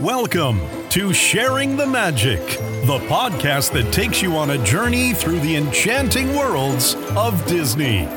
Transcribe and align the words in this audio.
Welcome 0.00 0.60
to 0.88 1.12
Sharing 1.12 1.76
the 1.76 1.86
Magic, 1.86 2.40
the 2.84 2.98
podcast 3.06 3.70
that 3.74 3.92
takes 3.92 4.20
you 4.20 4.36
on 4.36 4.50
a 4.50 4.64
journey 4.64 5.12
through 5.12 5.38
the 5.38 5.54
enchanting 5.54 6.34
worlds 6.34 6.96
of 7.14 7.46
Disney. 7.46 8.08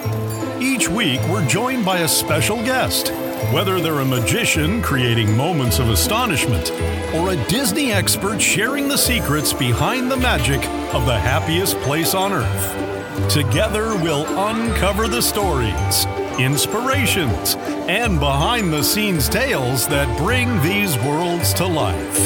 Each 0.60 0.90
week, 0.90 1.22
we're 1.30 1.48
joined 1.48 1.86
by 1.86 2.00
a 2.00 2.08
special 2.08 2.58
guest, 2.64 3.10
whether 3.54 3.80
they're 3.80 4.00
a 4.00 4.06
magician 4.06 4.82
creating 4.82 5.38
moments 5.38 5.78
of 5.78 5.90
astonishment 5.90 6.72
or 7.14 7.30
a 7.30 7.46
Disney 7.48 7.92
expert 7.92 8.42
sharing 8.42 8.88
the 8.88 8.98
secrets 8.98 9.54
behind 9.54 10.10
the 10.10 10.18
magic 10.18 10.66
of 10.96 11.06
the 11.06 11.20
happiest 11.20 11.78
place 11.82 12.16
on 12.16 12.34
earth. 12.34 13.32
Together, 13.32 13.96
we'll 13.98 14.26
uncover 14.48 15.08
the 15.08 15.22
stories 15.22 16.08
inspirations, 16.40 17.56
and 17.88 18.20
behind 18.20 18.72
the 18.72 18.84
scenes 18.84 19.28
tales 19.28 19.88
that 19.88 20.18
bring 20.18 20.62
these 20.62 20.96
worlds 21.00 21.54
to 21.56 21.66
life. 21.66 22.18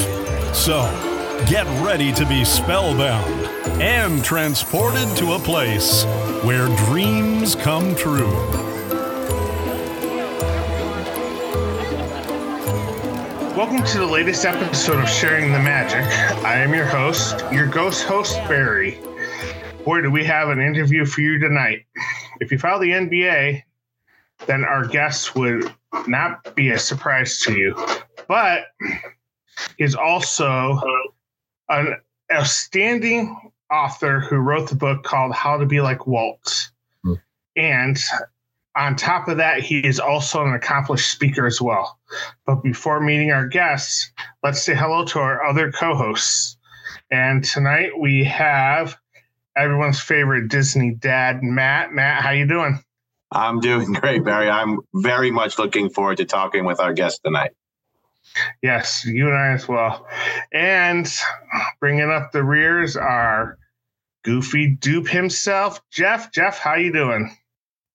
So, 0.54 0.82
get 1.48 1.66
ready 1.86 2.12
to 2.14 2.26
be 2.26 2.44
spellbound 2.44 3.46
and 3.82 4.24
transported 4.24 5.08
to 5.18 5.34
a 5.34 5.40
place 5.40 6.04
where 6.44 6.68
dreams 6.86 7.56
come 7.56 7.96
true. 7.96 8.36
Welcome 13.56 13.84
to 13.84 14.00
the 14.00 14.08
latest 14.08 14.44
episode 14.44 15.00
of 15.00 15.08
Sharing 15.08 15.54
the 15.54 15.60
Magic. 15.60 16.06
I 16.44 16.56
am 16.56 16.74
your 16.74 16.86
host, 16.86 17.44
your 17.52 17.68
ghost 17.68 18.04
host, 18.04 18.36
Barry. 18.48 19.00
Boy, 19.86 20.02
do 20.02 20.12
we 20.12 20.26
have 20.26 20.50
an 20.50 20.60
interview 20.60 21.06
for 21.06 21.22
you 21.22 21.40
tonight. 21.40 21.86
If 22.40 22.52
you 22.52 22.58
follow 22.58 22.82
the 22.82 22.92
NBA, 22.92 23.64
then 24.48 24.64
our 24.64 24.88
guest 24.88 25.36
would 25.36 25.74
not 26.08 26.56
be 26.56 26.70
a 26.72 26.80
surprise 26.80 27.40
to 27.42 27.54
you. 27.54 27.76
But 28.28 28.64
he's 29.78 29.96
also 29.96 30.80
an 31.70 31.96
outstanding 32.32 33.52
author 33.72 34.20
who 34.20 34.38
wrote 34.38 34.70
the 34.70 34.76
book 34.76 35.04
called 35.04 35.34
How 35.34 35.58
to 35.58 35.66
Be 35.66 35.82
Like 35.82 36.08
Walt. 36.08 36.70
Hmm. 37.04 37.14
And 37.56 37.98
on 38.76 38.96
top 38.96 39.28
of 39.28 39.38
that, 39.38 39.62
he 39.62 39.80
is 39.80 40.00
also 40.00 40.46
an 40.46 40.54
accomplished 40.54 41.12
speaker 41.12 41.46
as 41.46 41.62
well. 41.62 42.00
But 42.46 42.64
before 42.64 43.02
meeting 43.02 43.32
our 43.32 43.48
guests, 43.48 44.12
let's 44.44 44.62
say 44.62 44.76
hello 44.76 45.06
to 45.06 45.20
our 45.20 45.44
other 45.44 45.72
co-hosts. 45.72 46.58
And 47.12 47.44
tonight 47.44 47.92
we 48.00 48.24
have 48.24 48.98
everyone's 49.58 50.00
favorite 50.00 50.48
Disney 50.48 50.92
dad, 50.92 51.44
Matt. 51.44 51.92
Matt, 51.92 52.24
how 52.24 52.32
you 52.32 52.48
doing? 52.48 52.82
I'm 53.32 53.60
doing 53.60 53.94
great, 53.94 54.24
Barry. 54.24 54.50
I'm 54.50 54.80
very 54.94 55.32
much 55.32 55.58
looking 55.58 55.90
forward 55.90 56.18
to 56.18 56.26
talking 56.26 56.66
with 56.66 56.80
our 56.80 56.94
guest 56.94 57.22
tonight. 57.24 57.52
Yes, 58.62 59.04
you 59.06 59.28
and 59.28 59.36
I 59.36 59.52
as 59.54 59.68
well. 59.68 60.08
And 60.54 61.12
bringing 61.80 62.10
up 62.10 62.32
the 62.32 62.44
rears 62.44 62.96
are 62.96 63.58
Goofy 64.24 64.76
Dupe 64.80 65.08
himself, 65.08 65.82
Jeff. 65.92 66.32
Jeff, 66.32 66.60
how 66.60 66.76
you 66.76 66.94
doing? 66.94 67.36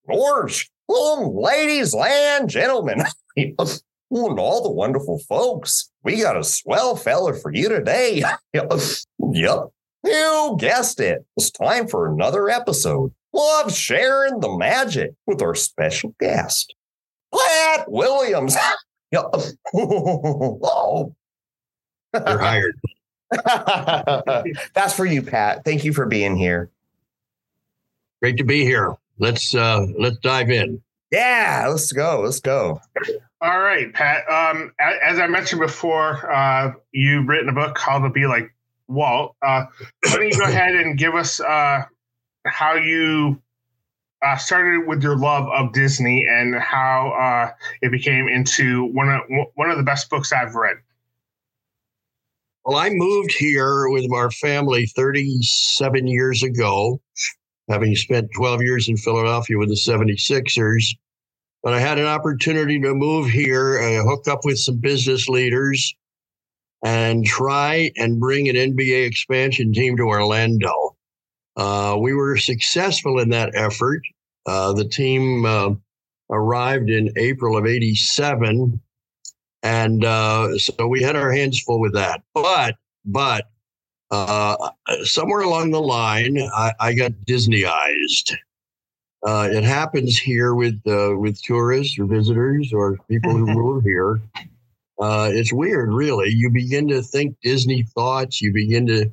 Orange, 0.08 0.70
ladies 0.88 1.94
and 1.94 2.48
gentlemen, 2.48 3.02
and 3.36 3.54
all 4.10 4.62
the 4.62 4.70
wonderful 4.70 5.18
folks. 5.28 5.90
We 6.02 6.20
got 6.20 6.36
a 6.36 6.44
swell 6.44 6.96
fella 6.96 7.34
for 7.34 7.52
you 7.54 7.68
today. 7.68 8.22
yep, 8.52 8.72
you 10.04 10.56
guessed 10.58 11.00
it. 11.00 11.24
It's 11.36 11.50
time 11.50 11.88
for 11.88 12.12
another 12.12 12.48
episode 12.48 13.12
love 13.36 13.72
sharing 13.72 14.40
the 14.40 14.56
magic 14.56 15.12
with 15.26 15.42
our 15.42 15.54
special 15.54 16.14
guest, 16.18 16.74
Pat 17.32 17.90
Williams. 17.90 18.56
oh. 19.14 21.14
You're 22.14 22.38
hired. 22.38 22.80
That's 24.74 24.94
for 24.94 25.04
you, 25.04 25.22
Pat. 25.22 25.64
Thank 25.64 25.84
you 25.84 25.92
for 25.92 26.06
being 26.06 26.36
here. 26.36 26.70
Great 28.20 28.38
to 28.38 28.44
be 28.44 28.64
here. 28.64 28.94
Let's 29.18 29.54
uh 29.54 29.86
let's 29.98 30.18
dive 30.18 30.50
in. 30.50 30.82
Yeah, 31.10 31.66
let's 31.68 31.92
go. 31.92 32.22
Let's 32.24 32.40
go. 32.40 32.80
All 33.40 33.60
right, 33.60 33.92
Pat. 33.92 34.28
Um, 34.30 34.72
as 34.80 35.18
I 35.18 35.26
mentioned 35.26 35.60
before, 35.60 36.32
uh, 36.32 36.72
you've 36.92 37.28
written 37.28 37.48
a 37.48 37.52
book 37.52 37.74
called 37.74 38.02
"To 38.02 38.10
Be 38.10 38.26
Like 38.26 38.52
Walt." 38.88 39.36
Uh, 39.42 39.66
why 40.04 40.12
don't 40.12 40.28
you 40.28 40.38
go 40.38 40.44
ahead 40.48 40.74
and 40.74 40.98
give 40.98 41.14
us 41.14 41.40
uh, 41.40 41.84
how 42.46 42.74
you 42.74 43.40
uh, 44.22 44.36
started 44.36 44.86
with 44.86 45.02
your 45.02 45.16
love 45.16 45.48
of 45.48 45.72
Disney 45.72 46.26
and 46.28 46.54
how 46.56 47.10
uh, 47.10 47.52
it 47.82 47.90
became 47.90 48.28
into 48.28 48.86
one 48.92 49.08
of 49.08 49.20
one 49.54 49.70
of 49.70 49.76
the 49.76 49.82
best 49.82 50.08
books 50.10 50.32
I've 50.32 50.54
read. 50.54 50.76
Well, 52.64 52.78
I 52.78 52.90
moved 52.90 53.32
here 53.32 53.88
with 53.90 54.10
our 54.12 54.30
family 54.30 54.86
37 54.86 56.06
years 56.08 56.42
ago, 56.42 57.00
having 57.68 57.94
spent 57.94 58.28
12 58.34 58.62
years 58.62 58.88
in 58.88 58.96
Philadelphia 58.96 59.56
with 59.56 59.68
the 59.68 59.76
76ers. 59.76 60.84
But 61.62 61.74
I 61.74 61.80
had 61.80 61.98
an 61.98 62.06
opportunity 62.06 62.80
to 62.80 62.94
move 62.94 63.28
here, 63.28 63.78
uh, 63.78 64.02
hook 64.02 64.26
up 64.28 64.40
with 64.44 64.58
some 64.58 64.78
business 64.78 65.28
leaders, 65.28 65.94
and 66.84 67.24
try 67.24 67.92
and 67.96 68.20
bring 68.20 68.48
an 68.48 68.56
NBA 68.56 69.06
expansion 69.06 69.72
team 69.72 69.96
to 69.96 70.02
Orlando. 70.04 70.85
Uh, 71.56 71.96
we 71.98 72.14
were 72.14 72.36
successful 72.36 73.18
in 73.18 73.30
that 73.30 73.52
effort. 73.54 74.02
Uh, 74.44 74.72
the 74.72 74.84
team 74.84 75.44
uh, 75.44 75.70
arrived 76.30 76.90
in 76.90 77.10
April 77.16 77.56
of 77.56 77.66
87. 77.66 78.80
And 79.62 80.04
uh, 80.04 80.58
so 80.58 80.86
we 80.86 81.02
had 81.02 81.16
our 81.16 81.32
hands 81.32 81.60
full 81.60 81.80
with 81.80 81.94
that. 81.94 82.22
But, 82.34 82.76
but 83.04 83.46
uh, 84.10 84.56
somewhere 85.02 85.40
along 85.40 85.70
the 85.70 85.80
line, 85.80 86.38
I, 86.38 86.72
I 86.78 86.94
got 86.94 87.12
Disneyized. 87.26 88.36
Uh, 89.26 89.48
it 89.50 89.64
happens 89.64 90.16
here 90.16 90.54
with 90.54 90.80
with 90.84 91.42
tourists 91.42 91.98
or 91.98 92.04
visitors 92.04 92.72
or 92.72 92.96
people 93.10 93.32
who 93.32 93.46
move 93.46 93.82
here. 93.82 94.20
it's 95.00 95.52
weird, 95.52 95.92
really. 95.92 96.28
You 96.28 96.50
begin 96.50 96.86
to 96.88 97.02
think 97.02 97.34
Disney 97.42 97.82
thoughts. 97.94 98.40
You 98.40 98.52
begin 98.52 98.86
to 98.86 99.10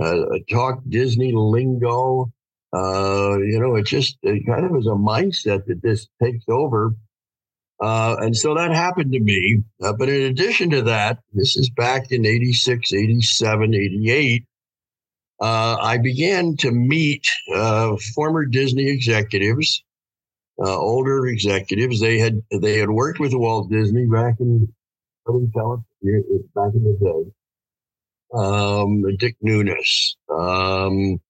uh, 0.00 0.24
talk 0.50 0.80
Disney 0.88 1.32
lingo. 1.32 2.32
Uh, 2.72 3.38
you 3.38 3.58
know, 3.58 3.76
it 3.76 3.86
just 3.86 4.18
it 4.22 4.46
kind 4.46 4.64
of 4.64 4.76
is 4.76 4.86
a 4.86 4.90
mindset 4.90 5.64
that 5.66 5.80
this 5.82 6.08
takes 6.22 6.44
over. 6.48 6.94
Uh, 7.80 8.16
and 8.20 8.36
so 8.36 8.54
that 8.54 8.72
happened 8.72 9.12
to 9.12 9.20
me. 9.20 9.62
Uh, 9.82 9.92
but 9.92 10.08
in 10.08 10.22
addition 10.22 10.68
to 10.70 10.82
that, 10.82 11.18
this 11.32 11.56
is 11.56 11.70
back 11.70 12.10
in 12.10 12.26
86, 12.26 12.92
87, 12.92 13.74
88. 13.74 14.44
Uh, 15.40 15.76
I 15.80 15.98
began 15.98 16.56
to 16.58 16.72
meet 16.72 17.24
uh, 17.54 17.96
former 18.16 18.44
Disney 18.44 18.88
executives, 18.88 19.84
uh, 20.60 20.76
older 20.76 21.28
executives. 21.28 22.00
They 22.00 22.18
had 22.18 22.42
they 22.60 22.78
had 22.78 22.90
worked 22.90 23.20
with 23.20 23.32
Walt 23.34 23.70
Disney 23.70 24.06
back 24.06 24.34
in 24.40 24.66
back 25.24 26.72
in 26.74 26.82
the 26.82 26.98
day 27.00 27.32
um, 28.34 29.04
Dick 29.16 29.36
Nunis, 29.44 30.14
um, 30.30 31.20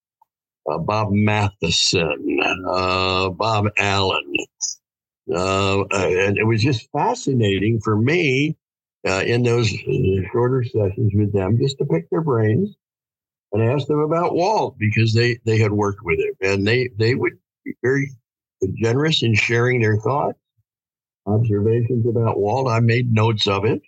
uh, 0.71 0.79
Bob 0.79 1.11
Matheison, 1.11 2.39
uh, 2.67 3.31
Bob 3.31 3.67
Allen. 3.79 4.33
Uh, 5.33 5.85
and 5.93 6.39
it 6.39 6.47
was 6.47 6.63
just 6.63 6.89
fascinating 6.91 7.81
for 7.83 7.97
me 7.97 8.57
uh, 9.07 9.23
in 9.27 9.43
those 9.43 9.73
uh, 9.73 10.29
shorter 10.33 10.65
sessions 10.65 11.13
with 11.15 11.33
them 11.33 11.59
just 11.61 11.79
to 11.79 11.85
pick 11.85 12.09
their 12.11 12.23
brains 12.23 12.75
and 13.53 13.63
ask 13.63 13.87
them 13.87 14.01
about 14.01 14.35
Walt 14.35 14.77
because 14.79 15.13
they, 15.13 15.39
they 15.45 15.59
had 15.59 15.73
worked 15.73 16.03
with 16.03 16.19
him 16.19 16.35
and 16.41 16.67
they, 16.67 16.89
they 16.99 17.15
would 17.15 17.35
be 17.65 17.75
very 17.83 18.11
generous 18.77 19.23
in 19.23 19.35
sharing 19.35 19.81
their 19.81 19.99
thoughts, 19.99 20.39
observations 21.27 22.07
about 22.07 22.39
Walt. 22.39 22.69
I 22.69 22.81
made 22.81 23.13
notes 23.13 23.47
of 23.47 23.65
it. 23.65 23.83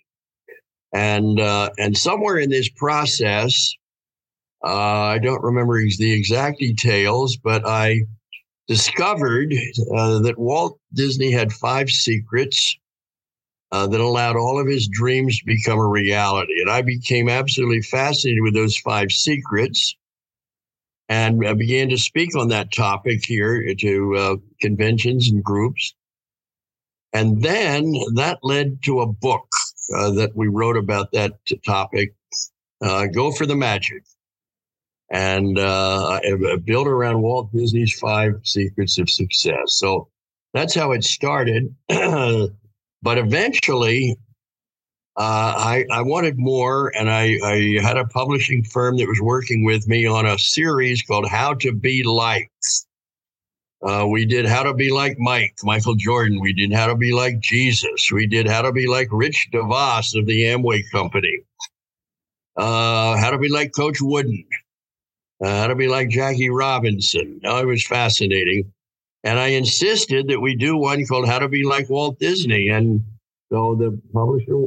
And 0.93 1.39
uh, 1.39 1.69
and 1.77 1.97
somewhere 1.97 2.37
in 2.37 2.49
this 2.49 2.69
process, 2.69 3.73
uh, 4.63 4.67
I 4.67 5.19
don't 5.19 5.43
remember 5.43 5.79
the 5.79 6.11
exact 6.11 6.59
details, 6.59 7.37
but 7.37 7.65
I 7.65 8.01
discovered 8.67 9.53
uh, 9.95 10.19
that 10.19 10.37
Walt 10.37 10.79
Disney 10.93 11.31
had 11.31 11.53
five 11.53 11.89
secrets 11.89 12.77
uh, 13.71 13.87
that 13.87 14.01
allowed 14.01 14.35
all 14.35 14.59
of 14.59 14.67
his 14.67 14.89
dreams 14.89 15.39
to 15.39 15.45
become 15.45 15.79
a 15.79 15.87
reality. 15.87 16.59
And 16.59 16.69
I 16.69 16.81
became 16.81 17.29
absolutely 17.29 17.81
fascinated 17.81 18.43
with 18.43 18.53
those 18.53 18.77
five 18.77 19.11
secrets 19.11 19.95
and 21.11 21.45
I 21.45 21.51
began 21.51 21.89
to 21.89 21.97
speak 21.97 22.37
on 22.37 22.47
that 22.47 22.71
topic 22.71 23.25
here 23.25 23.75
to 23.75 24.15
uh, 24.15 24.35
conventions 24.61 25.29
and 25.29 25.43
groups. 25.43 25.93
And 27.11 27.41
then 27.43 27.91
that 28.13 28.39
led 28.43 28.81
to 28.83 29.01
a 29.01 29.11
book 29.11 29.45
uh, 29.95 30.11
that 30.11 30.35
we 30.35 30.47
wrote 30.47 30.77
about 30.77 31.11
that 31.11 31.33
topic. 31.65 32.13
Uh, 32.81 33.07
Go 33.07 33.31
for 33.31 33.45
the 33.45 33.55
Magic. 33.55 34.03
And 35.11 35.59
uh, 35.59 36.19
built 36.63 36.87
around 36.87 37.21
Walt 37.21 37.51
Disney's 37.51 37.93
five 37.99 38.39
secrets 38.43 38.97
of 38.97 39.09
success. 39.09 39.73
So 39.73 40.07
that's 40.53 40.73
how 40.73 40.93
it 40.93 41.03
started. 41.03 41.75
but 41.89 43.17
eventually, 43.17 44.17
uh, 45.17 45.53
I, 45.57 45.85
I 45.91 46.01
wanted 46.01 46.37
more, 46.37 46.93
and 46.97 47.09
I, 47.09 47.37
I 47.43 47.77
had 47.81 47.97
a 47.97 48.05
publishing 48.05 48.63
firm 48.63 48.97
that 48.97 49.07
was 49.07 49.19
working 49.21 49.65
with 49.65 49.87
me 49.87 50.05
on 50.05 50.25
a 50.25 50.37
series 50.37 51.01
called 51.01 51.27
How 51.27 51.53
to 51.55 51.73
Be 51.73 52.03
Like. 52.03 52.49
Uh, 53.83 54.05
we 54.07 54.25
did 54.25 54.45
How 54.45 54.61
to 54.63 54.73
Be 54.73 54.91
Like 54.91 55.17
Mike, 55.17 55.55
Michael 55.63 55.95
Jordan. 55.95 56.39
We 56.39 56.53
did 56.53 56.71
How 56.71 56.87
to 56.87 56.95
Be 56.95 57.11
Like 57.11 57.39
Jesus. 57.39 58.11
We 58.11 58.27
did 58.27 58.47
How 58.47 58.61
to 58.61 58.71
Be 58.71 58.87
Like 58.87 59.07
Rich 59.11 59.49
DeVos 59.51 60.15
of 60.17 60.27
the 60.27 60.43
Amway 60.43 60.83
Company. 60.91 61.39
Uh, 62.55 63.17
how 63.17 63.31
to 63.31 63.39
Be 63.39 63.49
Like 63.49 63.73
Coach 63.73 63.97
Wooden. 63.99 64.45
Uh, 65.43 65.61
how 65.61 65.67
to 65.67 65.75
Be 65.75 65.87
Like 65.87 66.09
Jackie 66.09 66.51
Robinson. 66.51 67.41
Oh, 67.43 67.59
it 67.59 67.65
was 67.65 67.85
fascinating. 67.85 68.71
And 69.23 69.39
I 69.39 69.47
insisted 69.47 70.27
that 70.27 70.39
we 70.39 70.55
do 70.55 70.77
one 70.77 71.03
called 71.05 71.27
How 71.27 71.39
to 71.39 71.47
Be 71.47 71.63
Like 71.63 71.89
Walt 71.89 72.19
Disney. 72.19 72.69
And 72.69 73.03
so 73.51 73.75
the 73.75 73.99
publisher 74.13 74.63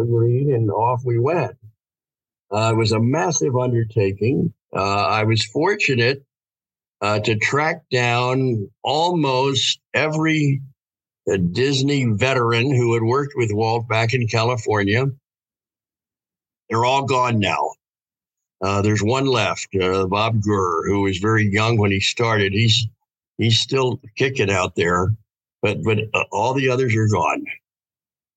agreed, 0.00 0.48
and 0.48 0.70
off 0.70 1.02
we 1.04 1.18
went. 1.18 1.56
Uh, 2.50 2.72
it 2.72 2.76
was 2.76 2.92
a 2.92 3.00
massive 3.00 3.56
undertaking. 3.56 4.52
Uh, 4.74 5.06
I 5.06 5.24
was 5.24 5.44
fortunate 5.46 6.22
uh, 7.00 7.20
to 7.20 7.36
track 7.36 7.82
down 7.90 8.68
almost 8.82 9.80
every 9.94 10.60
uh, 11.30 11.36
Disney 11.52 12.04
veteran 12.04 12.74
who 12.74 12.94
had 12.94 13.02
worked 13.02 13.34
with 13.36 13.52
Walt 13.52 13.88
back 13.88 14.14
in 14.14 14.26
California. 14.26 15.06
They're 16.68 16.84
all 16.84 17.04
gone 17.04 17.38
now. 17.38 17.70
Uh, 18.60 18.82
there's 18.82 19.02
one 19.02 19.26
left, 19.26 19.68
uh, 19.80 20.06
Bob 20.06 20.42
Gurr, 20.42 20.86
who 20.86 21.02
was 21.02 21.18
very 21.18 21.46
young 21.46 21.78
when 21.78 21.92
he 21.92 22.00
started. 22.00 22.52
He's 22.52 22.86
he's 23.36 23.60
still 23.60 24.00
kicking 24.16 24.50
out 24.50 24.74
there, 24.74 25.14
but 25.62 25.82
but 25.84 25.98
all 26.32 26.54
the 26.54 26.68
others 26.68 26.94
are 26.96 27.06
gone. 27.06 27.44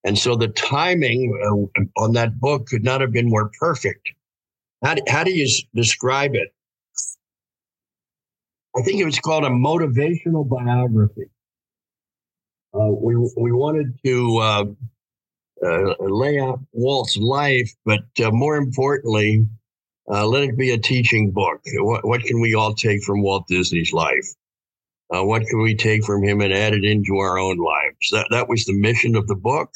And 0.03 0.17
so 0.17 0.35
the 0.35 0.47
timing 0.49 1.39
uh, 1.43 2.01
on 2.01 2.13
that 2.13 2.39
book 2.39 2.67
could 2.67 2.83
not 2.83 3.01
have 3.01 3.11
been 3.11 3.29
more 3.29 3.51
perfect. 3.59 4.09
How 4.83 4.95
do, 4.95 5.03
how 5.07 5.23
do 5.23 5.31
you 5.31 5.47
describe 5.75 6.35
it? 6.35 6.53
I 8.75 8.81
think 8.81 8.99
it 8.99 9.05
was 9.05 9.19
called 9.19 9.43
a 9.43 9.49
motivational 9.49 10.47
biography. 10.47 11.29
Uh, 12.73 12.87
we 12.87 13.15
we 13.37 13.51
wanted 13.51 13.99
to 14.05 14.37
uh, 14.37 14.65
uh, 15.65 15.93
lay 15.99 16.39
out 16.39 16.59
Walt's 16.71 17.17
life, 17.17 17.69
but 17.85 18.03
uh, 18.23 18.31
more 18.31 18.55
importantly, 18.55 19.45
uh, 20.09 20.25
let 20.25 20.43
it 20.43 20.57
be 20.57 20.71
a 20.71 20.77
teaching 20.77 21.31
book. 21.31 21.61
What, 21.65 22.05
what 22.05 22.23
can 22.23 22.39
we 22.39 22.55
all 22.55 22.73
take 22.73 23.03
from 23.03 23.21
Walt 23.21 23.47
Disney's 23.47 23.93
life? 23.93 24.27
what 25.13 25.45
can 25.45 25.61
we 25.61 25.75
take 25.75 26.05
from 26.05 26.23
him 26.23 26.39
and 26.39 26.53
add 26.53 26.73
it 26.73 26.85
into 26.85 27.17
our 27.17 27.37
own 27.37 27.57
lives? 27.57 28.09
That 28.13 28.27
that 28.31 28.47
was 28.47 28.63
the 28.63 28.73
mission 28.73 29.17
of 29.17 29.27
the 29.27 29.35
book. 29.35 29.69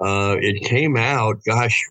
Uh, 0.00 0.36
it 0.38 0.62
came 0.62 0.98
out, 0.98 1.42
gosh, 1.46 1.82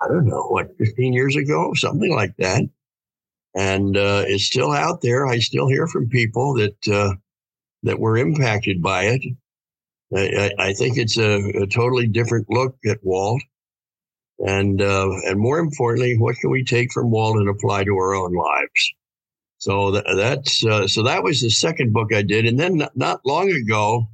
I 0.00 0.08
don't 0.08 0.26
know, 0.26 0.42
what, 0.48 0.76
15 0.78 1.12
years 1.12 1.36
ago, 1.36 1.72
something 1.74 2.12
like 2.12 2.36
that. 2.38 2.62
And 3.54 3.96
uh, 3.96 4.24
it's 4.26 4.44
still 4.44 4.72
out 4.72 5.00
there. 5.00 5.26
I 5.26 5.38
still 5.38 5.68
hear 5.68 5.86
from 5.86 6.08
people 6.08 6.54
that 6.54 6.88
uh, 6.88 7.14
that 7.84 8.00
were 8.00 8.16
impacted 8.16 8.82
by 8.82 9.04
it. 9.04 9.22
I, 10.16 10.50
I 10.58 10.72
think 10.72 10.96
it's 10.96 11.18
a, 11.18 11.38
a, 11.62 11.66
totally 11.66 12.06
different 12.06 12.46
look 12.48 12.76
at 12.86 12.98
Walt, 13.02 13.42
and 14.38 14.80
uh, 14.80 15.10
and 15.24 15.38
more 15.38 15.58
importantly, 15.58 16.16
what 16.18 16.36
can 16.36 16.50
we 16.50 16.64
take 16.64 16.92
from 16.92 17.10
Walt 17.10 17.36
and 17.36 17.48
apply 17.48 17.84
to 17.84 17.96
our 17.96 18.14
own 18.14 18.34
lives? 18.34 18.94
So 19.58 19.92
that, 19.92 20.04
that's 20.16 20.64
uh, 20.64 20.86
so 20.86 21.02
that 21.04 21.22
was 21.22 21.40
the 21.40 21.50
second 21.50 21.92
book 21.92 22.12
I 22.12 22.22
did, 22.22 22.46
and 22.46 22.58
then 22.58 22.76
not, 22.76 22.96
not 22.96 23.20
long 23.24 23.50
ago, 23.50 24.08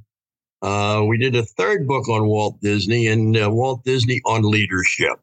uh, 0.61 1.03
we 1.07 1.17
did 1.17 1.35
a 1.35 1.43
third 1.43 1.87
book 1.87 2.07
on 2.07 2.27
Walt 2.27 2.59
Disney 2.61 3.07
and 3.07 3.35
uh, 3.37 3.49
Walt 3.51 3.83
Disney 3.83 4.21
on 4.25 4.43
leadership. 4.43 5.19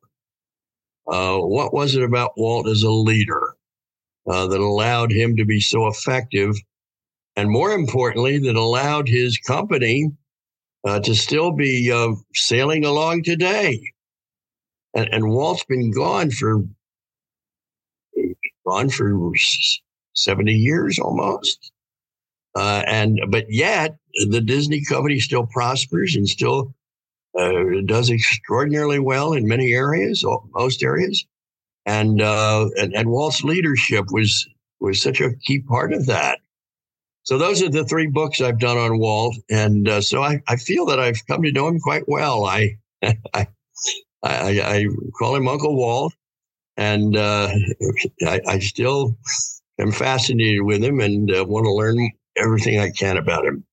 Uh, 1.06 1.38
what 1.38 1.72
was 1.72 1.96
it 1.96 2.02
about 2.02 2.32
Walt 2.36 2.68
as 2.68 2.82
a 2.82 2.90
leader 2.90 3.54
uh, 4.28 4.46
that 4.46 4.60
allowed 4.60 5.12
him 5.12 5.36
to 5.36 5.44
be 5.44 5.60
so 5.60 5.86
effective? 5.86 6.54
And 7.36 7.50
more 7.50 7.72
importantly, 7.72 8.38
that 8.38 8.56
allowed 8.56 9.08
his 9.08 9.38
company 9.38 10.10
uh, 10.84 11.00
to 11.00 11.14
still 11.14 11.52
be 11.52 11.90
uh, 11.92 12.14
sailing 12.34 12.84
along 12.84 13.22
today. 13.22 13.80
And, 14.94 15.08
and 15.12 15.28
Walt's 15.28 15.64
been 15.64 15.90
gone 15.92 16.30
for 16.30 16.64
gone 18.66 18.90
for 18.90 19.32
70 20.14 20.52
years 20.52 20.98
almost. 20.98 21.72
Uh, 22.54 22.82
and 22.86 23.20
but 23.28 23.44
yet 23.48 23.96
the 24.30 24.40
Disney 24.40 24.84
company 24.84 25.20
still 25.20 25.46
prospers 25.46 26.16
and 26.16 26.28
still 26.28 26.74
uh, 27.38 27.52
does 27.84 28.10
extraordinarily 28.10 28.98
well 28.98 29.32
in 29.32 29.46
many 29.46 29.72
areas, 29.72 30.24
most 30.54 30.82
areas, 30.82 31.24
and, 31.88 32.20
uh, 32.20 32.68
and 32.76 32.94
and 32.94 33.08
Walt's 33.08 33.42
leadership 33.42 34.04
was 34.10 34.46
was 34.78 35.00
such 35.00 35.20
a 35.22 35.34
key 35.34 35.60
part 35.60 35.92
of 35.94 36.06
that. 36.06 36.38
So 37.22 37.38
those 37.38 37.62
are 37.62 37.70
the 37.70 37.84
three 37.84 38.06
books 38.06 38.40
I've 38.40 38.60
done 38.60 38.76
on 38.76 38.98
Walt, 38.98 39.36
and 39.50 39.88
uh, 39.88 40.02
so 40.02 40.22
I, 40.22 40.40
I 40.48 40.56
feel 40.56 40.84
that 40.86 41.00
I've 41.00 41.26
come 41.26 41.42
to 41.42 41.50
know 41.50 41.66
him 41.66 41.80
quite 41.80 42.04
well. 42.06 42.44
I 42.44 42.76
I, 43.02 43.46
I, 44.22 44.60
I 44.60 44.86
call 45.18 45.34
him 45.34 45.48
Uncle 45.48 45.76
Walt, 45.76 46.14
and 46.76 47.16
uh, 47.16 47.48
I, 48.26 48.40
I, 48.46 48.58
still 48.58 49.16
am 49.78 49.92
fascinated 49.92 50.62
with 50.62 50.82
him 50.82 51.00
and 51.00 51.34
uh, 51.34 51.44
want 51.44 51.64
to 51.64 51.72
learn 51.72 52.10
everything 52.36 52.80
I 52.80 52.90
can 52.90 53.16
about 53.16 53.46
him. 53.46 53.64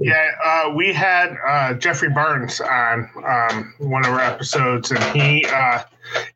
Yeah, 0.00 0.30
uh, 0.44 0.72
we 0.74 0.92
had 0.92 1.36
uh, 1.46 1.74
Jeffrey 1.74 2.10
Barnes 2.10 2.60
on 2.60 3.08
um, 3.24 3.74
one 3.78 4.04
of 4.04 4.12
our 4.12 4.20
episodes, 4.20 4.90
and 4.90 5.02
he, 5.16 5.46
uh, 5.46 5.82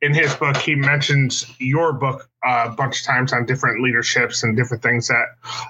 in 0.03 0.15
his 0.15 0.35
book, 0.35 0.57
he 0.57 0.75
mentions 0.75 1.53
your 1.59 1.93
book 1.93 2.29
uh, 2.47 2.69
a 2.69 2.71
bunch 2.71 3.01
of 3.01 3.07
times 3.07 3.33
on 3.33 3.45
different 3.45 3.83
leaderships 3.83 4.43
and 4.43 4.57
different 4.57 4.83
things 4.83 5.09
that 5.09 5.27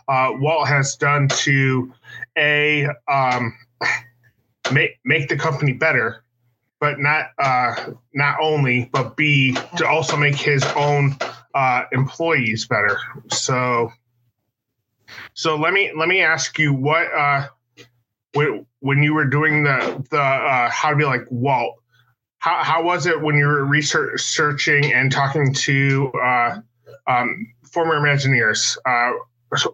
uh, 0.08 0.32
Walt 0.34 0.68
has 0.68 0.94
done 0.96 1.28
to 1.28 1.92
a 2.36 2.86
um, 3.08 3.56
make 4.72 4.98
make 5.04 5.28
the 5.28 5.36
company 5.36 5.72
better, 5.72 6.22
but 6.80 7.00
not 7.00 7.30
uh, 7.38 7.92
not 8.12 8.38
only, 8.40 8.90
but 8.92 9.16
b 9.16 9.56
to 9.78 9.86
also 9.86 10.16
make 10.16 10.36
his 10.36 10.64
own 10.76 11.16
employees 11.92 12.66
better. 12.66 12.98
So 13.30 13.90
so 15.34 15.56
let 15.56 15.72
me 15.72 15.92
let 15.96 16.08
me 16.08 16.20
ask 16.20 16.58
you 16.58 16.72
what 16.72 17.06
uh, 17.12 17.46
when 18.34 18.66
when 18.80 19.02
you 19.02 19.14
were 19.14 19.24
doing 19.24 19.64
the 19.64 20.04
the 20.10 20.20
uh, 20.20 20.70
how 20.70 20.90
to 20.90 20.96
be 20.96 21.04
like 21.04 21.22
Walt, 21.30 21.76
how 22.38 22.62
how 22.62 22.82
was 22.82 23.06
it 23.06 23.20
when 23.20 23.36
you 23.36 23.46
were 23.46 23.64
researching 23.64 24.92
and 24.92 25.12
talking 25.12 25.52
to 25.54 26.12
uh, 26.22 26.60
um, 27.06 27.46
former 27.70 28.00
Imagineers? 28.00 28.76
Uh, 28.86 29.12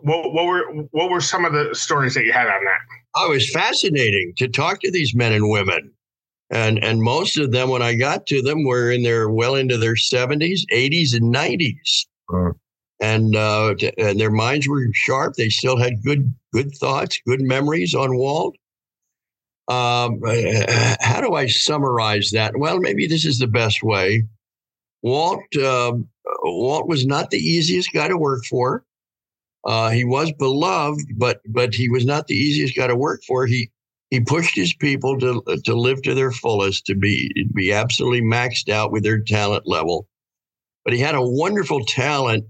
what, 0.03 0.33
what 0.33 0.47
were 0.47 0.65
what 0.91 1.11
were 1.11 1.21
some 1.21 1.45
of 1.45 1.53
the 1.53 1.75
stories 1.75 2.15
that 2.15 2.25
you 2.25 2.33
had 2.33 2.47
on 2.47 2.65
that? 2.65 2.81
Oh, 3.15 3.31
it 3.31 3.35
was 3.35 3.51
fascinating 3.51 4.35
to 4.37 4.49
talk 4.49 4.81
to 4.81 4.91
these 4.91 5.15
men 5.15 5.33
and 5.33 5.49
women. 5.49 5.93
And 6.51 6.83
and 6.83 7.03
most 7.03 7.39
of 7.39 7.51
them, 7.51 7.71
when 7.71 7.83
I 7.83 7.95
got 7.95 8.27
to 8.27 8.41
them, 8.41 8.65
were 8.65 8.91
in 8.91 9.03
their 9.03 9.29
well 9.29 9.57
into 9.57 9.77
their 9.79 9.95
70s, 9.95 10.61
80s, 10.73 11.15
and 11.15 11.35
90s 11.35 12.07
and 13.01 13.37
uh, 13.37 13.75
and 13.99 14.19
their 14.19 14.31
minds 14.31 14.69
were 14.69 14.87
sharp. 14.93 15.35
They 15.35 15.49
still 15.49 15.79
had 15.79 16.03
good 16.03 16.35
good 16.53 16.75
thoughts, 16.75 17.21
good 17.27 17.43
memories 17.43 17.95
on 17.95 18.17
Walt. 18.17 18.57
Um, 19.69 20.21
uh, 20.25 20.97
how 21.01 21.21
do 21.21 21.35
I 21.35 21.47
summarize 21.47 22.31
that? 22.31 22.57
Well, 22.57 22.79
maybe 22.79 23.07
this 23.07 23.25
is 23.25 23.39
the 23.39 23.49
best 23.49 23.83
way. 23.83 24.25
Walt 25.03 25.43
uh, 25.57 25.93
Walt 26.43 26.89
was 26.89 27.07
not 27.07 27.31
the 27.31 27.39
easiest 27.39 27.93
guy 27.93 28.09
to 28.09 28.17
work 28.17 28.45
for. 28.45 28.85
Uh, 29.65 29.91
he 29.91 30.05
was 30.05 30.33
beloved, 30.33 31.07
but 31.17 31.41
but 31.49 31.75
he 31.75 31.89
was 31.89 32.07
not 32.07 32.29
the 32.29 32.37
easiest 32.37 32.77
guy 32.77 32.87
to 32.87 32.97
work 32.97 33.23
for. 33.27 33.47
He 33.47 33.71
he 34.11 34.21
pushed 34.21 34.55
his 34.55 34.73
people 34.73 35.19
to 35.19 35.43
to 35.65 35.75
live 35.75 36.01
to 36.03 36.15
their 36.15 36.33
fullest, 36.33 36.87
to 36.87 36.95
be 36.95 37.31
to 37.35 37.53
be 37.53 37.73
absolutely 37.73 38.23
maxed 38.23 38.69
out 38.69 38.93
with 38.93 39.03
their 39.03 39.21
talent 39.21 39.67
level. 39.67 40.09
But 40.85 40.95
he 40.95 41.01
had 41.01 41.17
a 41.17 41.23
wonderful 41.23 41.85
talent 41.85 42.45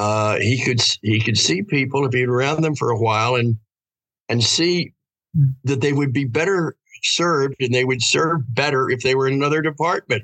uh, 0.00 0.38
he 0.38 0.58
could 0.64 0.80
he 1.02 1.20
could 1.20 1.36
see 1.36 1.62
people 1.62 2.06
if 2.06 2.14
he'd 2.14 2.26
around 2.26 2.62
them 2.62 2.74
for 2.74 2.88
a 2.90 2.98
while 2.98 3.34
and 3.34 3.58
and 4.30 4.42
see 4.42 4.94
that 5.64 5.82
they 5.82 5.92
would 5.92 6.14
be 6.14 6.24
better 6.24 6.74
served 7.02 7.56
and 7.60 7.74
they 7.74 7.84
would 7.84 8.02
serve 8.02 8.40
better 8.54 8.88
if 8.88 9.02
they 9.02 9.14
were 9.14 9.28
in 9.28 9.34
another 9.34 9.60
department. 9.60 10.22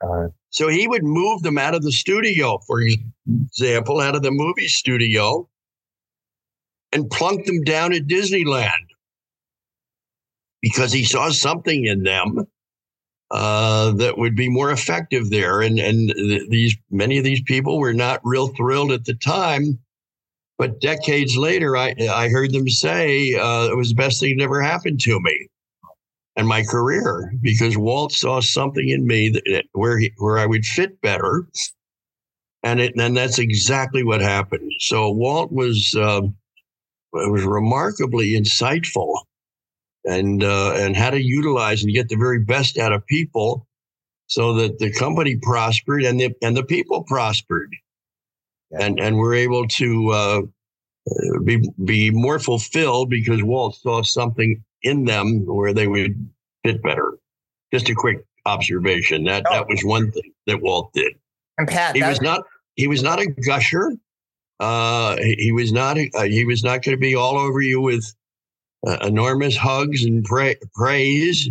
Uh, 0.00 0.28
so 0.50 0.68
he 0.68 0.86
would 0.86 1.02
move 1.02 1.42
them 1.42 1.58
out 1.58 1.74
of 1.74 1.82
the 1.82 1.90
studio, 1.90 2.58
for 2.64 2.80
example, 2.80 4.00
out 4.00 4.14
of 4.14 4.22
the 4.22 4.30
movie 4.30 4.68
studio, 4.68 5.48
and 6.92 7.10
plunk 7.10 7.46
them 7.46 7.64
down 7.64 7.92
at 7.92 8.06
Disneyland 8.06 8.70
because 10.60 10.92
he 10.92 11.04
saw 11.04 11.30
something 11.30 11.84
in 11.84 12.04
them 12.04 12.46
uh, 13.32 13.92
that 13.92 14.18
would 14.18 14.36
be 14.36 14.50
more 14.50 14.72
effective 14.72 15.30
there. 15.30 15.62
And 15.62 15.78
and 15.80 16.10
th- 16.10 16.50
these 16.50 16.76
many 16.90 17.18
of 17.18 17.24
these 17.24 17.42
people 17.42 17.78
were 17.80 17.94
not 17.94 18.20
real 18.24 18.48
thrilled 18.48 18.92
at 18.92 19.06
the 19.06 19.14
time, 19.14 19.80
but 20.58 20.80
decades 20.80 21.36
later, 21.36 21.76
I 21.76 21.94
I 22.10 22.28
heard 22.28 22.52
them 22.52 22.68
say 22.68 23.34
uh, 23.34 23.68
it 23.70 23.76
was 23.76 23.90
the 23.90 23.96
best 23.96 24.20
thing 24.20 24.38
that 24.38 24.44
ever 24.44 24.62
happened 24.62 25.00
to 25.02 25.20
me 25.20 25.48
and 26.36 26.48
my 26.48 26.62
career 26.62 27.32
because 27.42 27.76
Walt 27.76 28.12
saw 28.12 28.40
something 28.40 28.88
in 28.88 29.06
me 29.06 29.30
that, 29.30 29.64
where 29.72 29.98
he, 29.98 30.12
where 30.18 30.38
I 30.38 30.46
would 30.46 30.64
fit 30.64 31.00
better, 31.00 31.46
and 32.62 32.80
it 32.80 32.94
and 32.96 33.16
that's 33.16 33.38
exactly 33.38 34.04
what 34.04 34.20
happened. 34.20 34.72
So 34.80 35.10
Walt 35.10 35.52
was 35.52 35.94
uh, 35.98 36.22
was 37.12 37.44
remarkably 37.44 38.32
insightful, 38.32 39.14
and 40.04 40.42
uh, 40.42 40.74
and 40.76 40.96
how 40.96 41.10
to 41.10 41.22
utilize 41.22 41.82
and 41.82 41.92
get 41.92 42.08
the 42.08 42.16
very 42.16 42.40
best 42.40 42.78
out 42.78 42.92
of 42.92 43.06
people, 43.06 43.66
so 44.26 44.54
that 44.54 44.78
the 44.78 44.92
company 44.92 45.36
prospered 45.36 46.04
and 46.04 46.20
the 46.20 46.34
and 46.42 46.56
the 46.56 46.64
people 46.64 47.04
prospered, 47.04 47.74
and 48.70 48.98
and 49.00 49.16
we're 49.16 49.34
able 49.34 49.66
to. 49.68 50.08
Uh, 50.10 50.42
be 51.44 51.68
be 51.84 52.12
more 52.12 52.38
fulfilled 52.38 53.10
because 53.10 53.42
Walt 53.42 53.74
saw 53.74 54.02
something 54.02 54.62
in 54.82 55.04
them 55.04 55.44
where 55.46 55.74
they 55.74 55.88
would 55.88 56.30
fit 56.64 56.80
better. 56.80 57.14
Just 57.74 57.88
a 57.88 57.94
quick 57.96 58.24
observation. 58.46 59.24
That 59.24 59.42
Oh. 59.50 59.54
that 59.54 59.68
was 59.68 59.84
one 59.84 60.12
thing 60.12 60.32
that 60.46 60.62
Walt 60.62 60.92
did. 60.92 61.14
And 61.58 61.66
Pat, 61.66 61.96
He 61.96 62.02
was 62.04 62.20
not 62.20 62.44
he 62.76 62.86
was 62.86 63.02
not 63.02 63.18
a 63.18 63.26
gusher. 63.26 63.92
Uh, 64.60 65.16
he, 65.16 65.34
he 65.38 65.52
was 65.52 65.72
not 65.72 65.98
uh, 65.98 66.22
he 66.22 66.44
was 66.44 66.62
not 66.62 66.82
going 66.82 66.96
to 66.96 67.00
be 67.00 67.16
all 67.16 67.36
over 67.36 67.60
you 67.60 67.80
with 67.80 68.04
uh, 68.86 68.98
enormous 69.02 69.56
hugs 69.56 70.04
and 70.04 70.24
pra- 70.24 70.56
praise. 70.74 71.48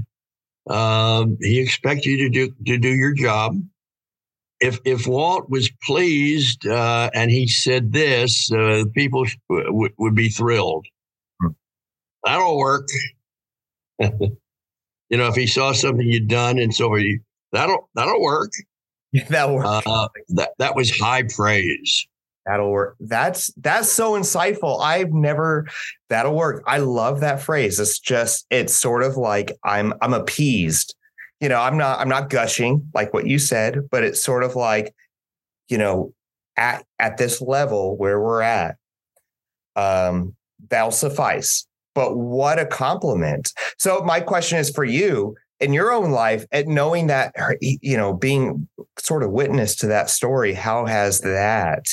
Um, 0.69 1.37
he 1.41 1.59
expected 1.59 2.05
you 2.05 2.17
to 2.17 2.29
do 2.29 2.55
to 2.65 2.77
do 2.77 2.89
your 2.89 3.13
job. 3.13 3.55
If 4.59 4.79
if 4.85 5.07
Walt 5.07 5.49
was 5.49 5.71
pleased 5.83 6.67
uh, 6.67 7.09
and 7.13 7.31
he 7.31 7.47
said 7.47 7.93
this, 7.93 8.51
uh, 8.51 8.83
people 8.93 9.25
sh- 9.25 9.37
would 9.49 9.93
would 9.97 10.15
be 10.15 10.29
thrilled. 10.29 10.85
Hmm. 11.41 11.49
That'll 12.23 12.57
work. 12.57 12.87
you 13.99 14.37
know, 15.11 15.27
if 15.27 15.35
he 15.35 15.47
saw 15.47 15.73
something 15.73 16.07
you'd 16.07 16.27
done 16.27 16.59
and 16.59 16.73
so 16.73 16.93
he, 16.95 17.19
that'll 17.51 17.89
that'll 17.95 18.21
work. 18.21 18.51
that'll 19.29 19.55
work. 19.55 19.83
Uh, 19.85 20.07
that 20.29 20.51
that 20.59 20.75
was 20.75 20.91
high 20.91 21.23
praise. 21.23 22.07
That'll 22.45 22.71
work. 22.71 22.95
That's 22.99 23.53
that's 23.57 23.91
so 23.91 24.13
insightful. 24.13 24.81
I've 24.81 25.11
never 25.11 25.67
that'll 26.09 26.35
work. 26.35 26.63
I 26.65 26.79
love 26.79 27.19
that 27.19 27.41
phrase. 27.41 27.79
It's 27.79 27.99
just 27.99 28.47
it's 28.49 28.73
sort 28.73 29.03
of 29.03 29.15
like 29.15 29.57
I'm 29.63 29.93
I'm 30.01 30.13
appeased. 30.13 30.95
You 31.39 31.49
know, 31.49 31.59
I'm 31.59 31.77
not 31.77 31.99
I'm 31.99 32.09
not 32.09 32.29
gushing 32.29 32.87
like 32.93 33.13
what 33.13 33.27
you 33.27 33.37
said, 33.37 33.89
but 33.91 34.03
it's 34.03 34.23
sort 34.23 34.43
of 34.43 34.55
like, 34.55 34.95
you 35.69 35.77
know, 35.77 36.13
at 36.57 36.83
at 36.97 37.17
this 37.17 37.41
level 37.41 37.95
where 37.97 38.19
we're 38.19 38.41
at, 38.41 38.77
um, 39.75 40.35
that'll 40.69 40.91
suffice. 40.91 41.67
But 41.93 42.17
what 42.17 42.57
a 42.57 42.65
compliment. 42.65 43.53
So 43.77 44.01
my 44.01 44.19
question 44.19 44.57
is 44.57 44.69
for 44.71 44.83
you 44.83 45.35
in 45.59 45.73
your 45.73 45.91
own 45.91 46.09
life, 46.09 46.45
at 46.51 46.67
knowing 46.67 47.07
that 47.07 47.35
you 47.61 47.95
know, 47.95 48.13
being 48.13 48.67
sort 48.97 49.21
of 49.21 49.29
witness 49.29 49.75
to 49.77 49.87
that 49.87 50.09
story, 50.09 50.53
how 50.53 50.85
has 50.85 51.21
that 51.21 51.85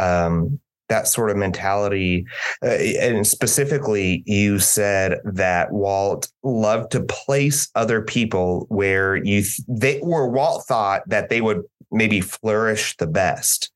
um, 0.00 0.58
that 0.88 1.06
sort 1.06 1.30
of 1.30 1.36
mentality. 1.36 2.26
Uh, 2.62 2.76
and 3.00 3.26
specifically, 3.26 4.22
you 4.26 4.58
said 4.58 5.20
that 5.24 5.72
Walt 5.72 6.30
loved 6.42 6.92
to 6.92 7.00
place 7.00 7.68
other 7.74 8.02
people 8.02 8.66
where 8.68 9.16
you 9.16 9.42
th- 9.42 9.60
they 9.68 9.98
where 10.00 10.26
Walt 10.26 10.64
thought 10.66 11.08
that 11.08 11.28
they 11.30 11.40
would 11.40 11.62
maybe 11.90 12.20
flourish 12.20 12.96
the 12.96 13.06
best. 13.06 13.70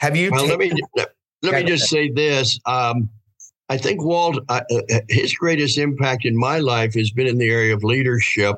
Have 0.00 0.16
you? 0.16 0.30
Well, 0.30 0.46
let 0.46 0.58
me 0.58 0.72
let, 0.96 1.08
let 1.42 1.54
me 1.54 1.64
just 1.64 1.88
say 1.88 2.10
this. 2.10 2.58
Um, 2.66 3.08
I 3.68 3.76
think 3.78 4.02
Walt, 4.02 4.38
uh, 4.48 4.60
uh, 4.70 5.00
his 5.08 5.34
greatest 5.34 5.76
impact 5.78 6.24
in 6.24 6.38
my 6.38 6.58
life 6.58 6.94
has 6.94 7.10
been 7.10 7.26
in 7.26 7.38
the 7.38 7.50
area 7.50 7.74
of 7.74 7.82
leadership. 7.82 8.56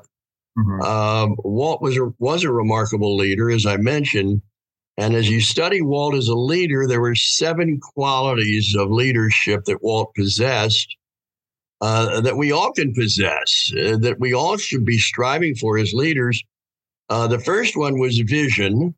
Mhm. 0.58 0.82
Um, 0.82 1.36
Walt 1.38 1.80
was 1.80 1.96
a, 1.96 2.12
was 2.18 2.44
a 2.44 2.52
remarkable 2.52 3.16
leader, 3.16 3.50
as 3.50 3.64
I 3.64 3.76
mentioned. 3.76 4.42
And 4.98 5.14
as 5.14 5.30
you 5.30 5.40
study 5.40 5.80
Walt 5.80 6.16
as 6.16 6.26
a 6.26 6.34
leader, 6.34 6.88
there 6.88 7.00
were 7.00 7.14
seven 7.14 7.78
qualities 7.78 8.74
of 8.76 8.90
leadership 8.90 9.64
that 9.66 9.80
Walt 9.80 10.12
possessed 10.16 10.96
uh, 11.80 12.20
that 12.20 12.36
we 12.36 12.50
all 12.50 12.72
can 12.72 12.92
possess, 12.92 13.72
uh, 13.78 13.96
that 13.98 14.16
we 14.18 14.34
all 14.34 14.56
should 14.56 14.84
be 14.84 14.98
striving 14.98 15.54
for 15.54 15.78
as 15.78 15.92
leaders. 15.92 16.42
Uh, 17.08 17.28
the 17.28 17.38
first 17.38 17.76
one 17.76 18.00
was 18.00 18.18
vision. 18.18 18.92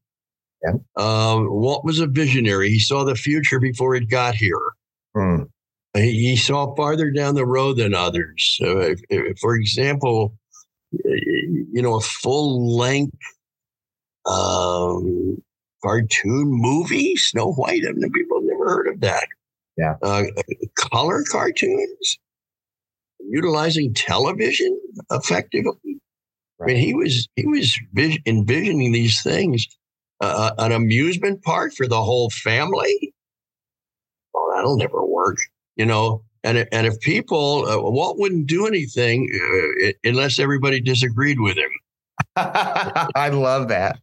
Yeah. 0.63 0.73
Um, 0.97 1.51
Walt 1.51 1.85
was 1.85 2.01
a 2.01 2.07
visionary. 2.07 2.71
He 2.71 2.81
saw 2.81 3.05
the 3.05 3.15
future 3.15 3.61
before 3.61 3.95
it 3.95 4.09
got 4.09 4.35
here. 4.35 4.73
Hmm. 5.15 5.43
He, 5.93 6.31
he 6.31 6.37
saw 6.37 6.75
farther 6.77 7.11
down 7.11 7.35
the 7.35 7.45
road 7.45 7.77
than 7.77 7.93
others. 7.93 8.57
If, 8.61 9.01
if, 9.11 9.39
for 9.39 9.55
example, 9.55 10.33
you 10.93 11.83
know, 11.83 11.97
a 11.97 12.01
full 12.01 12.75
length 12.75 13.19
um, 14.25 15.43
cartoon 15.83 16.49
movie, 16.51 17.17
Snow 17.17 17.53
White. 17.53 17.83
I 17.89 17.93
mean, 17.93 18.11
people 18.13 18.41
have 18.41 18.45
never 18.45 18.69
heard 18.69 18.89
of 18.89 19.01
that. 19.01 19.27
Yeah. 19.77 19.95
Uh, 20.03 20.25
color 20.77 21.25
cartoons, 21.31 22.19
utilizing 23.21 23.95
television 23.95 24.79
effectively. 25.11 26.01
I 26.61 26.67
mean, 26.67 26.77
he 26.77 26.95
was 26.95 27.29
he 27.37 27.47
was 27.47 27.79
envisioning 28.27 28.93
these 28.93 29.23
things, 29.23 29.67
uh, 30.21 30.53
an 30.59 30.73
amusement 30.73 31.43
park 31.43 31.73
for 31.75 31.87
the 31.87 32.03
whole 32.03 32.29
family. 32.31 33.15
Oh, 34.35 34.53
that'll 34.55 34.77
never 34.77 35.05
work, 35.05 35.39
you 35.77 35.87
know. 35.87 36.23
And 36.45 36.67
and 36.73 36.87
if 36.87 37.01
people, 37.01 37.67
uh, 37.67 37.81
Walt 37.81 38.19
wouldn't 38.19 38.47
do 38.47 38.67
anything 38.67 39.31
uh, 39.35 39.93
unless 40.05 40.39
everybody 40.39 40.81
disagreed 40.81 41.41
with 41.41 41.57
him. 41.57 41.71
I 42.37 43.31
love 43.33 43.69
that. 43.69 43.99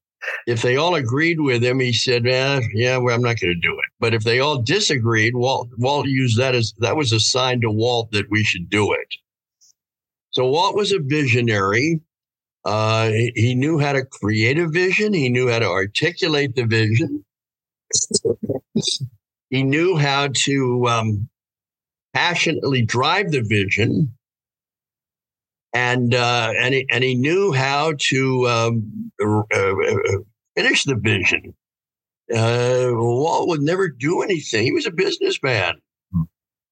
If 0.45 0.61
they 0.61 0.75
all 0.75 0.95
agreed 0.95 1.39
with 1.39 1.63
him, 1.63 1.79
he 1.79 1.93
said, 1.93 2.25
eh, 2.27 2.61
"Yeah, 2.73 2.97
well, 2.97 3.15
I'm 3.15 3.21
not 3.21 3.39
going 3.39 3.53
to 3.53 3.67
do 3.67 3.73
it." 3.73 3.91
But 3.99 4.13
if 4.13 4.23
they 4.23 4.39
all 4.39 4.61
disagreed, 4.61 5.35
Walt 5.35 5.69
Walt 5.77 6.07
used 6.07 6.37
that 6.37 6.55
as 6.55 6.73
that 6.79 6.97
was 6.97 7.11
a 7.11 7.19
sign 7.19 7.61
to 7.61 7.71
Walt 7.71 8.11
that 8.11 8.29
we 8.29 8.43
should 8.43 8.69
do 8.69 8.93
it. 8.93 9.15
So 10.31 10.45
Walt 10.47 10.75
was 10.75 10.91
a 10.91 10.99
visionary. 10.99 12.01
Uh, 12.63 13.09
he, 13.33 13.55
knew 13.55 13.79
how 13.79 13.93
to 13.93 14.03
create 14.03 14.59
a 14.59 14.67
vision. 14.67 15.13
He 15.13 15.29
knew 15.29 15.49
how 15.49 15.59
to 15.59 15.69
articulate 15.69 16.53
the 16.53 16.65
vision. 16.65 17.23
he 19.49 19.63
knew 19.63 19.95
how 19.95 20.27
to 20.33 20.87
um, 20.87 21.29
passionately 22.13 22.81
drive 22.81 23.31
the 23.31 23.41
vision, 23.41 24.13
and 25.77 26.15
uh, 26.15 26.51
and 26.59 26.73
he, 26.73 26.87
and 26.91 27.03
he 27.03 27.13
knew 27.13 27.51
how 27.51 27.93
to 27.97 28.47
um, 28.47 29.11
uh, 29.23 29.43
uh, 29.53 30.17
finish 30.55 30.83
the 30.83 30.95
vision. 30.95 31.53
Uh, 32.33 32.89
Walt 32.93 33.47
would 33.47 33.61
never 33.61 33.87
do 33.87 34.21
anything. 34.21 34.63
He 34.63 34.71
was 34.71 34.87
a 34.87 34.91
businessman. 34.91 35.75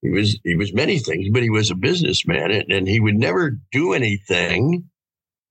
He 0.01 0.09
was 0.09 0.39
he 0.43 0.55
was 0.55 0.73
many 0.73 0.97
things, 0.97 1.29
but 1.31 1.43
he 1.43 1.49
was 1.51 1.69
a 1.69 1.75
businessman, 1.75 2.51
and, 2.51 2.71
and 2.71 2.87
he 2.87 2.99
would 2.99 3.15
never 3.15 3.59
do 3.71 3.93
anything 3.93 4.85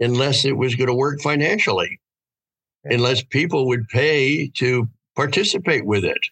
unless 0.01 0.45
it 0.45 0.57
was 0.57 0.75
going 0.75 0.89
to 0.89 0.95
work 0.95 1.21
financially, 1.21 2.01
unless 2.85 3.23
people 3.23 3.69
would 3.69 3.89
pay 3.89 4.49
to 4.55 4.89
participate 5.15 5.87
with 5.87 6.05
it. 6.05 6.27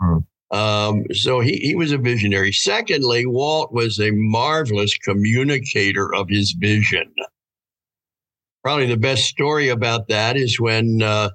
Hmm. 0.00 0.18
Um, 0.50 1.04
so 1.12 1.40
he, 1.40 1.56
he 1.56 1.74
was 1.74 1.92
a 1.92 1.98
visionary. 1.98 2.52
Secondly, 2.52 3.26
Walt 3.26 3.72
was 3.72 3.98
a 3.98 4.12
marvelous 4.12 4.96
communicator 4.98 6.14
of 6.14 6.28
his 6.28 6.52
vision. 6.52 7.12
Probably 8.62 8.86
the 8.86 8.96
best 8.96 9.24
story 9.24 9.68
about 9.68 10.08
that 10.08 10.36
is 10.36 10.60
when 10.60 11.02
uh, 11.02 11.30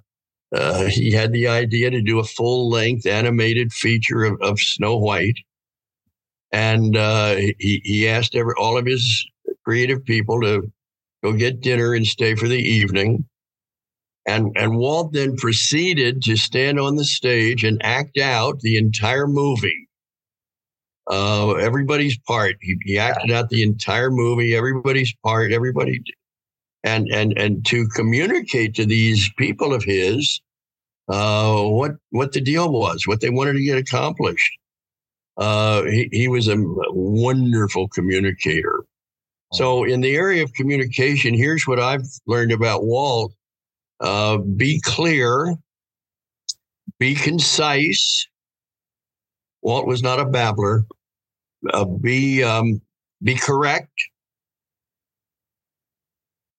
uh, 0.54 0.86
he 0.86 1.12
had 1.12 1.32
the 1.32 1.48
idea 1.48 1.90
to 1.90 2.02
do 2.02 2.20
a 2.20 2.24
full 2.24 2.70
length 2.70 3.06
animated 3.06 3.72
feature 3.72 4.24
of, 4.24 4.42
of 4.42 4.60
Snow 4.60 4.98
White. 4.98 5.38
And 6.52 6.98
uh, 6.98 7.36
he, 7.36 7.82
he 7.84 8.08
asked 8.08 8.36
every, 8.36 8.54
all 8.58 8.78
of 8.78 8.86
his 8.86 9.26
creative 9.64 10.04
people 10.04 10.42
to 10.42 10.72
go 11.24 11.34
get 11.34 11.62
dinner 11.62 11.94
and 11.94 12.06
stay 12.06 12.36
for 12.36 12.48
the 12.48 12.60
evening. 12.60 13.26
And, 14.26 14.56
and 14.56 14.78
Walt 14.78 15.14
then 15.14 15.36
proceeded 15.36 16.22
to 16.24 16.38
stand 16.38 16.80
on 16.80 16.96
the 16.96 17.06
stage 17.06 17.64
and 17.64 17.82
act 17.84 18.20
out 18.20 18.60
the 18.60 18.78
entire 18.78 19.28
movie. 19.28 19.88
Uh, 21.10 21.54
everybody's 21.54 22.18
part. 22.20 22.56
He, 22.62 22.78
he 22.84 23.00
acted 23.00 23.32
out 23.32 23.50
the 23.50 23.64
entire 23.64 24.12
movie, 24.12 24.56
everybody's 24.56 25.14
part, 25.26 25.52
everybody. 25.52 26.02
And, 26.84 27.08
and, 27.10 27.38
and 27.38 27.66
to 27.68 27.88
communicate 27.96 28.76
to 28.76 28.86
these 28.86 29.30
people 29.38 29.74
of 29.74 29.84
his 29.84 30.42
uh, 31.10 31.64
what, 31.64 31.92
what 32.12 32.32
the 32.32 32.42
deal 32.42 32.72
was, 32.72 33.08
what 33.08 33.22
they 33.22 33.30
wanted 33.30 33.54
to 33.54 33.64
get 33.64 33.78
accomplished. 33.78 34.52
Uh, 35.38 35.84
he, 35.84 36.10
he 36.12 36.28
was 36.28 36.48
a 36.48 36.56
wonderful 36.58 37.88
communicator. 37.90 38.84
So, 39.54 39.84
in 39.84 40.00
the 40.00 40.16
area 40.16 40.44
of 40.44 40.54
communication, 40.54 41.34
here's 41.34 41.68
what 41.68 41.80
I've 41.80 42.06
learned 42.26 42.54
about 42.54 42.86
Walt 42.86 43.34
uh, 44.02 44.38
be 44.38 44.82
clear, 44.82 45.56
be 47.00 47.16
concise, 47.16 48.28
Walt 49.62 49.86
was 49.86 50.02
not 50.02 50.20
a 50.20 50.26
babbler. 50.26 50.86
Uh, 51.72 51.86
be 51.86 52.44
um, 52.44 52.82
be 53.22 53.36
correct. 53.36 53.92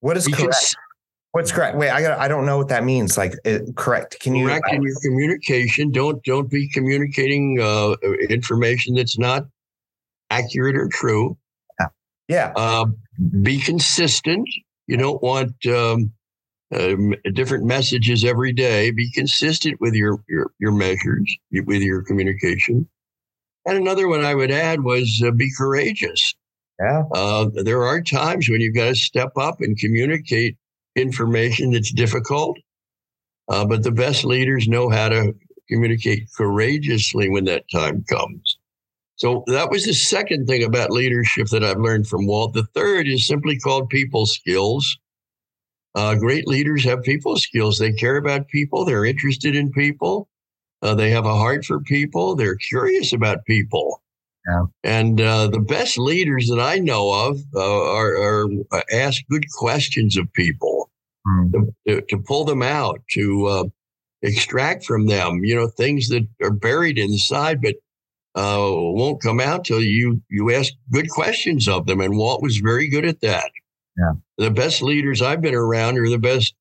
What 0.01 0.17
is 0.17 0.27
Be 0.27 0.33
correct? 0.33 0.53
cons- 0.53 0.75
What's 1.33 1.51
correct? 1.51 1.79
Wait, 1.79 1.91
I 1.91 2.03
got. 2.03 2.19
I 2.19 2.29
don't 2.29 2.45
know 2.45 2.59
what 2.59 2.69
that 2.69 2.85
means. 2.85 3.17
Like 3.17 3.35
uh, 3.47 3.61
correct? 3.75 4.21
Can 4.21 4.35
you? 4.35 4.47
correct 4.47 4.67
in 4.71 4.83
your 4.83 4.95
communication. 5.03 5.91
Don't 5.91 6.23
don't 6.25 6.51
be 6.51 6.69
communicating 6.69 7.59
uh, 7.61 7.95
information 8.29 8.95
that's 8.95 9.19
not 9.19 9.45
accurate 10.31 10.77
or 10.77 10.89
true. 10.89 11.37
Yeah. 12.29 12.53
Uh, 12.55 12.87
be 13.41 13.59
consistent. 13.59 14.49
You 14.87 14.97
don't 14.97 15.23
want 15.23 15.55
um, 15.67 16.13
um, 16.75 17.14
different 17.35 17.64
messages 17.64 18.25
every 18.25 18.52
day. 18.52 18.91
Be 18.91 19.11
consistent 19.11 19.81
with 19.81 19.95
your 19.95 20.23
your, 20.29 20.52
your 20.59 20.73
measures, 20.73 21.37
with 21.52 21.83
your 21.83 22.02
communication. 22.02 22.88
And 23.67 23.79
another 23.79 24.09
one 24.09 24.25
I 24.25 24.35
would 24.35 24.50
add 24.50 24.83
was 24.83 25.23
uh, 25.25 25.31
be 25.31 25.50
courageous. 25.57 26.35
Yeah. 26.81 27.02
Uh, 27.12 27.49
there 27.55 27.85
are 27.85 28.00
times 28.00 28.49
when 28.49 28.61
you've 28.61 28.75
got 28.75 28.87
to 28.87 28.95
step 28.95 29.33
up 29.37 29.61
and 29.61 29.79
communicate 29.79 30.57
information 30.97 31.71
that's 31.71 31.93
difficult. 31.93 32.59
Uh, 33.49 33.64
but 33.64 33.83
the 33.83 33.93
best 33.93 34.25
leaders 34.25 34.69
know 34.69 34.88
how 34.88 35.09
to 35.09 35.35
communicate 35.69 36.29
courageously 36.37 37.29
when 37.29 37.45
that 37.45 37.64
time 37.71 38.05
comes. 38.09 38.59
So 39.17 39.45
that 39.47 39.71
was 39.71 39.85
the 39.85 39.95
second 39.95 40.47
thing 40.47 40.64
about 40.64 40.91
leadership 40.91 41.49
that 41.49 41.62
I've 41.62 41.79
learned 41.79 42.09
from 42.09 42.26
Walt. 42.26 42.55
The 42.55 42.67
third 42.75 43.07
is 43.07 43.26
simply 43.26 43.59
called 43.59 43.88
people 43.88 44.26
skills. 44.26 44.99
Uh, 45.95 46.15
great 46.15 46.47
leaders 46.47 46.85
have 46.85 47.03
people 47.03 47.37
skills. 47.37 47.79
They 47.79 47.93
care 47.93 48.17
about 48.17 48.49
people. 48.49 48.85
They're 48.85 49.05
interested 49.05 49.55
in 49.55 49.71
people. 49.71 50.29
Uh, 50.81 50.95
they 50.95 51.11
have 51.11 51.27
a 51.27 51.37
heart 51.37 51.65
for 51.65 51.81
people. 51.81 52.35
They're 52.35 52.57
curious 52.57 53.13
about 53.13 53.45
people. 53.45 54.03
Yeah. 54.49 54.65
And 54.83 55.21
uh, 55.21 55.47
the 55.49 55.61
best 55.61 55.99
leaders 55.99 56.49
that 56.49 56.59
I 56.61 56.79
know 56.79 57.13
of 57.13 57.39
uh, 57.55 57.93
are, 57.93 58.17
are 58.17 58.49
uh, 58.73 58.83
ask 58.93 59.23
good 59.31 59.45
questions 59.53 60.17
of 60.17 60.33
people 60.33 60.91
Hmm. 61.25 61.53
to, 61.53 61.75
to, 61.87 62.01
to 62.09 62.19
pull 62.19 62.45
them 62.45 62.63
out, 62.63 63.01
to 63.13 63.47
uh, 63.47 63.65
extract 64.23 64.85
from 64.85 65.07
them, 65.07 65.45
you 65.45 65.55
know, 65.55 65.69
things 65.69 66.09
that 66.09 66.27
are 66.43 66.51
buried 66.51 66.99
inside, 66.99 67.63
but 67.63 67.77
uh, 68.35 68.67
won't 68.69 69.23
come 69.23 69.39
out 69.39 69.65
till 69.65 69.81
you 69.81 70.21
you 70.31 70.53
ask 70.53 70.73
good 70.91 71.09
questions 71.11 71.69
of 71.69 71.87
them. 71.87 72.01
And 72.01 72.17
Walt 72.17 72.43
was 72.43 72.57
very 72.57 72.89
good 72.89 73.05
at 73.05 73.21
that. 73.21 73.51
Yeah. 73.97 74.13
The 74.39 74.51
best 74.51 74.83
leaders 74.83 75.23
I've 75.23 75.41
been 75.41 75.55
around 75.55 75.99
are 75.99 76.09
the 76.09 76.19
best 76.19 76.55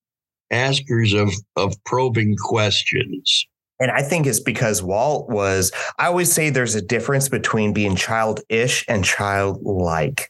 askers 0.51 1.13
of 1.13 1.31
of 1.55 1.73
probing 1.85 2.35
questions. 2.37 3.47
And 3.81 3.89
I 3.89 4.03
think 4.03 4.27
it's 4.27 4.39
because 4.39 4.83
Walt 4.83 5.27
was, 5.27 5.71
I 5.97 6.05
always 6.05 6.31
say 6.31 6.51
there's 6.51 6.75
a 6.75 6.83
difference 6.83 7.27
between 7.27 7.73
being 7.73 7.95
childish 7.95 8.85
and 8.87 9.03
childlike. 9.03 10.29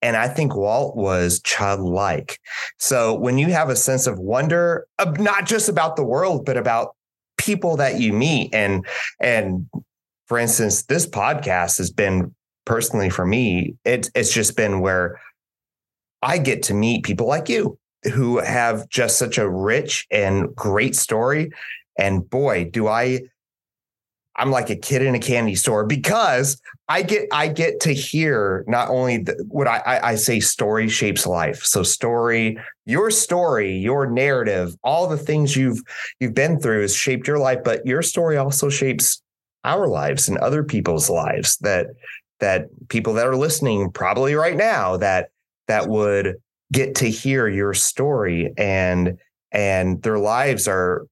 And 0.00 0.16
I 0.16 0.28
think 0.28 0.56
Walt 0.56 0.96
was 0.96 1.42
childlike. 1.42 2.40
So 2.78 3.12
when 3.14 3.36
you 3.36 3.48
have 3.48 3.68
a 3.68 3.76
sense 3.76 4.06
of 4.06 4.18
wonder, 4.18 4.86
uh, 4.98 5.12
not 5.18 5.44
just 5.44 5.68
about 5.68 5.96
the 5.96 6.04
world, 6.04 6.46
but 6.46 6.56
about 6.56 6.96
people 7.36 7.76
that 7.76 8.00
you 8.00 8.14
meet 8.14 8.54
and, 8.54 8.86
and 9.20 9.68
for 10.26 10.38
instance, 10.38 10.84
this 10.84 11.06
podcast 11.06 11.76
has 11.76 11.90
been 11.90 12.34
personally 12.64 13.10
for 13.10 13.26
me, 13.26 13.74
it, 13.84 14.10
it's 14.14 14.32
just 14.32 14.56
been 14.56 14.80
where 14.80 15.20
I 16.22 16.38
get 16.38 16.62
to 16.64 16.74
meet 16.74 17.04
people 17.04 17.26
like 17.26 17.48
you 17.48 17.78
who 18.12 18.38
have 18.38 18.88
just 18.88 19.18
such 19.18 19.38
a 19.38 19.48
rich 19.48 20.06
and 20.10 20.54
great 20.54 20.94
story 20.94 21.50
and 21.98 22.28
boy, 22.28 22.68
do 22.70 22.88
I 22.88 23.20
I'm 24.38 24.50
like 24.50 24.68
a 24.68 24.76
kid 24.76 25.00
in 25.00 25.14
a 25.14 25.18
candy 25.18 25.54
store 25.54 25.86
because 25.86 26.60
I 26.88 27.02
get 27.02 27.26
I 27.32 27.48
get 27.48 27.80
to 27.80 27.92
hear 27.92 28.64
not 28.68 28.90
only 28.90 29.18
the, 29.18 29.44
what 29.48 29.66
I, 29.66 29.78
I 29.78 30.08
I 30.10 30.14
say 30.16 30.40
story 30.40 30.88
shapes 30.88 31.26
life. 31.26 31.62
So 31.64 31.82
story, 31.82 32.58
your 32.84 33.10
story, 33.10 33.76
your 33.76 34.06
narrative, 34.06 34.76
all 34.84 35.08
the 35.08 35.16
things 35.16 35.56
you've 35.56 35.80
you've 36.20 36.34
been 36.34 36.60
through 36.60 36.82
has 36.82 36.94
shaped 36.94 37.26
your 37.26 37.38
life, 37.38 37.60
but 37.64 37.84
your 37.86 38.02
story 38.02 38.36
also 38.36 38.68
shapes 38.68 39.22
our 39.64 39.88
lives 39.88 40.28
and 40.28 40.38
other 40.38 40.62
people's 40.62 41.08
lives 41.08 41.56
that 41.58 41.86
that 42.40 42.66
people 42.88 43.14
that 43.14 43.26
are 43.26 43.36
listening 43.36 43.90
probably 43.90 44.34
right 44.34 44.56
now 44.56 44.98
that 44.98 45.30
that 45.68 45.88
would 45.88 46.36
get 46.72 46.94
to 46.96 47.08
hear 47.10 47.48
your 47.48 47.74
story 47.74 48.52
and 48.56 49.18
and 49.52 50.02
their 50.02 50.18
lives 50.18 50.66
are 50.66 51.06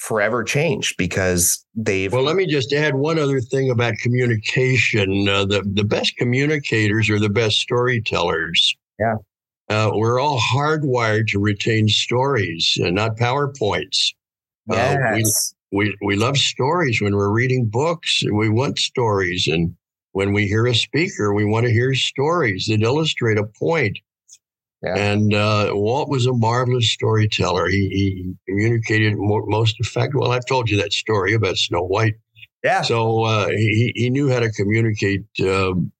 forever 0.00 0.44
changed 0.44 0.96
because 0.96 1.64
they've 1.74 2.12
Well, 2.12 2.22
let 2.22 2.36
me 2.36 2.46
just 2.46 2.72
add 2.72 2.94
one 2.94 3.18
other 3.18 3.40
thing 3.40 3.70
about 3.70 3.94
communication. 3.94 5.28
Uh, 5.28 5.44
the 5.44 5.62
the 5.74 5.84
best 5.84 6.16
communicators 6.16 7.10
are 7.10 7.18
the 7.18 7.28
best 7.28 7.58
storytellers. 7.58 8.76
Yeah. 8.98 9.16
Uh, 9.68 9.90
we're 9.94 10.18
all 10.18 10.40
hardwired 10.40 11.26
to 11.28 11.38
retain 11.38 11.88
stories, 11.88 12.78
uh, 12.82 12.90
not 12.90 13.16
PowerPoints. 13.16 14.14
Uh, 14.70 14.96
we- 15.12 15.18
yes. 15.18 15.54
we 15.72 15.96
we 16.02 16.16
love 16.16 16.36
stories 16.38 17.00
when 17.00 17.14
we're 17.16 17.30
reading 17.32 17.66
books 17.66 18.22
we 18.32 18.48
want 18.48 18.78
stories 18.78 19.48
and 19.48 19.74
when 20.18 20.32
we 20.32 20.46
hear 20.46 20.66
a 20.66 20.74
speaker 20.74 21.32
we 21.32 21.44
want 21.44 21.64
to 21.64 21.72
hear 21.72 21.94
stories 21.94 22.66
that 22.68 22.82
illustrate 22.82 23.38
a 23.38 23.44
point. 23.44 23.96
Yeah. 24.82 24.96
and 24.96 25.34
uh, 25.34 25.70
walt 25.72 26.08
was 26.08 26.26
a 26.26 26.32
marvelous 26.32 26.88
storyteller. 26.90 27.68
He, 27.68 27.88
he 27.98 28.34
communicated 28.48 29.14
mo- 29.16 29.46
most 29.46 29.76
effective 29.80 30.20
well 30.20 30.32
i've 30.32 30.46
told 30.46 30.70
you 30.70 30.76
that 30.78 30.92
story 30.92 31.34
about 31.34 31.56
snow 31.56 31.82
white. 31.82 32.16
Yeah. 32.64 32.82
so 32.82 33.24
uh, 33.24 33.48
he, 33.48 33.92
he 33.94 34.10
knew 34.10 34.28
how 34.32 34.40
to 34.40 34.50
communicate 34.50 35.24
um, 35.42 35.92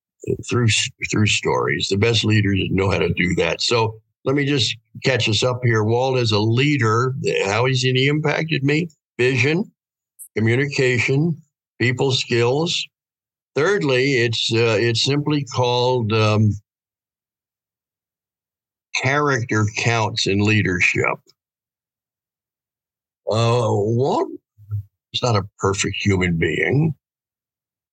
through 0.48 0.68
through 1.11 1.26
stories. 1.26 1.88
The 1.88 1.96
best 1.96 2.24
leaders 2.24 2.59
know 2.70 2.90
how 2.90 2.98
to 2.98 3.12
do 3.14 3.35
that. 3.37 3.61
So 3.61 4.00
let 4.24 4.35
me 4.35 4.44
just 4.44 4.76
catch 5.04 5.28
us 5.28 5.42
up 5.42 5.61
here. 5.64 5.85
Walt 5.85 6.18
as 6.18 6.33
a 6.33 6.38
leader. 6.38 7.14
How 7.46 7.66
has 7.66 7.83
he 7.83 8.09
impacted 8.09 8.62
me? 8.64 8.88
Vision, 9.16 9.70
communication, 10.37 11.40
people 11.81 12.12
skills. 12.12 12.87
Thirdly, 13.58 14.12
it's 14.18 14.52
uh, 14.54 14.78
it's 14.78 15.04
simply 15.04 15.42
called 15.42 16.12
um, 16.12 16.52
character 19.02 19.66
counts 19.76 20.28
in 20.28 20.38
leadership. 20.38 21.18
Uh, 23.28 23.66
Walt 23.66 24.28
is 25.12 25.24
not 25.24 25.34
a 25.34 25.42
perfect 25.58 25.96
human 25.96 26.38
being, 26.38 26.94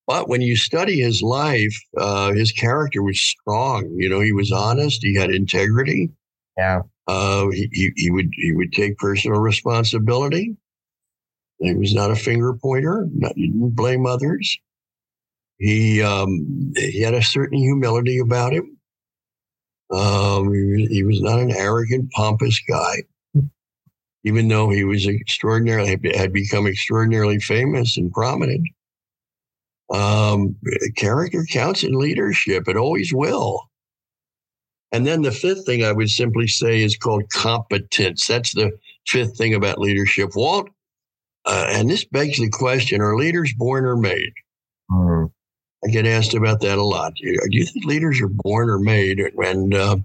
but 0.05 0.29
when 0.29 0.41
you 0.41 0.55
study 0.55 0.99
his 0.99 1.23
life, 1.23 1.75
uh, 1.97 2.31
his 2.31 2.51
character 2.51 3.01
was 3.01 3.19
strong. 3.19 3.91
You 3.97 4.07
know, 4.07 4.19
he 4.19 4.33
was 4.33 4.51
honest. 4.51 5.03
He 5.03 5.15
had 5.15 5.31
integrity. 5.31 6.11
Yeah. 6.59 6.81
Uh, 7.07 7.49
he, 7.49 7.69
he, 7.73 7.91
he 7.95 8.11
would 8.11 8.29
he 8.33 8.53
would 8.53 8.71
take 8.71 8.99
personal 8.99 9.39
responsibility. 9.39 10.55
He 11.57 11.73
was 11.73 11.95
not 11.95 12.11
a 12.11 12.15
finger 12.15 12.53
pointer. 12.53 13.07
Not, 13.11 13.33
he 13.35 13.47
didn't 13.47 13.71
blame 13.71 14.05
others. 14.05 14.59
He 15.57 16.01
um, 16.01 16.73
he 16.75 17.01
had 17.01 17.13
a 17.13 17.21
certain 17.21 17.57
humility 17.57 18.19
about 18.19 18.53
him. 18.53 18.77
Um, 19.91 20.53
he, 20.53 20.87
he 20.87 21.03
was 21.03 21.21
not 21.21 21.39
an 21.39 21.51
arrogant, 21.51 22.11
pompous 22.11 22.59
guy. 22.67 23.03
Even 24.23 24.47
though 24.47 24.69
he 24.69 24.83
was 24.83 25.07
extraordinarily 25.07 25.99
had 26.15 26.33
become 26.33 26.65
extraordinarily 26.65 27.39
famous 27.39 27.95
and 27.95 28.11
prominent, 28.11 28.67
um, 29.93 30.55
character 30.97 31.45
counts 31.49 31.83
in 31.83 31.93
leadership. 31.93 32.67
It 32.67 32.75
always 32.75 33.13
will. 33.13 33.69
And 34.91 35.05
then 35.05 35.21
the 35.21 35.31
fifth 35.31 35.65
thing 35.65 35.83
I 35.83 35.91
would 35.91 36.09
simply 36.09 36.47
say 36.47 36.81
is 36.81 36.97
called 36.97 37.29
competence. 37.29 38.27
That's 38.27 38.53
the 38.53 38.71
fifth 39.07 39.37
thing 39.37 39.53
about 39.53 39.79
leadership. 39.79 40.31
Walt, 40.35 40.69
uh, 41.45 41.67
and 41.69 41.89
this 41.89 42.05
begs 42.05 42.39
the 42.39 42.49
question 42.49 43.01
are 43.01 43.15
leaders 43.15 43.53
born 43.53 43.85
or 43.85 43.95
made? 43.95 44.33
I 45.85 45.89
get 45.89 46.07
asked 46.07 46.33
about 46.33 46.61
that 46.61 46.79
a 46.79 46.83
lot. 46.83 47.13
Do 47.15 47.27
you, 47.27 47.39
do 47.51 47.57
you 47.57 47.65
think 47.65 47.85
leaders 47.85 48.19
are 48.21 48.29
born 48.29 48.69
or 48.69 48.79
made? 48.79 49.19
And 49.19 49.73
uh, 49.73 49.97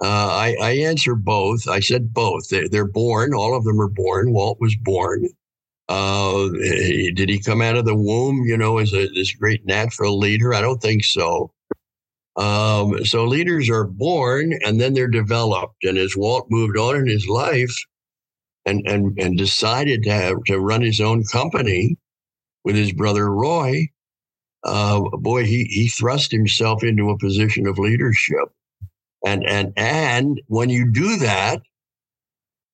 uh, 0.00 0.04
I, 0.04 0.56
I, 0.62 0.70
answer 0.78 1.14
both. 1.14 1.68
I 1.68 1.80
said 1.80 2.14
both. 2.14 2.48
They, 2.48 2.78
are 2.78 2.86
born. 2.86 3.34
All 3.34 3.54
of 3.54 3.64
them 3.64 3.80
are 3.80 3.88
born. 3.88 4.32
Walt 4.32 4.58
was 4.60 4.74
born. 4.76 5.28
Uh, 5.88 6.48
he, 6.62 7.12
did 7.14 7.28
he 7.28 7.38
come 7.38 7.60
out 7.60 7.76
of 7.76 7.84
the 7.84 7.96
womb, 7.96 8.44
you 8.46 8.56
know, 8.56 8.78
as 8.78 8.94
a, 8.94 9.08
this 9.08 9.34
great 9.34 9.66
natural 9.66 10.18
leader? 10.18 10.54
I 10.54 10.62
don't 10.62 10.80
think 10.80 11.04
so. 11.04 11.52
Um, 12.36 13.04
so 13.04 13.24
leaders 13.24 13.68
are 13.68 13.84
born 13.84 14.58
and 14.64 14.80
then 14.80 14.94
they're 14.94 15.08
developed. 15.08 15.84
And 15.84 15.98
as 15.98 16.16
Walt 16.16 16.46
moved 16.48 16.78
on 16.78 16.96
in 16.96 17.06
his 17.06 17.26
life 17.26 17.74
and 18.64 18.86
and 18.86 19.18
and 19.18 19.36
decided 19.36 20.04
to 20.04 20.10
have, 20.10 20.44
to 20.46 20.60
run 20.60 20.82
his 20.82 21.00
own 21.00 21.24
company 21.24 21.96
with 22.64 22.76
his 22.76 22.92
brother 22.92 23.28
Roy, 23.28 23.88
uh, 24.68 25.16
boy, 25.18 25.44
he 25.44 25.64
he 25.64 25.88
thrust 25.88 26.30
himself 26.30 26.82
into 26.84 27.10
a 27.10 27.18
position 27.18 27.66
of 27.66 27.78
leadership. 27.78 28.48
And 29.26 29.44
and 29.46 29.72
and 29.76 30.40
when 30.46 30.70
you 30.70 30.90
do 30.90 31.16
that, 31.18 31.62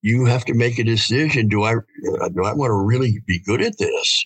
you 0.01 0.25
have 0.25 0.45
to 0.45 0.53
make 0.53 0.77
a 0.77 0.83
decision. 0.83 1.47
Do 1.47 1.63
I 1.63 1.75
do 2.03 2.43
I 2.43 2.53
want 2.53 2.69
to 2.69 2.85
really 2.85 3.21
be 3.25 3.39
good 3.39 3.61
at 3.61 3.77
this? 3.77 4.25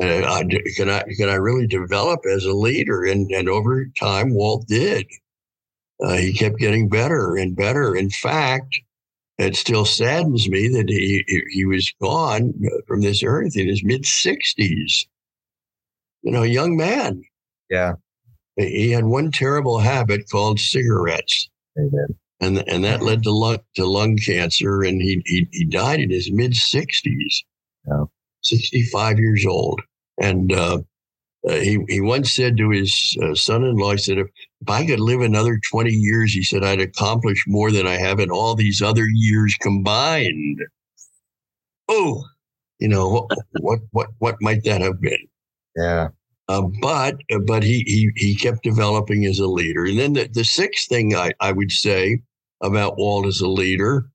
And 0.00 0.24
I, 0.24 0.42
can 0.76 0.90
I 0.90 1.04
can 1.16 1.28
I 1.28 1.34
really 1.34 1.66
develop 1.66 2.20
as 2.26 2.44
a 2.44 2.52
leader? 2.52 3.04
And 3.04 3.30
and 3.30 3.48
over 3.48 3.86
time, 3.98 4.34
Walt 4.34 4.66
did. 4.66 5.06
Uh, 6.02 6.14
he 6.16 6.32
kept 6.32 6.58
getting 6.58 6.88
better 6.88 7.36
and 7.36 7.54
better. 7.54 7.94
In 7.94 8.10
fact, 8.10 8.80
it 9.38 9.54
still 9.56 9.84
saddens 9.84 10.48
me 10.48 10.68
that 10.68 10.88
he 10.88 11.24
he 11.50 11.64
was 11.64 11.92
gone 12.02 12.52
from 12.88 13.02
this 13.02 13.22
earth 13.22 13.56
in 13.56 13.68
his 13.68 13.84
mid 13.84 14.04
sixties. 14.04 15.06
You 16.24 16.32
know, 16.32 16.42
young 16.42 16.76
man. 16.76 17.22
Yeah. 17.70 17.94
He 18.56 18.90
had 18.90 19.04
one 19.04 19.30
terrible 19.30 19.78
habit 19.78 20.28
called 20.30 20.58
cigarettes. 20.58 21.48
Amen. 21.78 22.06
And, 22.40 22.64
and 22.68 22.82
that 22.84 23.02
led 23.02 23.22
to 23.24 23.30
lung, 23.30 23.58
to 23.76 23.84
lung 23.84 24.16
cancer. 24.16 24.82
And 24.82 25.00
he, 25.00 25.22
he, 25.26 25.46
he 25.52 25.64
died 25.64 26.00
in 26.00 26.10
his 26.10 26.32
mid 26.32 26.52
60s, 26.52 27.44
Yeah. 27.86 28.04
65 28.42 29.18
years 29.18 29.44
old. 29.46 29.80
And 30.20 30.52
uh, 30.52 30.78
uh, 31.48 31.52
he, 31.56 31.78
he 31.88 32.00
once 32.00 32.32
said 32.32 32.56
to 32.56 32.70
his 32.70 33.16
uh, 33.22 33.34
son 33.34 33.64
in 33.64 33.76
law, 33.76 33.92
he 33.92 33.98
said, 33.98 34.18
if, 34.18 34.28
if 34.62 34.70
I 34.70 34.86
could 34.86 35.00
live 35.00 35.20
another 35.20 35.60
20 35.70 35.90
years, 35.90 36.32
he 36.32 36.42
said, 36.42 36.64
I'd 36.64 36.80
accomplish 36.80 37.44
more 37.46 37.70
than 37.70 37.86
I 37.86 37.96
have 37.96 38.18
in 38.18 38.30
all 38.30 38.54
these 38.54 38.80
other 38.80 39.06
years 39.06 39.54
combined. 39.60 40.60
Oh, 41.88 42.24
you 42.78 42.88
know, 42.88 43.10
what, 43.10 43.38
what, 43.60 43.78
what, 43.90 44.08
what 44.18 44.36
might 44.40 44.64
that 44.64 44.80
have 44.80 45.00
been? 45.00 45.28
Yeah. 45.76 46.08
Uh, 46.48 46.62
but 46.80 47.16
but 47.46 47.62
he, 47.62 47.82
he 47.86 48.10
he 48.16 48.34
kept 48.34 48.62
developing 48.62 49.24
as 49.24 49.38
a 49.38 49.46
leader. 49.46 49.86
And 49.86 49.98
then 49.98 50.12
the, 50.12 50.28
the 50.30 50.44
sixth 50.44 50.88
thing 50.88 51.14
I, 51.14 51.32
I 51.40 51.52
would 51.52 51.72
say 51.72 52.20
about 52.62 52.98
Walt 52.98 53.26
as 53.26 53.40
a 53.40 53.48
leader, 53.48 54.06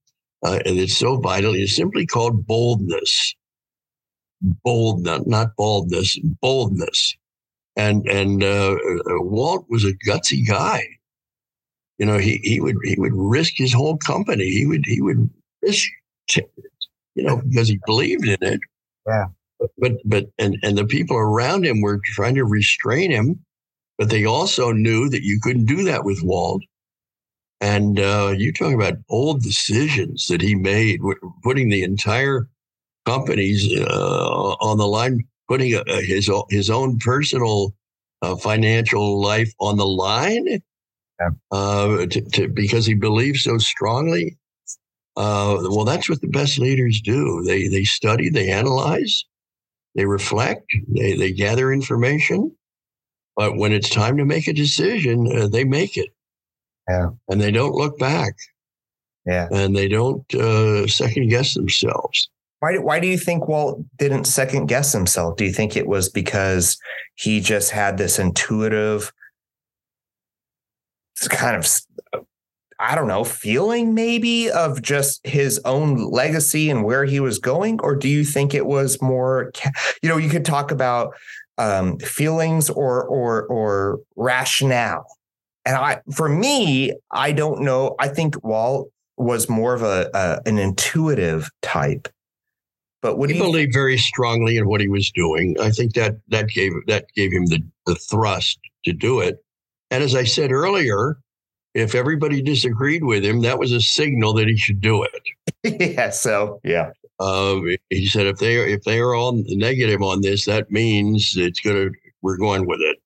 uh, 0.43 0.59
and 0.65 0.77
it's 0.77 0.95
so 0.97 1.17
vital, 1.17 1.55
is 1.55 1.75
simply 1.75 2.05
called 2.05 2.45
boldness. 2.45 3.35
Boldness, 4.63 5.05
not, 5.05 5.27
not 5.27 5.55
baldness, 5.57 6.19
boldness. 6.39 7.15
And 7.75 8.07
and 8.07 8.43
uh, 8.43 8.73
uh, 8.75 9.21
Walt 9.21 9.65
was 9.69 9.83
a 9.83 9.93
gutsy 10.07 10.47
guy. 10.47 10.83
You 11.97 12.05
know, 12.05 12.19
he 12.19 12.37
he 12.43 12.61
would 12.61 12.77
he 12.83 12.95
would 12.99 13.13
risk 13.15 13.53
his 13.55 13.73
whole 13.73 13.97
company. 13.97 14.49
He 14.49 14.67
would 14.67 14.85
he 14.85 15.01
would 15.01 15.29
risk, 15.63 15.89
you 16.35 17.23
know, 17.23 17.37
because 17.37 17.67
he 17.67 17.79
believed 17.85 18.27
in 18.27 18.37
it. 18.41 18.59
Yeah 19.07 19.25
but 19.77 19.93
but 20.05 20.25
and 20.37 20.57
and 20.63 20.77
the 20.77 20.85
people 20.85 21.17
around 21.17 21.65
him 21.65 21.81
were 21.81 21.99
trying 22.03 22.35
to 22.35 22.45
restrain 22.45 23.11
him 23.11 23.39
but 23.99 24.09
they 24.09 24.23
also 24.23 24.71
knew 24.71 25.09
that 25.09 25.23
you 25.23 25.39
couldn't 25.43 25.65
do 25.65 25.83
that 25.83 26.05
with 26.05 26.23
Walt. 26.23 26.63
And 27.59 27.99
uh, 27.99 28.33
you 28.35 28.53
talk 28.53 28.73
about 28.73 28.93
old 29.09 29.43
decisions 29.43 30.27
that 30.27 30.39
he 30.41 30.55
made, 30.55 31.01
putting 31.43 31.67
the 31.67 31.83
entire 31.83 32.47
companies 33.05 33.69
uh, 33.77 34.55
on 34.61 34.77
the 34.77 34.87
line, 34.87 35.25
putting 35.49 35.75
uh, 35.75 35.83
his 35.99 36.31
his 36.49 36.69
own 36.69 36.97
personal 36.99 37.75
uh, 38.21 38.37
financial 38.37 39.19
life 39.21 39.53
on 39.59 39.75
the 39.75 39.85
line, 39.85 40.61
yeah. 41.19 41.29
Uh, 41.51 42.05
to, 42.05 42.21
to, 42.21 42.47
because 42.47 42.85
he 42.85 42.93
believes 42.93 43.43
so 43.43 43.57
strongly. 43.57 44.37
Uh, 45.17 45.57
well, 45.63 45.83
that's 45.83 46.09
what 46.09 46.21
the 46.21 46.27
best 46.27 46.57
leaders 46.59 47.01
do. 47.01 47.43
They 47.45 47.67
they 47.67 47.83
study, 47.83 48.29
they 48.29 48.49
analyze, 48.49 49.25
they 49.95 50.05
reflect, 50.05 50.71
they, 50.87 51.15
they 51.15 51.31
gather 51.31 51.71
information, 51.73 52.55
but 53.35 53.57
when 53.57 53.71
it's 53.71 53.89
time 53.89 54.17
to 54.17 54.25
make 54.25 54.47
a 54.47 54.53
decision, 54.53 55.27
uh, 55.35 55.47
they 55.47 55.63
make 55.63 55.97
it. 55.97 56.09
Yeah. 56.87 57.09
And 57.27 57.39
they 57.39 57.51
don't 57.51 57.73
look 57.73 57.97
back. 57.99 58.33
Yeah. 59.25 59.47
And 59.51 59.75
they 59.75 59.87
don't 59.87 60.33
uh, 60.33 60.87
second 60.87 61.29
guess 61.29 61.53
themselves. 61.53 62.29
Why, 62.59 62.77
why 62.77 62.99
do 62.99 63.07
you 63.07 63.17
think 63.17 63.47
Walt 63.47 63.81
didn't 63.97 64.25
second 64.25 64.65
guess 64.65 64.91
himself? 64.91 65.37
Do 65.37 65.45
you 65.45 65.53
think 65.53 65.77
it 65.77 65.87
was 65.87 66.09
because 66.09 66.77
he 67.15 67.39
just 67.39 67.71
had 67.71 67.97
this 67.97 68.19
intuitive 68.19 69.13
kind 71.29 71.55
of 71.55 71.67
I 72.79 72.95
don't 72.95 73.07
know, 73.07 73.23
feeling 73.23 73.93
maybe 73.93 74.49
of 74.49 74.81
just 74.81 75.25
his 75.25 75.59
own 75.65 76.09
legacy 76.11 76.69
and 76.69 76.83
where 76.83 77.05
he 77.05 77.19
was 77.19 77.37
going? 77.37 77.79
Or 77.81 77.95
do 77.95 78.07
you 78.07 78.23
think 78.23 78.53
it 78.53 78.65
was 78.65 79.01
more, 79.01 79.51
you 80.01 80.07
know, 80.09 80.17
you 80.17 80.29
could 80.29 80.45
talk 80.45 80.71
about 80.71 81.13
um, 81.59 81.99
feelings 81.99 82.69
or 82.69 83.03
or 83.03 83.45
or 83.47 83.99
rationale. 84.15 85.05
And 85.65 85.75
I, 85.75 85.99
for 86.15 86.29
me, 86.29 86.93
I 87.11 87.33
don't 87.33 87.61
know. 87.61 87.95
I 87.99 88.07
think 88.07 88.43
Walt 88.43 88.89
was 89.17 89.49
more 89.49 89.73
of 89.73 89.83
a, 89.83 90.41
an 90.45 90.57
intuitive 90.57 91.49
type. 91.61 92.07
But 93.01 93.17
would 93.17 93.29
he 93.29 93.37
you 93.37 93.43
believed 93.43 93.73
very 93.73 93.97
strongly 93.97 94.57
in 94.57 94.67
what 94.67 94.81
he 94.81 94.87
was 94.87 95.11
doing? 95.11 95.55
I 95.59 95.69
think 95.71 95.93
that 95.93 96.15
that 96.29 96.47
gave 96.47 96.71
that 96.87 97.05
gave 97.15 97.31
him 97.31 97.45
the 97.47 97.61
the 97.85 97.95
thrust 97.95 98.57
to 98.85 98.93
do 98.93 99.19
it. 99.19 99.43
And 99.91 100.01
as 100.01 100.15
I 100.15 100.23
said 100.23 100.51
earlier, 100.51 101.17
if 101.73 101.95
everybody 101.95 102.41
disagreed 102.41 103.03
with 103.03 103.23
him, 103.23 103.41
that 103.41 103.59
was 103.59 103.71
a 103.71 103.81
signal 103.81 104.33
that 104.33 104.47
he 104.47 104.57
should 104.57 104.81
do 104.81 105.03
it. 105.03 105.21
yeah. 105.97 106.09
So 106.09 106.59
yeah. 106.63 106.91
Uh, 107.19 107.59
he 107.89 108.07
said 108.07 108.27
if 108.27 108.37
they 108.37 108.55
if 108.71 108.83
they 108.83 108.99
are 108.99 109.13
all 109.13 109.43
negative 109.47 110.01
on 110.01 110.21
this, 110.21 110.45
that 110.45 110.71
means 110.71 111.35
it's 111.35 111.59
gonna 111.59 111.89
we're 112.21 112.37
going 112.37 112.65
with 112.65 112.79
it. 112.81 112.97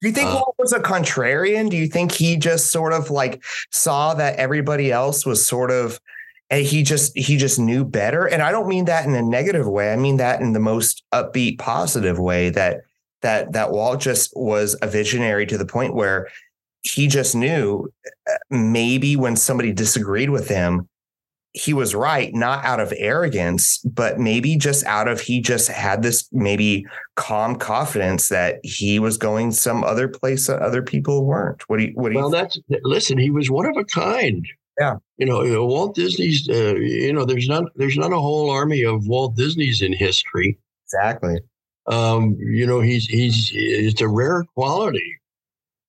Do 0.00 0.08
you 0.08 0.14
think 0.14 0.28
uh, 0.28 0.34
Walt 0.34 0.54
was 0.58 0.72
a 0.74 0.80
contrarian? 0.80 1.70
Do 1.70 1.78
you 1.78 1.86
think 1.86 2.12
he 2.12 2.36
just 2.36 2.70
sort 2.70 2.92
of 2.92 3.10
like 3.10 3.42
saw 3.70 4.12
that 4.14 4.36
everybody 4.36 4.92
else 4.92 5.24
was 5.24 5.46
sort 5.46 5.70
of 5.70 5.98
and 6.50 6.64
he 6.64 6.82
just 6.82 7.16
he 7.16 7.38
just 7.38 7.58
knew 7.58 7.84
better? 7.84 8.26
And 8.26 8.42
I 8.42 8.52
don't 8.52 8.68
mean 8.68 8.84
that 8.84 9.06
in 9.06 9.14
a 9.14 9.22
negative 9.22 9.66
way. 9.66 9.92
I 9.92 9.96
mean 9.96 10.18
that 10.18 10.42
in 10.42 10.52
the 10.52 10.60
most 10.60 11.02
upbeat, 11.12 11.58
positive 11.58 12.18
way 12.18 12.50
that 12.50 12.82
that 13.22 13.52
that 13.52 13.70
Walt 13.70 14.00
just 14.00 14.30
was 14.36 14.76
a 14.82 14.86
visionary 14.86 15.46
to 15.46 15.56
the 15.56 15.64
point 15.64 15.94
where 15.94 16.28
he 16.84 17.08
just 17.08 17.34
knew 17.34 17.92
uh, 18.30 18.34
maybe 18.50 19.16
when 19.16 19.36
somebody 19.36 19.72
disagreed 19.72 20.30
with 20.30 20.48
him, 20.48 20.88
he 21.54 21.72
was 21.72 21.94
right, 21.94 22.34
not 22.34 22.64
out 22.64 22.80
of 22.80 22.92
arrogance, 22.96 23.78
but 23.78 24.18
maybe 24.18 24.56
just 24.56 24.84
out 24.86 25.08
of 25.08 25.20
he 25.20 25.40
just 25.40 25.68
had 25.68 26.02
this 26.02 26.28
maybe 26.32 26.84
calm 27.14 27.56
confidence 27.56 28.28
that 28.28 28.58
he 28.64 28.98
was 28.98 29.16
going 29.16 29.52
some 29.52 29.84
other 29.84 30.08
place 30.08 30.48
that 30.48 30.60
other 30.60 30.82
people 30.82 31.24
weren't. 31.24 31.62
What 31.68 31.78
do 31.78 31.84
you? 31.84 31.92
What 31.94 32.10
do 32.10 32.16
well, 32.16 32.26
you? 32.26 32.32
Well, 32.32 32.42
that's 32.42 32.58
listen. 32.82 33.18
He 33.18 33.30
was 33.30 33.50
one 33.50 33.66
of 33.66 33.76
a 33.76 33.84
kind. 33.84 34.46
Yeah. 34.78 34.96
You 35.18 35.26
know, 35.26 35.64
Walt 35.64 35.94
Disney's. 35.94 36.48
Uh, 36.48 36.74
you 36.74 37.12
know, 37.12 37.24
there's 37.24 37.48
not 37.48 37.64
there's 37.76 37.96
not 37.96 38.12
a 38.12 38.20
whole 38.20 38.50
army 38.50 38.82
of 38.82 39.06
Walt 39.06 39.36
Disney's 39.36 39.80
in 39.80 39.92
history. 39.92 40.58
Exactly. 40.86 41.38
Um, 41.86 42.36
you 42.40 42.66
know, 42.66 42.80
he's 42.80 43.06
he's 43.06 43.52
it's 43.54 44.00
a 44.00 44.08
rare 44.08 44.44
quality 44.54 45.20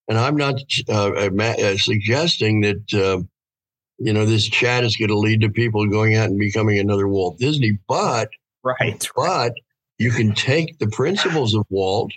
and 0.08 0.18
I'm 0.18 0.36
not 0.36 0.56
uh, 0.90 1.12
uh, 1.12 1.78
suggesting 1.78 2.62
that, 2.62 2.94
uh, 2.94 3.24
you 3.98 4.14
know, 4.14 4.26
this 4.26 4.48
chat 4.48 4.84
is 4.84 4.98
going 4.98 5.10
to 5.10 5.18
lead 5.18 5.42
to 5.42 5.50
people 5.50 5.88
going 5.88 6.16
out 6.16 6.30
and 6.30 6.40
becoming 6.40 6.80
another 6.80 7.08
Walt 7.08 7.38
Disney, 7.40 7.78
but, 7.88 8.30
right, 8.64 9.08
but 9.16 9.54
you 9.98 10.12
can 10.12 10.34
take 10.34 10.78
the 10.80 10.88
principles 10.88 11.54
of 11.54 11.66
Walt 11.70 12.12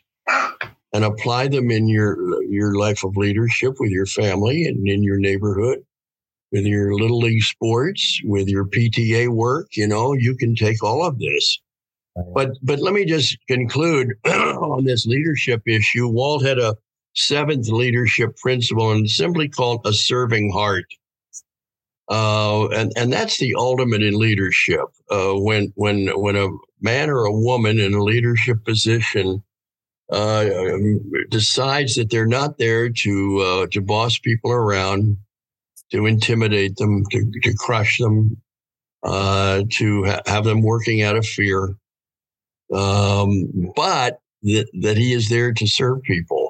and 0.92 1.04
apply 1.04 1.48
them 1.48 1.70
in 1.70 1.88
your, 1.88 2.42
your 2.44 2.74
life 2.74 3.04
of 3.04 3.16
leadership 3.16 3.74
with 3.78 3.90
your 3.90 4.06
family 4.06 4.64
and 4.64 4.86
in 4.88 5.02
your 5.02 5.18
neighborhood 5.18 5.78
with 6.52 6.64
your 6.64 6.94
little 6.94 7.18
league 7.18 7.42
sports, 7.42 8.20
with 8.24 8.48
your 8.48 8.64
PTA 8.64 9.28
work, 9.28 9.76
you 9.76 9.86
know, 9.86 10.14
you 10.14 10.36
can 10.36 10.54
take 10.54 10.82
all 10.82 11.04
of 11.04 11.18
this. 11.18 11.58
But 12.34 12.50
but 12.62 12.80
let 12.80 12.94
me 12.94 13.04
just 13.04 13.36
conclude 13.46 14.14
on 14.24 14.84
this 14.84 15.06
leadership 15.06 15.62
issue. 15.66 16.08
Walt 16.08 16.44
had 16.44 16.58
a 16.58 16.74
seventh 17.14 17.68
leadership 17.68 18.36
principle, 18.36 18.92
and 18.92 19.08
simply 19.08 19.48
called 19.48 19.80
a 19.84 19.92
serving 19.92 20.50
heart. 20.52 20.86
Uh, 22.10 22.68
and 22.68 22.92
and 22.96 23.12
that's 23.12 23.38
the 23.38 23.54
ultimate 23.54 24.02
in 24.02 24.14
leadership. 24.14 24.86
Uh, 25.10 25.32
when 25.34 25.72
when 25.76 26.08
when 26.20 26.36
a 26.36 26.48
man 26.80 27.10
or 27.10 27.24
a 27.24 27.32
woman 27.32 27.78
in 27.78 27.92
a 27.92 28.02
leadership 28.02 28.64
position 28.64 29.42
uh, 30.10 30.46
decides 31.28 31.96
that 31.96 32.10
they're 32.10 32.26
not 32.26 32.56
there 32.58 32.88
to 32.88 33.38
uh, 33.40 33.66
to 33.72 33.82
boss 33.82 34.18
people 34.18 34.50
around, 34.50 35.18
to 35.90 36.06
intimidate 36.06 36.76
them, 36.76 37.04
to 37.10 37.30
to 37.42 37.52
crush 37.58 37.98
them, 37.98 38.40
uh, 39.02 39.62
to 39.70 40.04
ha- 40.04 40.22
have 40.26 40.44
them 40.44 40.62
working 40.62 41.02
out 41.02 41.16
of 41.16 41.26
fear, 41.26 41.76
um, 42.72 43.72
but 43.76 44.20
that 44.44 44.66
that 44.80 44.96
he 44.96 45.12
is 45.12 45.28
there 45.28 45.52
to 45.52 45.66
serve 45.66 46.00
people 46.02 46.47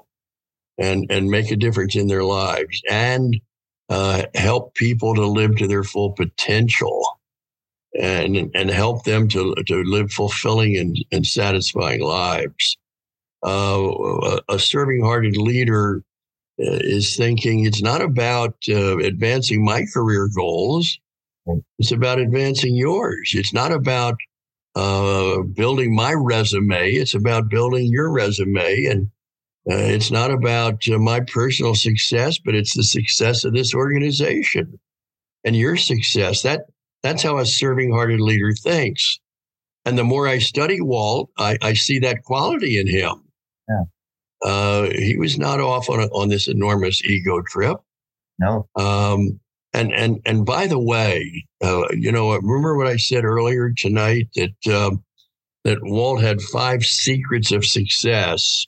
and 0.78 1.06
and 1.10 1.28
make 1.28 1.50
a 1.50 1.56
difference 1.56 1.96
in 1.96 2.06
their 2.06 2.24
lives 2.24 2.80
and 2.88 3.40
uh, 3.88 4.24
help 4.34 4.74
people 4.74 5.14
to 5.14 5.26
live 5.26 5.56
to 5.56 5.66
their 5.66 5.84
full 5.84 6.12
potential 6.12 7.18
and 7.98 8.50
and 8.54 8.70
help 8.70 9.04
them 9.04 9.28
to 9.28 9.54
to 9.66 9.82
live 9.84 10.10
fulfilling 10.12 10.76
and, 10.76 11.04
and 11.12 11.26
satisfying 11.26 12.02
lives. 12.02 12.76
Uh, 13.42 14.40
a 14.48 14.58
serving 14.58 15.02
hearted 15.02 15.36
leader 15.36 16.02
uh, 16.60 16.80
is 16.80 17.16
thinking 17.16 17.64
it's 17.64 17.82
not 17.82 18.02
about 18.02 18.56
uh, 18.68 18.98
advancing 18.98 19.64
my 19.64 19.84
career 19.94 20.28
goals. 20.34 20.98
It's 21.78 21.92
about 21.92 22.18
advancing 22.18 22.74
yours. 22.74 23.32
It's 23.34 23.54
not 23.54 23.72
about 23.72 24.16
uh, 24.74 25.42
building 25.42 25.94
my 25.94 26.12
resume. 26.14 26.92
It's 26.92 27.14
about 27.14 27.48
building 27.48 27.86
your 27.86 28.10
resume. 28.10 28.86
And 28.86 29.08
it's 29.68 30.10
not 30.10 30.30
about 30.30 30.88
uh, 30.88 30.98
my 30.98 31.20
personal 31.20 31.74
success, 31.74 32.38
but 32.38 32.54
it's 32.54 32.74
the 32.74 32.82
success 32.82 33.44
of 33.44 33.52
this 33.52 33.74
organization 33.74 34.78
and 35.44 35.54
your 35.54 35.76
success. 35.76 36.42
That 36.42 36.62
that's 37.02 37.22
how 37.22 37.38
a 37.38 37.46
serving-hearted 37.46 38.20
leader 38.20 38.52
thinks. 38.52 39.18
And 39.84 39.96
the 39.96 40.04
more 40.04 40.26
I 40.26 40.38
study 40.38 40.80
Walt, 40.80 41.30
I, 41.38 41.58
I 41.62 41.74
see 41.74 41.98
that 42.00 42.24
quality 42.24 42.80
in 42.80 42.86
him. 42.86 43.22
Yeah. 43.68 43.84
Uh, 44.42 44.90
he 44.90 45.16
was 45.18 45.38
not 45.38 45.60
off 45.60 45.88
on 45.88 46.00
a, 46.00 46.06
on 46.06 46.28
this 46.28 46.48
enormous 46.48 47.02
ego 47.04 47.42
trip. 47.42 47.78
No. 48.38 48.68
Um, 48.76 49.38
and 49.74 49.92
and 49.92 50.20
and 50.24 50.46
by 50.46 50.66
the 50.66 50.78
way, 50.78 51.44
uh, 51.62 51.88
you 51.90 52.10
know, 52.10 52.34
remember 52.34 52.76
what 52.76 52.86
I 52.86 52.96
said 52.96 53.24
earlier 53.24 53.70
tonight 53.70 54.28
that 54.34 54.74
um, 54.74 55.04
that 55.64 55.78
Walt 55.82 56.22
had 56.22 56.40
five 56.40 56.84
secrets 56.84 57.52
of 57.52 57.66
success 57.66 58.66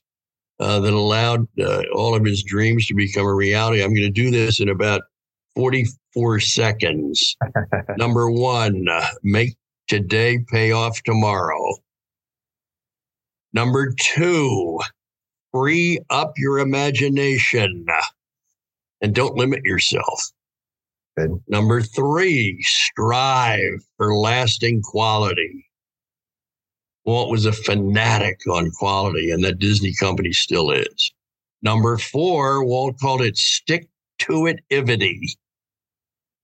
uh, 0.60 0.78
that 0.80 0.92
allowed 0.92 1.48
uh, 1.58 1.82
all 1.94 2.14
of 2.14 2.24
his 2.24 2.42
dreams 2.42 2.86
to 2.86 2.94
become 2.94 3.26
a 3.26 3.34
reality. 3.34 3.82
I'm 3.82 3.94
going 3.94 4.02
to 4.06 4.10
do 4.10 4.30
this 4.30 4.60
in 4.60 4.68
about 4.68 5.02
44 5.56 6.40
seconds. 6.40 7.36
Number 7.96 8.30
one, 8.30 8.86
make 9.22 9.56
today 9.88 10.38
pay 10.50 10.72
off 10.72 11.02
tomorrow. 11.02 11.76
Number 13.52 13.92
two, 13.98 14.78
free 15.52 15.98
up 16.10 16.34
your 16.36 16.58
imagination 16.58 17.86
and 19.00 19.14
don't 19.14 19.36
limit 19.36 19.64
yourself. 19.64 20.30
Good. 21.16 21.42
Number 21.48 21.80
three, 21.82 22.62
strive 22.62 23.82
for 23.96 24.14
lasting 24.14 24.82
quality. 24.82 25.69
Walt 27.10 27.28
was 27.28 27.44
a 27.44 27.52
fanatic 27.52 28.38
on 28.48 28.70
quality, 28.70 29.32
and 29.32 29.42
that 29.42 29.58
Disney 29.58 29.92
company 29.92 30.32
still 30.32 30.70
is. 30.70 31.12
Number 31.60 31.98
four, 31.98 32.64
Walt 32.64 33.00
called 33.00 33.20
it 33.20 33.36
stick 33.36 33.88
to 34.20 34.46
it 34.46 34.60
ivity. 34.70 35.18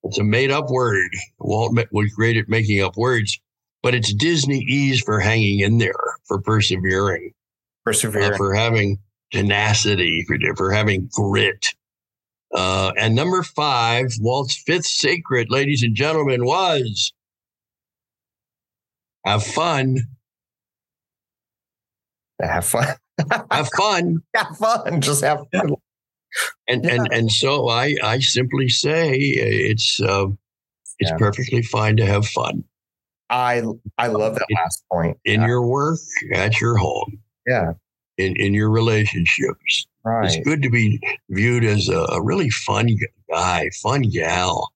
It's 0.02 0.18
a 0.18 0.24
made 0.24 0.50
up 0.50 0.68
word. 0.68 1.10
Walt 1.38 1.78
was 1.92 2.12
great 2.14 2.36
at 2.36 2.48
making 2.48 2.82
up 2.82 2.96
words, 2.96 3.38
but 3.80 3.94
it's 3.94 4.12
Disney 4.12 4.58
ease 4.58 5.00
for 5.00 5.20
hanging 5.20 5.60
in 5.60 5.78
there, 5.78 6.16
for 6.24 6.40
persevering, 6.40 7.32
persevering, 7.84 8.34
uh, 8.34 8.36
for 8.36 8.52
having 8.52 8.98
tenacity, 9.30 10.24
for, 10.26 10.36
for 10.56 10.72
having 10.72 11.08
grit. 11.14 11.64
Uh, 12.52 12.90
and 12.98 13.14
number 13.14 13.44
five, 13.44 14.06
Walt's 14.18 14.60
fifth 14.66 14.86
secret, 14.86 15.48
ladies 15.48 15.84
and 15.84 15.94
gentlemen, 15.94 16.44
was 16.44 17.12
have 19.24 19.44
fun. 19.44 19.98
Have 22.42 22.64
fun. 22.66 22.86
Have 23.50 23.68
fun. 23.78 24.18
have 24.34 24.56
fun. 24.58 25.00
Just 25.00 25.24
have 25.24 25.40
fun. 25.52 25.70
And 26.68 26.84
Yeah. 26.84 26.94
and 26.96 27.08
and 27.12 27.32
so 27.32 27.68
I 27.68 27.96
I 28.04 28.18
simply 28.18 28.68
say 28.68 29.14
it's 29.16 30.00
uh, 30.02 30.26
it's 30.98 31.10
Yeah. 31.10 31.16
perfectly 31.16 31.62
fine 31.62 31.96
to 31.96 32.04
have 32.04 32.26
fun 32.26 32.62
I 33.30 33.62
I 33.96 34.08
love 34.08 34.34
that 34.34 34.46
last 34.54 34.84
point. 34.92 35.16
in 35.24 35.40
Yeah. 35.40 35.46
your 35.46 35.66
work, 35.66 35.98
at 36.34 36.60
your 36.60 36.76
home, 36.76 37.18
yeah. 37.46 37.72
in 38.18 38.36
in 38.36 38.52
your 38.52 38.68
relationships. 38.70 39.86
Right. 40.04 40.26
It's 40.26 40.44
good 40.46 40.60
to 40.62 40.70
be 40.70 41.00
viewed 41.30 41.64
as 41.64 41.88
a, 41.88 42.00
a 42.12 42.22
really 42.22 42.50
fun 42.50 42.90
guy, 43.30 43.70
fun 43.82 44.02
gal. 44.02 44.72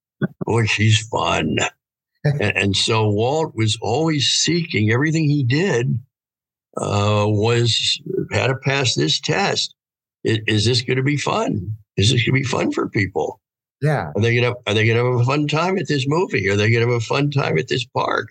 Boy, 0.46 0.64
she's 0.64 1.06
fun. 1.08 1.58
and, 2.24 2.40
and 2.56 2.76
so 2.76 3.08
Walt 3.08 3.54
was 3.54 3.78
always 3.82 4.26
seeking 4.28 4.90
everything 4.90 5.28
he 5.28 5.44
did 5.44 6.00
uh, 6.76 7.24
was 7.26 8.00
had 8.32 8.48
to 8.48 8.56
pass 8.56 8.94
this 8.94 9.20
test. 9.20 9.74
Is, 10.24 10.38
is 10.46 10.64
this 10.66 10.82
going 10.82 10.96
to 10.98 11.02
be 11.02 11.16
fun? 11.16 11.76
Is 11.96 12.10
this 12.12 12.22
going 12.24 12.34
to 12.36 12.40
be 12.40 12.44
fun 12.44 12.72
for 12.72 12.88
people? 12.88 13.40
Yeah. 13.82 14.12
Are 14.14 14.20
they 14.20 14.38
going 14.38 14.52
to 14.52 14.58
are 14.66 14.74
they 14.74 14.84
going 14.86 14.98
to 14.98 15.04
have 15.10 15.20
a 15.20 15.24
fun 15.24 15.48
time 15.48 15.78
at 15.78 15.88
this 15.88 16.04
movie? 16.06 16.48
Are 16.48 16.56
they 16.56 16.70
going 16.70 16.84
to 16.86 16.92
have 16.92 17.02
a 17.02 17.04
fun 17.04 17.30
time 17.30 17.58
at 17.58 17.68
this 17.68 17.84
park? 17.86 18.28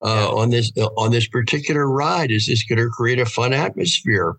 Uh, 0.00 0.32
On 0.34 0.50
this 0.50 0.70
on 0.96 1.10
this 1.10 1.26
particular 1.26 1.86
ride, 1.90 2.30
is 2.30 2.46
this 2.46 2.62
going 2.64 2.78
to 2.78 2.88
create 2.88 3.18
a 3.18 3.26
fun 3.26 3.52
atmosphere? 3.52 4.36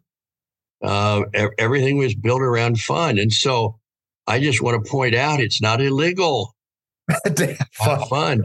Uh, 0.82 1.24
everything 1.58 1.98
was 1.98 2.16
built 2.16 2.42
around 2.42 2.80
fun, 2.80 3.20
and 3.20 3.34
so 3.34 3.78
I 4.26 4.40
just 4.40 4.62
want 4.62 4.82
to 4.84 4.90
point 4.90 5.16
out 5.16 5.42
it's 5.42 5.62
not 5.62 5.82
illegal. 5.82 6.56
To 7.26 7.48
have 7.48 7.68
Have 7.80 8.08
fun. 8.08 8.44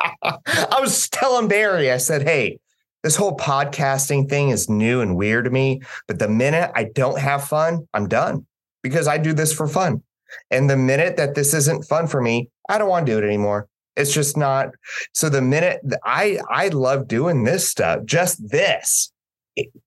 fun. 0.00 0.38
I 0.46 0.78
was 0.80 1.08
telling 1.10 1.48
Barry, 1.48 1.90
I 1.90 1.96
said, 1.98 2.22
hey, 2.22 2.58
this 3.06 3.14
whole 3.14 3.36
podcasting 3.36 4.28
thing 4.28 4.48
is 4.48 4.68
new 4.68 5.00
and 5.00 5.14
weird 5.14 5.44
to 5.44 5.50
me. 5.52 5.80
But 6.08 6.18
the 6.18 6.26
minute 6.26 6.72
I 6.74 6.90
don't 6.92 7.20
have 7.20 7.44
fun, 7.44 7.86
I'm 7.94 8.08
done 8.08 8.44
because 8.82 9.06
I 9.06 9.16
do 9.16 9.32
this 9.32 9.52
for 9.52 9.68
fun. 9.68 10.02
And 10.50 10.68
the 10.68 10.76
minute 10.76 11.16
that 11.16 11.36
this 11.36 11.54
isn't 11.54 11.84
fun 11.84 12.08
for 12.08 12.20
me, 12.20 12.50
I 12.68 12.78
don't 12.78 12.88
want 12.88 13.06
to 13.06 13.12
do 13.12 13.18
it 13.18 13.24
anymore. 13.24 13.68
It's 13.96 14.12
just 14.12 14.36
not. 14.36 14.70
So 15.12 15.28
the 15.28 15.40
minute 15.40 15.82
I 16.02 16.40
I 16.50 16.66
love 16.68 17.06
doing 17.06 17.44
this 17.44 17.68
stuff, 17.68 18.04
just 18.06 18.40
this, 18.50 19.12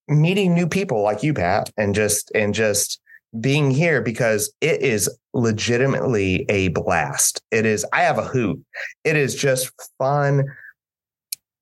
meeting 0.08 0.54
new 0.54 0.66
people 0.66 1.02
like 1.02 1.22
you, 1.22 1.34
Pat, 1.34 1.70
and 1.76 1.94
just 1.94 2.32
and 2.34 2.54
just 2.54 3.02
being 3.42 3.70
here 3.70 4.02
because 4.02 4.54
it 4.62 4.82
is 4.82 5.10
legitimately 5.34 6.46
a 6.48 6.70
blast. 6.70 7.42
It 7.52 7.66
is. 7.66 7.86
I 7.92 8.04
have 8.04 8.18
a 8.18 8.24
hoot. 8.24 8.64
It 9.04 9.18
is 9.18 9.36
just 9.36 9.74
fun. 9.98 10.46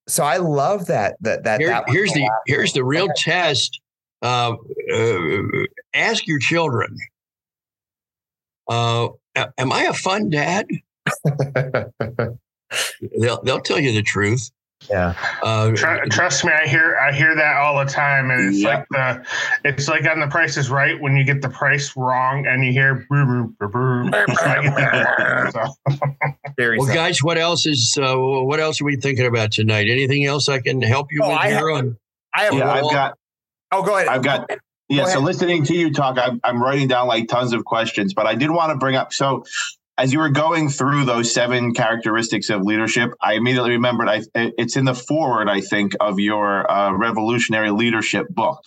So 0.07 0.23
I 0.23 0.37
love 0.37 0.87
that. 0.87 1.17
That 1.21 1.43
that, 1.43 1.59
Here- 1.59 1.69
that 1.69 1.85
here's 1.87 2.13
the 2.13 2.29
here's 2.45 2.73
the 2.73 2.83
real 2.83 3.09
test. 3.15 3.79
Uh, 4.21 4.55
uh, 4.93 5.41
ask 5.93 6.25
your 6.27 6.39
children. 6.39 6.97
Uh, 8.67 9.09
am 9.57 9.71
I 9.71 9.83
a 9.83 9.93
fun 9.93 10.29
dad? 10.29 10.67
They'll 13.17 13.41
they'll 13.43 13.61
tell 13.61 13.79
you 13.79 13.93
the 13.93 14.01
truth. 14.01 14.51
Yeah. 14.89 15.13
Uh, 15.43 15.71
Tr- 15.71 16.05
trust 16.09 16.45
me, 16.45 16.51
I 16.53 16.67
hear 16.67 16.95
I 16.97 17.11
hear 17.11 17.35
that 17.35 17.57
all 17.57 17.77
the 17.83 17.91
time, 17.91 18.29
and 18.31 18.49
it's 18.49 18.59
Yeah. 18.59 18.69
like 18.69 18.87
the 18.89 19.25
it's 19.65 19.87
like 19.87 20.07
on 20.07 20.19
The 20.19 20.27
Price 20.27 20.55
is 20.57 20.69
Right 20.69 20.99
when 21.01 21.17
you 21.17 21.23
get 21.23 21.41
the 21.41 21.49
price 21.49 21.95
wrong 21.97 22.45
and 22.47 22.63
you 22.63 22.71
hear 22.71 23.05
that. 23.09 24.17
So, 25.53 25.97
Very 26.57 26.77
well, 26.77 26.87
simple. 26.87 27.03
guys, 27.03 27.23
what 27.23 27.37
else 27.37 27.65
is 27.65 27.97
uh, 28.01 28.15
what 28.17 28.59
else 28.59 28.81
are 28.81 28.85
we 28.85 28.95
thinking 28.95 29.25
about 29.25 29.51
tonight? 29.51 29.87
Anything 29.89 30.25
else 30.25 30.49
I 30.49 30.59
can 30.59 30.81
help 30.81 31.07
you 31.11 31.21
Oh, 31.23 31.29
with 31.29 31.37
I 31.37 31.47
here 31.49 31.69
have- 31.69 31.77
on? 31.85 31.97
I 32.35 32.43
have. 32.45 32.53
Yeah, 32.53 32.71
I've 32.71 32.91
got 32.91 33.17
oh, 33.71 33.83
go 33.83 33.95
ahead. 33.95 34.07
I've 34.07 34.23
got 34.23 34.49
yeah. 34.89 35.03
Go 35.03 35.05
So 35.05 35.11
ahead. 35.13 35.23
listening 35.23 35.63
to 35.65 35.73
you 35.75 35.93
talk, 35.93 36.17
I'm, 36.17 36.39
I'm 36.43 36.61
writing 36.61 36.87
down 36.87 37.07
like 37.07 37.27
tons 37.27 37.53
of 37.53 37.65
questions, 37.65 38.13
but 38.13 38.25
I 38.25 38.35
did 38.35 38.51
want 38.51 38.71
to 38.71 38.77
bring 38.77 38.95
up. 38.95 39.11
So 39.11 39.43
as 39.97 40.13
you 40.13 40.19
were 40.19 40.29
going 40.29 40.69
through 40.69 41.05
those 41.05 41.33
seven 41.33 41.73
characteristics 41.73 42.49
of 42.49 42.61
leadership, 42.61 43.11
I 43.21 43.33
immediately 43.33 43.71
remembered. 43.71 44.09
I 44.09 44.21
it's 44.35 44.77
in 44.77 44.85
the 44.85 44.93
foreword, 44.93 45.49
I 45.49 45.61
think, 45.61 45.93
of 45.99 46.19
your 46.19 46.69
uh, 46.69 46.91
revolutionary 46.93 47.71
leadership 47.71 48.27
book. 48.29 48.61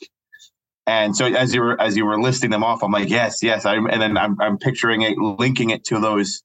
And 0.86 1.16
so 1.16 1.26
as 1.26 1.54
you 1.54 1.60
were 1.60 1.80
as 1.80 1.96
you 1.96 2.04
were 2.04 2.20
listing 2.20 2.50
them 2.50 2.64
off, 2.64 2.82
I'm 2.82 2.90
like, 2.90 3.08
yes, 3.08 3.42
yes. 3.42 3.64
I, 3.64 3.76
and 3.76 4.02
then 4.02 4.16
I'm 4.16 4.40
I'm 4.40 4.58
picturing 4.58 5.02
it, 5.02 5.18
linking 5.18 5.70
it 5.70 5.84
to 5.84 6.00
those 6.00 6.42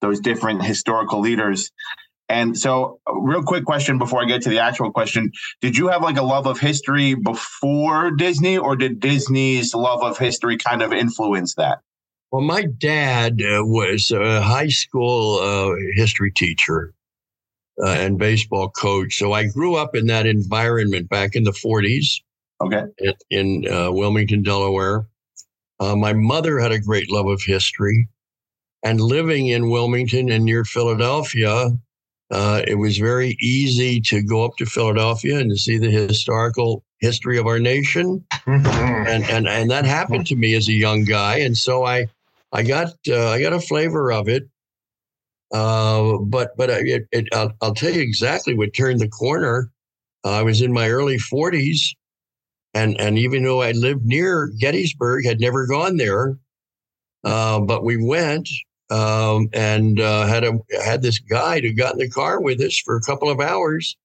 those 0.00 0.20
different 0.20 0.62
historical 0.62 1.20
leaders. 1.20 1.72
And 2.28 2.56
so, 2.58 3.00
real 3.10 3.42
quick 3.42 3.64
question 3.64 3.96
before 3.98 4.22
I 4.22 4.26
get 4.26 4.42
to 4.42 4.50
the 4.50 4.60
actual 4.60 4.92
question: 4.92 5.32
Did 5.62 5.76
you 5.76 5.88
have 5.88 6.02
like 6.02 6.18
a 6.18 6.22
love 6.22 6.46
of 6.46 6.60
history 6.60 7.14
before 7.14 8.10
Disney, 8.12 8.58
or 8.58 8.76
did 8.76 9.00
Disney's 9.00 9.74
love 9.74 10.02
of 10.02 10.18
history 10.18 10.58
kind 10.58 10.82
of 10.82 10.92
influence 10.92 11.54
that? 11.54 11.78
Well, 12.30 12.42
my 12.42 12.64
dad 12.64 13.40
uh, 13.40 13.64
was 13.64 14.10
a 14.10 14.42
high 14.42 14.68
school 14.68 15.38
uh, 15.38 15.74
history 15.94 16.30
teacher 16.30 16.92
uh, 17.82 17.88
and 17.88 18.18
baseball 18.18 18.70
coach, 18.70 19.16
so 19.16 19.32
I 19.32 19.46
grew 19.46 19.76
up 19.76 19.94
in 19.94 20.06
that 20.08 20.26
environment 20.26 21.08
back 21.08 21.34
in 21.34 21.44
the 21.44 21.52
40s. 21.52 22.20
Okay. 22.60 22.82
in, 22.98 23.14
in 23.30 23.72
uh, 23.72 23.92
Wilmington, 23.92 24.42
Delaware. 24.42 25.06
Uh, 25.80 25.94
my 25.94 26.12
mother 26.12 26.58
had 26.58 26.72
a 26.72 26.80
great 26.80 27.10
love 27.10 27.28
of 27.28 27.40
history. 27.42 28.08
And 28.82 29.00
living 29.00 29.48
in 29.48 29.70
Wilmington 29.70 30.30
and 30.30 30.44
near 30.44 30.64
Philadelphia, 30.64 31.70
uh, 32.30 32.62
it 32.66 32.76
was 32.76 32.98
very 32.98 33.36
easy 33.40 34.00
to 34.02 34.22
go 34.22 34.44
up 34.44 34.56
to 34.58 34.66
Philadelphia 34.66 35.38
and 35.38 35.50
to 35.50 35.56
see 35.56 35.78
the 35.78 35.90
historical 35.90 36.84
history 37.00 37.38
of 37.38 37.46
our 37.46 37.58
nation. 37.58 38.24
mhm. 38.32 39.06
And, 39.06 39.24
and, 39.24 39.48
and 39.48 39.70
that 39.70 39.84
happened 39.84 40.26
to 40.28 40.36
me 40.36 40.54
as 40.54 40.68
a 40.68 40.72
young 40.72 41.04
guy. 41.04 41.38
And 41.38 41.56
so 41.56 41.84
I, 41.84 42.06
I 42.52 42.62
got, 42.62 42.88
uh, 43.08 43.28
I 43.28 43.40
got 43.40 43.52
a 43.52 43.60
flavor 43.60 44.12
of 44.12 44.28
it. 44.28 44.44
Uh, 45.52 46.18
but, 46.18 46.56
but 46.56 46.70
it, 46.70 47.06
it, 47.10 47.28
I'll, 47.32 47.52
I'll 47.62 47.74
tell 47.74 47.92
you 47.92 48.02
exactly 48.02 48.54
what 48.54 48.74
turned 48.74 49.00
the 49.00 49.08
corner. 49.08 49.70
I 50.24 50.42
was 50.42 50.60
in 50.60 50.72
my 50.72 50.90
early 50.90 51.16
40s 51.16 51.94
and 52.74 53.00
and 53.00 53.18
even 53.18 53.42
though 53.42 53.62
I 53.62 53.72
lived 53.72 54.04
near 54.04 54.48
Gettysburg, 54.58 55.24
had 55.24 55.40
never 55.40 55.66
gone 55.66 55.96
there, 55.96 56.38
uh, 57.24 57.60
but 57.60 57.84
we 57.84 57.96
went 57.96 58.48
um, 58.90 59.48
and 59.52 60.00
uh, 60.00 60.26
had 60.26 60.44
a 60.44 60.58
had 60.84 61.02
this 61.02 61.18
guide 61.18 61.64
who 61.64 61.72
got 61.72 61.94
in 61.94 61.98
the 61.98 62.10
car 62.10 62.40
with 62.40 62.60
us 62.60 62.78
for 62.78 62.96
a 62.96 63.02
couple 63.02 63.30
of 63.30 63.40
hours, 63.40 63.96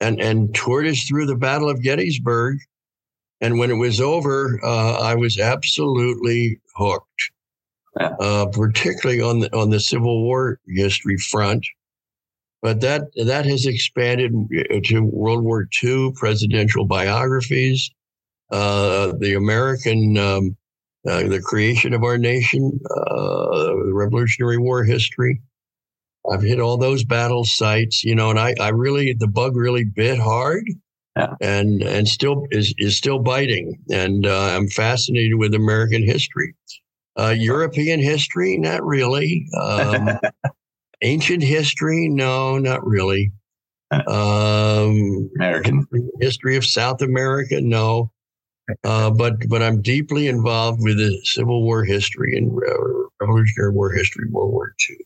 and 0.00 0.20
and 0.20 0.54
toured 0.54 0.86
us 0.86 1.02
through 1.02 1.26
the 1.26 1.36
Battle 1.36 1.68
of 1.68 1.82
Gettysburg. 1.82 2.58
And 3.42 3.58
when 3.58 3.70
it 3.70 3.74
was 3.74 4.00
over, 4.00 4.60
uh, 4.62 5.00
I 5.00 5.14
was 5.14 5.38
absolutely 5.38 6.60
hooked, 6.76 7.30
Yeah. 7.98 8.10
uh, 8.20 8.46
particularly 8.46 9.20
on 9.20 9.40
the 9.40 9.56
on 9.56 9.70
the 9.70 9.80
Civil 9.80 10.22
War 10.22 10.60
history 10.68 11.16
front. 11.16 11.66
But 12.62 12.80
that 12.82 13.04
that 13.24 13.46
has 13.46 13.66
expanded 13.66 14.32
to 14.84 15.00
World 15.00 15.42
War 15.42 15.66
II 15.82 16.12
presidential 16.14 16.84
biographies, 16.84 17.90
uh, 18.52 19.12
the 19.18 19.34
American, 19.34 20.18
um, 20.18 20.56
uh, 21.08 21.22
the 21.26 21.40
creation 21.40 21.94
of 21.94 22.04
our 22.04 22.18
nation, 22.18 22.78
uh, 22.90 23.66
the 23.86 23.90
Revolutionary 23.92 24.58
War 24.58 24.84
history. 24.84 25.40
I've 26.30 26.42
hit 26.42 26.60
all 26.60 26.76
those 26.76 27.02
battle 27.02 27.44
sites, 27.44 28.04
you 28.04 28.14
know, 28.14 28.28
and 28.28 28.38
I, 28.38 28.54
I 28.60 28.68
really 28.68 29.14
the 29.14 29.26
bug 29.26 29.56
really 29.56 29.84
bit 29.84 30.18
hard, 30.18 30.64
Yeah. 31.16 31.34
and 31.40 31.82
and 31.82 32.06
still 32.06 32.46
is 32.50 32.74
is 32.76 32.96
still 32.96 33.18
biting, 33.20 33.78
and 33.90 34.26
uh, 34.26 34.54
I'm 34.54 34.68
fascinated 34.68 35.36
with 35.38 35.54
American 35.54 36.02
history, 36.04 36.54
uh, 37.18 37.34
European 37.36 38.00
history, 38.00 38.56
not 38.58 38.84
really, 38.84 39.46
um, 39.60 40.18
ancient 41.02 41.42
history, 41.42 42.08
no, 42.08 42.58
not 42.58 42.84
really, 42.86 43.32
um, 43.90 45.30
American. 45.36 45.86
history 46.20 46.56
of 46.56 46.64
South 46.64 47.02
America, 47.02 47.60
no. 47.60 48.10
Uh, 48.84 49.10
but 49.10 49.48
but 49.48 49.62
I'm 49.62 49.82
deeply 49.82 50.28
involved 50.28 50.80
with 50.82 50.98
the 50.98 51.20
Civil 51.24 51.62
War 51.64 51.84
history 51.84 52.36
and 52.36 52.52
uh, 52.52 53.08
Revolutionary 53.20 53.72
War 53.72 53.90
history, 53.90 54.26
World 54.30 54.52
War 54.52 54.74
II. 54.88 54.96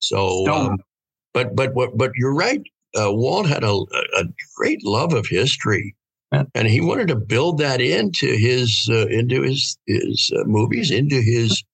So, 0.00 0.46
um, 0.48 0.78
but 1.32 1.56
but 1.56 1.74
what 1.74 1.96
but 1.96 2.12
you're 2.16 2.34
right. 2.34 2.62
Uh, 2.94 3.12
Walt 3.12 3.46
had 3.46 3.62
a, 3.64 3.72
a 4.16 4.24
great 4.56 4.84
love 4.84 5.14
of 5.14 5.26
history. 5.26 5.94
And 6.32 6.68
he 6.68 6.80
wanted 6.80 7.08
to 7.08 7.16
build 7.16 7.58
that 7.58 7.80
into 7.80 8.36
his 8.36 8.88
uh, 8.90 9.06
into 9.08 9.42
his 9.42 9.76
his 9.86 10.32
uh, 10.36 10.44
movies, 10.44 10.90
into 10.90 11.20
his 11.20 11.64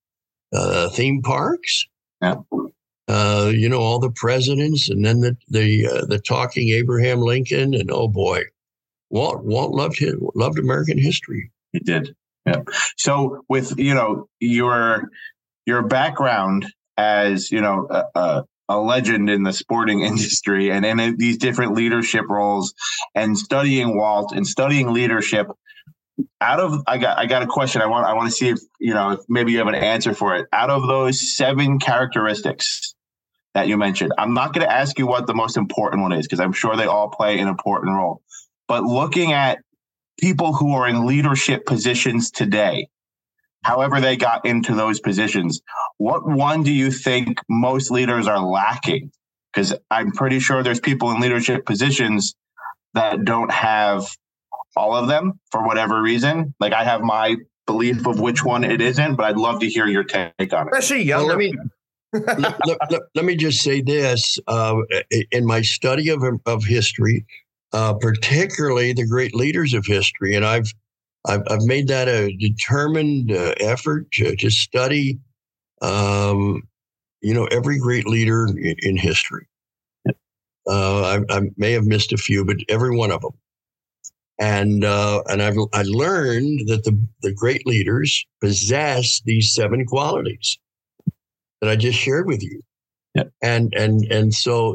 uh, 0.52 0.88
theme 0.90 1.22
parks. 1.22 1.86
Yeah. 2.22 2.36
Uh, 3.08 3.52
you 3.54 3.68
know 3.68 3.78
all 3.78 4.00
the 4.00 4.10
presidents, 4.10 4.88
and 4.88 5.04
then 5.04 5.20
the 5.20 5.36
the 5.48 5.86
uh, 5.86 6.06
the 6.06 6.18
talking 6.18 6.70
Abraham 6.70 7.20
Lincoln, 7.20 7.74
and 7.74 7.90
oh 7.92 8.08
boy, 8.08 8.42
Walt 9.10 9.44
Walt 9.44 9.72
loved 9.72 9.98
his, 9.98 10.14
loved 10.34 10.58
American 10.58 10.98
history. 10.98 11.52
He 11.72 11.78
did. 11.78 12.16
Yeah. 12.46 12.62
So 12.96 13.44
with 13.48 13.78
you 13.78 13.94
know 13.94 14.28
your 14.40 15.10
your 15.66 15.82
background 15.82 16.66
as 16.96 17.52
you 17.52 17.60
know 17.60 17.86
a, 17.90 18.04
a, 18.18 18.44
a 18.68 18.78
legend 18.78 19.30
in 19.30 19.42
the 19.42 19.52
sporting 19.52 20.00
industry 20.10 20.70
and 20.70 20.84
in 20.84 21.16
these 21.16 21.38
different 21.38 21.74
leadership 21.74 22.24
roles 22.28 22.74
and 23.14 23.38
studying 23.38 23.96
Walt 23.96 24.32
and 24.32 24.46
studying 24.46 24.92
leadership. 24.92 25.48
Out 26.40 26.60
of 26.60 26.82
I 26.86 26.96
got 26.98 27.18
I 27.18 27.26
got 27.26 27.42
a 27.42 27.46
question. 27.46 27.82
I 27.82 27.86
want 27.86 28.06
I 28.06 28.14
want 28.14 28.28
to 28.28 28.32
see 28.34 28.48
if 28.48 28.58
you 28.80 28.94
know 28.94 29.12
if 29.12 29.20
maybe 29.28 29.52
you 29.52 29.58
have 29.58 29.66
an 29.66 29.74
answer 29.74 30.14
for 30.14 30.34
it. 30.36 30.46
Out 30.52 30.70
of 30.70 30.86
those 30.86 31.36
seven 31.36 31.78
characteristics 31.78 32.94
that 33.54 33.68
you 33.68 33.76
mentioned, 33.76 34.12
I'm 34.16 34.32
not 34.32 34.54
going 34.54 34.66
to 34.66 34.72
ask 34.72 34.98
you 34.98 35.06
what 35.06 35.26
the 35.26 35.34
most 35.34 35.58
important 35.58 36.02
one 36.02 36.12
is 36.12 36.26
because 36.26 36.40
I'm 36.40 36.52
sure 36.52 36.76
they 36.76 36.86
all 36.86 37.08
play 37.08 37.38
an 37.38 37.48
important 37.48 37.94
role. 37.94 38.22
But 38.66 38.84
looking 38.84 39.32
at 39.32 39.58
people 40.18 40.54
who 40.54 40.72
are 40.72 40.88
in 40.88 41.06
leadership 41.06 41.66
positions 41.66 42.30
today, 42.30 42.88
however 43.66 44.00
they 44.00 44.16
got 44.16 44.46
into 44.46 44.74
those 44.76 45.00
positions, 45.00 45.60
what 45.98 46.24
one 46.26 46.62
do 46.62 46.70
you 46.72 46.92
think 46.92 47.40
most 47.48 47.90
leaders 47.90 48.28
are 48.28 48.38
lacking? 48.38 49.10
Because 49.52 49.74
I'm 49.90 50.12
pretty 50.12 50.38
sure 50.38 50.62
there's 50.62 50.78
people 50.78 51.10
in 51.10 51.20
leadership 51.20 51.66
positions 51.66 52.36
that 52.94 53.24
don't 53.24 53.50
have 53.50 54.06
all 54.76 54.94
of 54.94 55.08
them 55.08 55.40
for 55.50 55.66
whatever 55.66 56.00
reason. 56.00 56.54
Like 56.60 56.72
I 56.72 56.84
have 56.84 57.00
my 57.00 57.36
belief 57.66 58.06
of 58.06 58.20
which 58.20 58.44
one 58.44 58.62
it 58.62 58.80
isn't, 58.80 59.16
but 59.16 59.24
I'd 59.24 59.36
love 59.36 59.58
to 59.60 59.68
hear 59.68 59.86
your 59.88 60.04
take 60.04 60.52
on 60.52 60.68
it. 60.68 60.72
Especially 60.72 61.08
Well, 61.08 61.26
let 61.26 61.38
me 61.38 61.52
let, 62.12 62.66
let- 62.66 62.78
let- 62.90 63.02
let 63.16 63.24
me 63.24 63.34
just 63.34 63.62
say 63.62 63.80
this: 63.80 64.38
uh, 64.46 64.76
in 65.32 65.44
my 65.44 65.62
study 65.62 66.08
of 66.10 66.22
of 66.46 66.64
history, 66.64 67.26
uh, 67.72 67.94
particularly 67.94 68.92
the 68.92 69.06
great 69.08 69.34
leaders 69.34 69.74
of 69.74 69.84
history, 69.86 70.34
and 70.36 70.44
I've 70.44 70.72
I've, 71.26 71.42
I've 71.48 71.62
made 71.62 71.88
that 71.88 72.08
a 72.08 72.34
determined 72.36 73.32
uh, 73.32 73.54
effort 73.60 74.10
to, 74.12 74.36
to 74.36 74.50
study, 74.50 75.18
um, 75.82 76.62
you 77.20 77.34
know, 77.34 77.46
every 77.46 77.78
great 77.78 78.06
leader 78.06 78.46
in, 78.46 78.76
in 78.78 78.96
history. 78.96 79.46
Uh, 80.68 81.20
I, 81.30 81.36
I 81.36 81.42
may 81.56 81.72
have 81.72 81.84
missed 81.84 82.12
a 82.12 82.16
few, 82.16 82.44
but 82.44 82.56
every 82.68 82.96
one 82.96 83.10
of 83.10 83.20
them. 83.20 83.32
And 84.38 84.84
uh, 84.84 85.22
and 85.28 85.40
I've 85.40 85.56
I 85.72 85.82
learned 85.82 86.68
that 86.68 86.84
the 86.84 87.00
the 87.22 87.32
great 87.32 87.66
leaders 87.66 88.26
possess 88.42 89.22
these 89.24 89.54
seven 89.54 89.86
qualities 89.86 90.58
that 91.60 91.70
I 91.70 91.76
just 91.76 91.98
shared 91.98 92.26
with 92.26 92.42
you. 92.42 92.60
Yeah. 93.14 93.24
And 93.42 93.72
and 93.74 94.04
and 94.12 94.34
so 94.34 94.72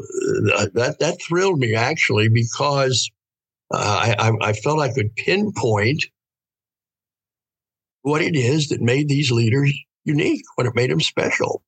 uh, 0.56 0.66
that 0.74 0.96
that 0.98 1.22
thrilled 1.22 1.60
me 1.60 1.76
actually 1.76 2.28
because 2.28 3.08
uh, 3.72 4.14
I 4.18 4.30
I 4.30 4.48
I 4.48 4.52
felt 4.52 4.80
I 4.80 4.92
could 4.92 5.14
pinpoint 5.14 6.06
what 8.02 8.22
it 8.22 8.36
is 8.36 8.68
that 8.68 8.80
made 8.80 9.08
these 9.08 9.30
leaders 9.30 9.72
unique, 10.04 10.42
what 10.56 10.66
it 10.66 10.74
made 10.74 10.90
them 10.90 11.00
special. 11.00 11.62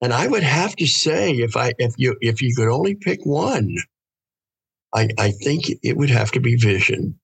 And 0.00 0.12
I 0.12 0.28
would 0.28 0.44
have 0.44 0.76
to 0.76 0.86
say, 0.86 1.32
if 1.32 1.56
I 1.56 1.72
if 1.78 1.94
you 1.96 2.16
if 2.20 2.40
you 2.40 2.54
could 2.54 2.68
only 2.68 2.94
pick 2.94 3.24
one, 3.24 3.76
I 4.94 5.08
I 5.18 5.32
think 5.32 5.64
it 5.82 5.96
would 5.96 6.10
have 6.10 6.30
to 6.32 6.40
be 6.40 6.56
vision. 6.56 7.18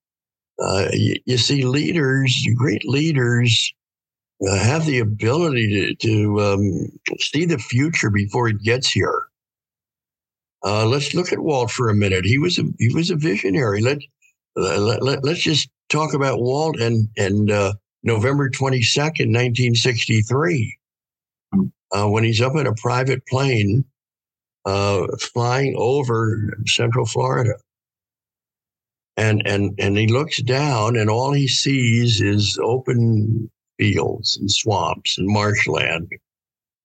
Uh, 0.59 0.89
you, 0.93 1.17
you 1.25 1.37
see, 1.37 1.65
leaders, 1.65 2.47
great 2.57 2.85
leaders, 2.85 3.73
uh, 4.49 4.57
have 4.57 4.87
the 4.87 5.01
ability 5.01 5.97
to, 5.97 6.07
to 6.07 6.41
um, 6.41 6.89
see 7.19 7.45
the 7.45 7.59
future 7.59 8.11
before 8.11 8.49
it 8.49 8.63
gets 8.63 8.91
here. 8.91 9.27
Uh, 10.65 10.87
let's 10.87 11.15
look 11.15 11.33
at 11.33 11.41
Walt 11.41 11.71
for 11.71 11.91
a 11.91 11.95
minute. 11.95 12.25
He 12.25 12.39
was 12.39 12.59
a 12.59 12.65
he 12.79 12.93
was 12.95 13.11
a 13.11 13.17
visionary. 13.17 13.83
Let, 13.83 13.99
let, 14.57 15.03
let 15.03 15.25
us 15.27 15.39
just 15.39 15.69
talk 15.95 16.15
about 16.15 16.41
Walt 16.41 16.79
and 16.81 17.09
and 17.17 17.51
uh, 17.51 17.75
November 18.03 18.51
twenty 18.51 18.83
second, 18.83 19.31
nineteen 19.33 19.75
sixty 19.75 20.23
three, 20.23 20.77
uh, 21.93 22.09
when 22.09 22.25
he's 22.25 22.41
up 22.41 22.57
in 22.57 22.67
a 22.67 22.75
private 22.75 23.27
plane 23.27 23.85
uh, 24.65 25.07
flying 25.21 25.75
over 25.77 26.57
Central 26.67 27.07
Florida. 27.07 27.55
And, 29.17 29.47
and 29.47 29.79
and 29.79 29.97
he 29.97 30.09
looks 30.09 30.43
down, 30.43 30.97
and 30.97 31.09
all 31.09 31.33
he 31.33 31.47
sees 31.47 32.21
is 32.21 32.59
open 32.61 33.49
fields 33.79 34.37
and 34.37 34.51
swamps 34.51 35.19
and 35.19 35.29
marshland 35.29 36.09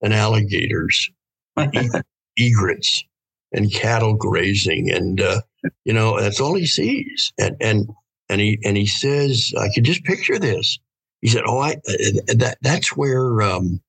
and 0.03 0.13
alligators, 0.13 1.09
and 1.57 1.89
egrets 2.37 3.03
and 3.51 3.73
cattle 3.73 4.13
grazing, 4.13 4.91
and 4.91 5.19
uh, 5.21 5.41
you 5.85 5.93
know 5.93 6.21
that's 6.21 6.39
all 6.39 6.53
he 6.53 6.67
sees. 6.67 7.33
And 7.39 7.55
and 7.59 7.89
and 8.29 8.39
he 8.39 8.59
and 8.63 8.77
he 8.77 8.85
says, 8.85 9.53
I 9.59 9.69
can 9.73 9.83
just 9.83 10.03
picture 10.03 10.39
this. 10.39 10.79
He 11.21 11.27
said, 11.27 11.43
"Oh, 11.45 11.59
I 11.59 11.71
uh, 11.71 12.33
that 12.35 12.57
that's 12.61 12.95
where 12.95 13.41
um, 13.41 13.81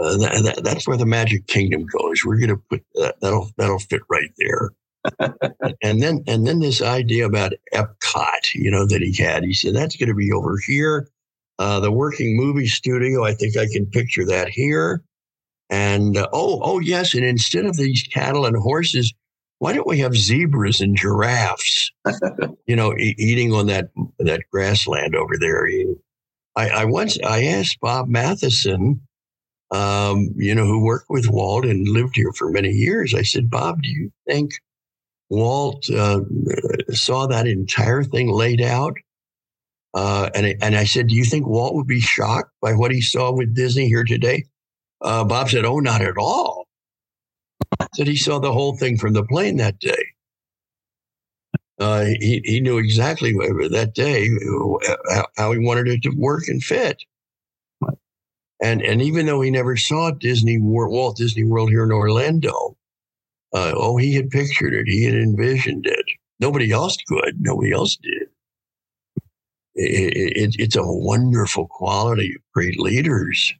uh, 0.00 0.16
that, 0.18 0.42
that, 0.44 0.64
that's 0.64 0.86
where 0.86 0.96
the 0.96 1.06
Magic 1.06 1.46
Kingdom 1.46 1.86
goes. 1.86 2.24
We're 2.24 2.38
going 2.38 2.50
to 2.50 2.62
put 2.70 2.84
that, 2.94 3.16
that'll 3.20 3.50
that'll 3.56 3.78
fit 3.78 4.02
right 4.08 4.30
there." 4.38 4.70
and 5.82 6.02
then 6.02 6.22
and 6.26 6.46
then 6.46 6.60
this 6.60 6.82
idea 6.82 7.26
about 7.26 7.52
Epcot, 7.72 8.54
you 8.54 8.70
know, 8.70 8.86
that 8.86 9.02
he 9.02 9.14
had. 9.20 9.44
He 9.44 9.54
said 9.54 9.74
that's 9.74 9.96
going 9.96 10.08
to 10.08 10.14
be 10.14 10.32
over 10.32 10.58
here. 10.66 11.08
Uh, 11.58 11.80
the 11.80 11.90
working 11.90 12.36
movie 12.36 12.66
studio, 12.66 13.24
I 13.24 13.32
think 13.32 13.56
I 13.56 13.66
can 13.72 13.86
picture 13.86 14.26
that 14.26 14.50
here. 14.50 15.02
And 15.70 16.16
uh, 16.16 16.28
oh, 16.32 16.60
oh 16.62 16.80
yes, 16.80 17.14
and 17.14 17.24
instead 17.24 17.64
of 17.64 17.76
these 17.76 18.02
cattle 18.02 18.46
and 18.46 18.56
horses, 18.56 19.12
why 19.58 19.72
don't 19.72 19.86
we 19.86 19.98
have 20.00 20.14
zebras 20.16 20.80
and 20.80 20.96
giraffes? 20.96 21.90
you 22.66 22.76
know, 22.76 22.92
e- 22.96 23.14
eating 23.18 23.52
on 23.52 23.66
that 23.66 23.90
that 24.18 24.42
grassland 24.52 25.14
over 25.14 25.36
there. 25.38 25.66
I, 26.56 26.68
I 26.68 26.84
once 26.84 27.18
I 27.24 27.44
asked 27.44 27.78
Bob 27.80 28.08
Matheison, 28.08 29.00
um, 29.70 30.30
you 30.36 30.54
know, 30.54 30.66
who 30.66 30.84
worked 30.84 31.10
with 31.10 31.28
Walt 31.28 31.64
and 31.64 31.88
lived 31.88 32.16
here 32.16 32.32
for 32.32 32.50
many 32.50 32.70
years. 32.70 33.14
I 33.14 33.22
said, 33.22 33.50
Bob, 33.50 33.82
do 33.82 33.88
you 33.90 34.10
think 34.28 34.52
Walt 35.30 35.88
uh, 35.90 36.20
saw 36.90 37.26
that 37.26 37.46
entire 37.46 38.04
thing 38.04 38.28
laid 38.30 38.60
out? 38.60 38.94
Uh, 39.94 40.28
and, 40.34 40.46
I- 40.46 40.56
and 40.60 40.76
I 40.76 40.84
said, 40.84 41.08
Do 41.08 41.14
you 41.14 41.24
think 41.24 41.46
Walt 41.46 41.74
would 41.74 41.86
be 41.86 42.00
shocked 42.00 42.52
by 42.60 42.74
what 42.74 42.90
he 42.92 43.00
saw 43.00 43.32
with 43.32 43.54
Disney 43.54 43.86
here 43.88 44.04
today? 44.04 44.44
Uh, 45.00 45.24
Bob 45.24 45.48
said, 45.50 45.64
Oh, 45.64 45.78
not 45.80 46.02
at 46.02 46.16
all. 46.18 46.65
Said 47.96 48.08
he 48.08 48.16
saw 48.16 48.40
the 48.40 48.52
whole 48.52 48.76
thing 48.76 48.98
from 48.98 49.14
the 49.14 49.24
plane 49.24 49.58
that 49.58 49.80
day. 49.80 50.04
Uh, 51.80 52.06
he, 52.20 52.42
he 52.44 52.60
knew 52.60 52.78
exactly 52.78 53.32
that 53.34 53.92
day 53.94 54.28
how- 55.10 55.28
how 55.36 55.52
he 55.52 55.58
wanted 55.58 55.88
it 55.88 56.02
to 56.04 56.10
work 56.10 56.48
and 56.48 56.62
fit. 56.62 57.02
And, 58.62 58.82
and 58.82 59.02
even 59.02 59.26
though 59.26 59.42
he 59.42 59.50
never 59.50 59.76
saw 59.76 60.12
Disney 60.12 60.58
World, 60.58 60.92
Walt 60.92 61.16
Disney 61.18 61.44
World 61.44 61.70
here 61.70 61.84
in 61.84 61.92
Orlando, 61.92 62.76
Uh, 63.54 63.72
oh, 63.76 63.98
he 63.98 64.14
had 64.14 64.30
pictured 64.30 64.74
it. 64.74 64.88
He 64.88 65.04
had 65.04 65.16
envisioned 65.16 65.86
it. 65.86 66.06
Nobody 66.40 66.72
else 66.72 66.96
could. 67.08 67.36
Nobody 67.40 67.72
else 67.72 67.96
did. 67.96 68.28
It, 69.76 70.36
it, 70.36 70.56
it's 70.58 70.76
a 70.76 70.82
wonderful 70.84 71.68
quality 71.68 72.34
of 72.36 72.42
great 72.54 72.80
leaders. 72.80 73.54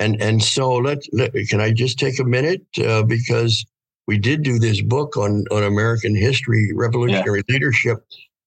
And 0.00 0.20
and 0.20 0.42
so 0.42 0.72
let, 0.76 0.98
let 1.12 1.32
can 1.48 1.60
I 1.60 1.72
just 1.72 1.98
take 1.98 2.18
a 2.18 2.24
minute 2.24 2.62
uh, 2.84 3.02
because 3.02 3.64
we 4.06 4.18
did 4.18 4.42
do 4.42 4.58
this 4.58 4.80
book 4.80 5.16
on 5.16 5.44
on 5.52 5.62
American 5.62 6.16
history, 6.16 6.72
revolutionary 6.74 7.42
yeah. 7.46 7.52
leadership. 7.52 7.98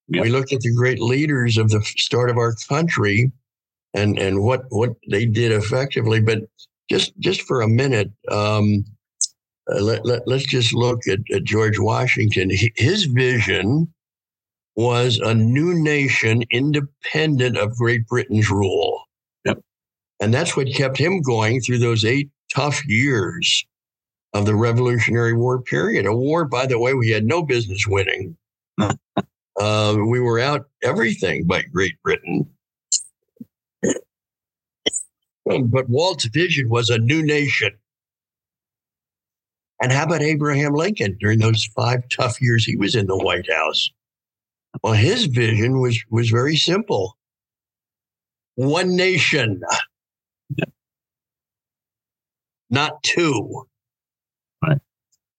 We 0.09 0.29
looked 0.29 0.51
at 0.51 0.59
the 0.59 0.73
great 0.75 0.99
leaders 0.99 1.57
of 1.57 1.69
the 1.69 1.81
start 1.81 2.29
of 2.29 2.37
our 2.37 2.53
country, 2.67 3.31
and 3.93 4.17
and 4.17 4.43
what 4.43 4.63
what 4.69 4.91
they 5.09 5.25
did 5.25 5.51
effectively. 5.51 6.19
But 6.19 6.39
just 6.89 7.17
just 7.19 7.43
for 7.43 7.61
a 7.61 7.67
minute, 7.67 8.11
um, 8.29 8.83
uh, 9.71 9.79
let, 9.81 10.05
let 10.05 10.27
us 10.27 10.43
just 10.43 10.73
look 10.73 11.07
at, 11.07 11.19
at 11.33 11.43
George 11.43 11.79
Washington. 11.79 12.49
His 12.75 13.05
vision 13.05 13.93
was 14.75 15.19
a 15.19 15.33
new 15.33 15.73
nation 15.73 16.43
independent 16.49 17.57
of 17.57 17.77
Great 17.77 18.07
Britain's 18.07 18.49
rule. 18.49 19.02
And 20.23 20.33
that's 20.33 20.55
what 20.55 20.73
kept 20.73 20.97
him 20.97 21.21
going 21.21 21.59
through 21.59 21.79
those 21.79 22.05
eight 22.05 22.29
tough 22.49 22.81
years 22.87 23.65
of 24.33 24.45
the 24.45 24.55
Revolutionary 24.55 25.33
War 25.33 25.61
period. 25.61 26.05
A 26.05 26.15
war, 26.15 26.45
by 26.45 26.65
the 26.65 26.79
way, 26.79 26.93
we 26.93 27.09
had 27.09 27.25
no 27.25 27.43
business 27.43 27.85
winning. 27.85 28.37
uh, 28.79 28.95
we 29.97 30.21
were 30.21 30.39
out 30.39 30.67
everything 30.81 31.45
by 31.45 31.63
Great 31.63 32.01
Britain. 32.03 32.49
Um, 35.51 35.67
but 35.67 35.89
Walt's 35.89 36.27
vision 36.27 36.69
was 36.69 36.89
a 36.89 36.99
new 36.99 37.21
nation. 37.21 37.71
And 39.81 39.91
how 39.91 40.05
about 40.05 40.21
Abraham 40.21 40.73
Lincoln 40.73 41.17
during 41.19 41.39
those 41.39 41.65
five 41.75 42.07
tough 42.07 42.41
years 42.41 42.63
he 42.63 42.77
was 42.77 42.95
in 42.95 43.07
the 43.07 43.17
White 43.17 43.51
House? 43.51 43.89
Well, 44.81 44.93
his 44.93 45.25
vision 45.25 45.81
was 45.81 46.01
was 46.09 46.29
very 46.29 46.55
simple. 46.55 47.17
One 48.55 48.95
nation 48.95 49.61
not 52.73 53.01
two. 53.03 53.65
Right. 54.61 54.79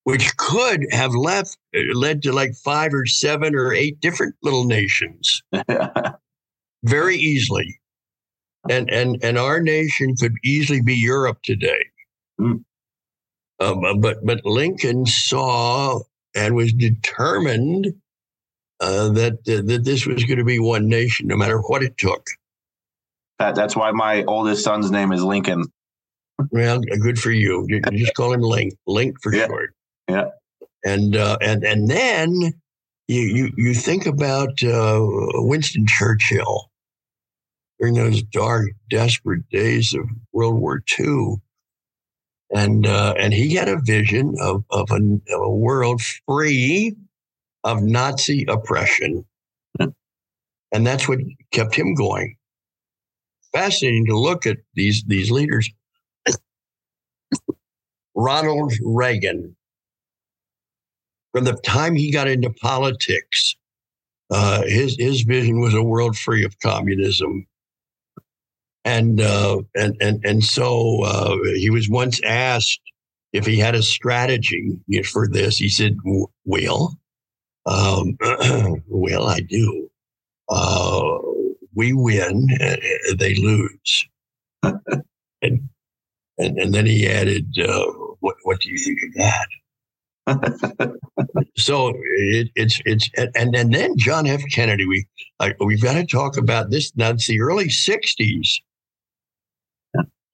Which 0.05 0.37
could 0.37 0.87
have 0.93 1.14
left 1.14 1.59
led 1.93 2.22
to 2.22 2.32
like 2.32 2.55
five 2.55 2.95
or 2.95 3.07
seven 3.07 3.55
or 3.55 3.72
eight 3.72 4.01
different 4.01 4.37
little 4.43 4.64
nations 4.64 5.43
very 6.85 7.16
easily. 7.16 7.80
And 8.70 8.89
and 8.91 9.22
and 9.22 9.37
our 9.37 9.61
nation 9.61 10.14
could 10.16 10.35
easily 10.43 10.80
be 10.80 10.95
Europe 10.95 11.39
today. 11.43 11.85
Mm. 12.41 12.64
Um, 13.61 14.01
but 14.01 14.24
but 14.24 14.45
Lincoln 14.45 15.05
saw 15.07 16.01
and 16.35 16.55
was 16.55 16.72
determined 16.72 17.95
uh, 18.80 19.09
that 19.11 19.35
uh, 19.49 19.62
that 19.66 19.85
this 19.85 20.07
was 20.07 20.24
going 20.24 20.39
to 20.39 20.45
be 20.45 20.59
one 20.59 20.89
nation, 20.89 21.26
no 21.26 21.37
matter 21.37 21.59
what 21.59 21.82
it 21.82 21.99
took. 21.99 22.26
That, 23.39 23.55
that's 23.55 23.76
why 23.76 23.91
my 23.91 24.24
oldest 24.24 24.64
son's 24.64 24.91
name 24.91 25.12
is 25.12 25.22
Lincoln. 25.22 25.64
Well, 26.51 26.80
good 26.80 27.18
for 27.18 27.30
you. 27.30 27.64
You 27.68 27.80
just 27.93 28.14
call 28.14 28.32
him 28.32 28.41
Link, 28.41 28.74
Link 28.87 29.16
for 29.22 29.35
yeah. 29.35 29.47
short. 29.47 29.74
Yeah. 30.09 30.28
And 30.85 31.16
uh, 31.16 31.39
and 31.41 31.64
and 31.64 31.89
then 31.89 32.53
you 33.09 33.20
you 33.20 33.51
you 33.57 33.74
think 33.74 34.07
about 34.07 34.62
uh, 34.62 34.99
Winston 35.01 35.87
Churchill 35.87 36.70
during 37.78 37.95
those 37.95 38.22
dark, 38.22 38.66
desperate 38.91 39.49
days 39.51 39.95
of 39.95 40.09
World 40.32 40.57
War 40.57 40.82
II, 40.99 41.37
and 42.55 42.87
uh, 42.87 43.14
and 43.18 43.32
he 43.32 43.55
had 43.55 43.68
a 43.68 43.80
vision 43.80 44.35
of 44.41 44.64
of 44.70 44.91
a, 44.91 44.97
of 44.97 45.43
a 45.43 45.51
world 45.51 46.03
free 46.26 46.95
of 47.62 47.82
Nazi 47.82 48.45
oppression, 48.49 49.24
and 49.78 50.87
that's 50.87 51.09
what 51.09 51.20
kept 51.51 51.74
him 51.74 51.95
going. 51.95 52.37
Fascinating 53.53 54.07
to 54.07 54.18
look 54.18 54.45
at 54.45 54.59
these 54.74 55.03
these 55.07 55.30
leaders 55.30 55.70
Ronald 58.14 58.72
Reagan, 58.82 59.56
from 61.32 61.44
the 61.44 61.54
time 61.64 61.94
he 61.94 62.12
got 62.12 62.28
into 62.28 62.50
politics, 62.50 63.56
uh, 64.30 64.62
his 64.62 64.96
his 64.98 65.22
vision 65.22 65.60
was 65.60 65.74
a 65.74 65.82
world 65.82 66.16
free 66.16 66.44
of 66.44 66.58
communism, 66.60 67.46
and 68.84 69.20
uh, 69.20 69.58
and 69.74 69.96
and 70.00 70.24
and 70.24 70.44
so 70.44 71.02
uh, 71.04 71.36
he 71.56 71.70
was 71.70 71.88
once 71.88 72.20
asked 72.24 72.80
if 73.32 73.46
he 73.46 73.58
had 73.58 73.74
a 73.74 73.82
strategy 73.82 74.78
for 75.04 75.28
this. 75.28 75.58
He 75.58 75.68
said, 75.68 75.98
"Well, 76.44 76.96
um, 77.66 78.16
well, 78.88 79.26
I 79.26 79.40
do. 79.40 79.90
Uh, 80.48 81.18
we 81.74 81.92
win, 81.92 82.48
they 83.18 83.34
lose." 83.34 84.06
and 85.42 85.68
and, 86.38 86.58
and 86.58 86.74
then 86.74 86.86
he 86.86 87.06
added, 87.08 87.56
uh, 87.58 87.92
what, 88.24 88.36
what 88.42 88.60
do 88.60 88.70
you 88.70 88.78
think 88.78 89.00
of 89.02 89.12
that? 89.14 89.48
so 91.58 91.90
it, 91.90 92.48
it's 92.54 92.80
it's 92.86 93.10
and 93.36 93.54
and 93.54 93.74
then 93.74 93.98
John 93.98 94.26
F. 94.26 94.40
Kennedy. 94.50 94.86
We 94.86 95.06
we've 95.60 95.82
got 95.82 95.92
to 95.92 96.06
talk 96.06 96.38
about 96.38 96.70
this. 96.70 96.90
Now 96.96 97.10
it's 97.10 97.26
the 97.26 97.42
early 97.42 97.66
'60s, 97.66 98.48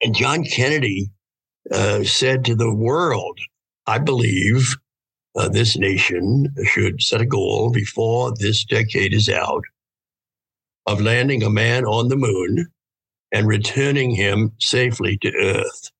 and 0.00 0.14
John 0.14 0.44
Kennedy 0.44 1.10
uh, 1.72 2.04
said 2.04 2.44
to 2.44 2.54
the 2.54 2.72
world, 2.72 3.40
"I 3.88 3.98
believe 3.98 4.76
uh, 5.34 5.48
this 5.48 5.76
nation 5.76 6.54
should 6.66 7.02
set 7.02 7.20
a 7.20 7.26
goal 7.26 7.72
before 7.72 8.32
this 8.38 8.64
decade 8.64 9.12
is 9.12 9.28
out 9.28 9.64
of 10.86 11.00
landing 11.00 11.42
a 11.42 11.50
man 11.50 11.84
on 11.84 12.06
the 12.06 12.16
moon 12.16 12.68
and 13.32 13.48
returning 13.48 14.12
him 14.12 14.52
safely 14.60 15.18
to 15.22 15.34
Earth." 15.34 15.90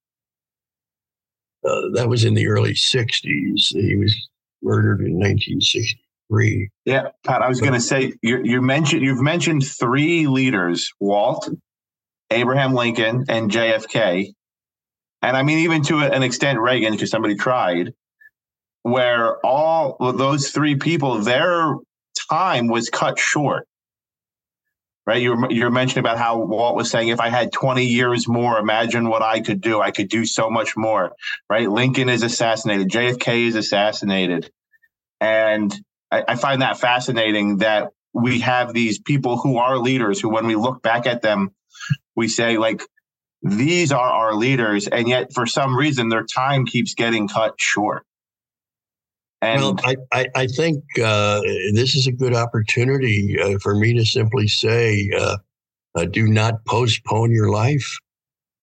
Uh, 1.64 1.90
that 1.92 2.08
was 2.08 2.24
in 2.24 2.34
the 2.34 2.48
early 2.48 2.72
60s. 2.72 3.68
He 3.68 3.96
was 3.96 4.16
murdered 4.62 5.00
in 5.00 5.14
1963. 5.14 6.70
Yeah, 6.84 7.08
Pat, 7.24 7.42
I 7.42 7.48
was 7.48 7.60
going 7.60 7.74
to 7.74 7.80
say 7.80 8.14
you 8.22 8.40
you 8.42 8.62
mentioned 8.62 9.02
you've 9.02 9.20
mentioned 9.20 9.66
three 9.66 10.26
leaders: 10.26 10.90
Walt, 11.00 11.48
Abraham 12.30 12.72
Lincoln, 12.74 13.26
and 13.28 13.50
JFK, 13.50 14.32
and 15.22 15.36
I 15.36 15.42
mean 15.42 15.58
even 15.60 15.82
to 15.84 15.98
an 15.98 16.22
extent 16.22 16.58
Reagan, 16.60 16.92
because 16.92 17.10
somebody 17.10 17.34
tried. 17.34 17.92
Where 18.82 19.44
all 19.44 19.98
those 20.16 20.52
three 20.52 20.76
people, 20.76 21.18
their 21.18 21.74
time 22.30 22.68
was 22.68 22.88
cut 22.88 23.18
short 23.18 23.68
right? 25.10 25.22
You 25.22 25.34
were, 25.34 25.50
you 25.50 25.64
were 25.64 25.72
mentioning 25.72 26.04
about 26.04 26.18
how 26.18 26.38
Walt 26.38 26.76
was 26.76 26.88
saying, 26.88 27.08
if 27.08 27.18
I 27.18 27.30
had 27.30 27.50
20 27.50 27.84
years 27.84 28.28
more, 28.28 28.60
imagine 28.60 29.08
what 29.08 29.22
I 29.22 29.40
could 29.40 29.60
do. 29.60 29.80
I 29.80 29.90
could 29.90 30.08
do 30.08 30.24
so 30.24 30.48
much 30.48 30.76
more, 30.76 31.16
right? 31.48 31.68
Lincoln 31.68 32.08
is 32.08 32.22
assassinated, 32.22 32.88
JFK 32.88 33.48
is 33.48 33.56
assassinated. 33.56 34.52
And 35.20 35.74
I, 36.12 36.22
I 36.28 36.36
find 36.36 36.62
that 36.62 36.78
fascinating 36.78 37.56
that 37.56 37.88
we 38.12 38.38
have 38.38 38.72
these 38.72 39.00
people 39.00 39.36
who 39.36 39.58
are 39.58 39.78
leaders 39.78 40.20
who, 40.20 40.28
when 40.28 40.46
we 40.46 40.54
look 40.54 40.80
back 40.80 41.06
at 41.08 41.22
them, 41.22 41.50
we 42.14 42.28
say, 42.28 42.56
like, 42.56 42.80
these 43.42 43.90
are 43.90 43.98
our 44.12 44.34
leaders. 44.34 44.86
And 44.86 45.08
yet, 45.08 45.32
for 45.34 45.44
some 45.44 45.76
reason, 45.76 46.08
their 46.08 46.24
time 46.24 46.66
keeps 46.66 46.94
getting 46.94 47.26
cut 47.26 47.54
short. 47.58 48.06
And 49.42 49.62
well, 49.62 49.76
I, 49.84 49.96
I, 50.12 50.26
I 50.34 50.46
think 50.46 50.84
uh, 51.02 51.40
this 51.72 51.94
is 51.94 52.06
a 52.06 52.12
good 52.12 52.34
opportunity 52.34 53.38
uh, 53.40 53.58
for 53.62 53.74
me 53.74 53.94
to 53.94 54.04
simply 54.04 54.46
say 54.48 55.10
uh, 55.16 55.38
uh 55.94 56.04
do 56.04 56.26
not 56.28 56.64
postpone 56.66 57.32
your 57.32 57.50
life, 57.50 57.98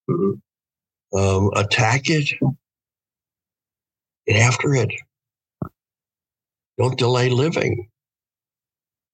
mm-hmm. 0.09 1.17
um, 1.17 1.51
attack 1.55 2.09
it, 2.09 2.29
get 4.27 4.37
after 4.37 4.75
it. 4.75 4.91
Don't 6.77 6.97
delay 6.97 7.29
living. 7.29 7.87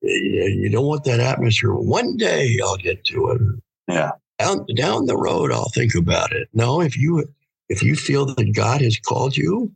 You 0.01 0.69
don't 0.69 0.85
want 0.85 1.05
that 1.05 1.21
atmosphere. 1.21 1.73
One 1.73 2.17
day 2.17 2.59
I'll 2.61 2.75
get 2.75 3.05
to 3.05 3.29
it. 3.29 3.41
Yeah. 3.87 4.11
Down, 4.37 4.65
down 4.75 5.05
the 5.05 5.15
road, 5.15 5.53
I'll 5.53 5.69
think 5.69 5.95
about 5.95 6.33
it. 6.33 6.49
No, 6.53 6.81
if 6.81 6.97
you 6.97 7.23
if 7.69 7.81
you 7.81 7.95
feel 7.95 8.25
that 8.25 8.53
God 8.53 8.81
has 8.81 8.99
called 8.99 9.37
you, 9.37 9.71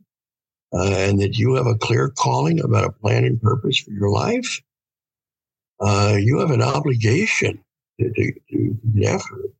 uh, 0.72 0.94
and 0.96 1.20
that 1.20 1.38
you 1.38 1.54
have 1.54 1.66
a 1.66 1.74
clear 1.74 2.10
calling 2.10 2.60
about 2.60 2.84
a 2.84 2.92
plan 2.92 3.24
and 3.24 3.40
purpose 3.40 3.78
for 3.78 3.90
your 3.92 4.10
life, 4.10 4.60
uh, 5.80 6.16
you 6.18 6.38
have 6.38 6.50
an 6.50 6.62
obligation 6.62 7.62
to, 8.00 8.10
to, 8.12 8.32
to 8.50 8.78
get 8.94 9.14
after 9.14 9.40
it. 9.44 9.54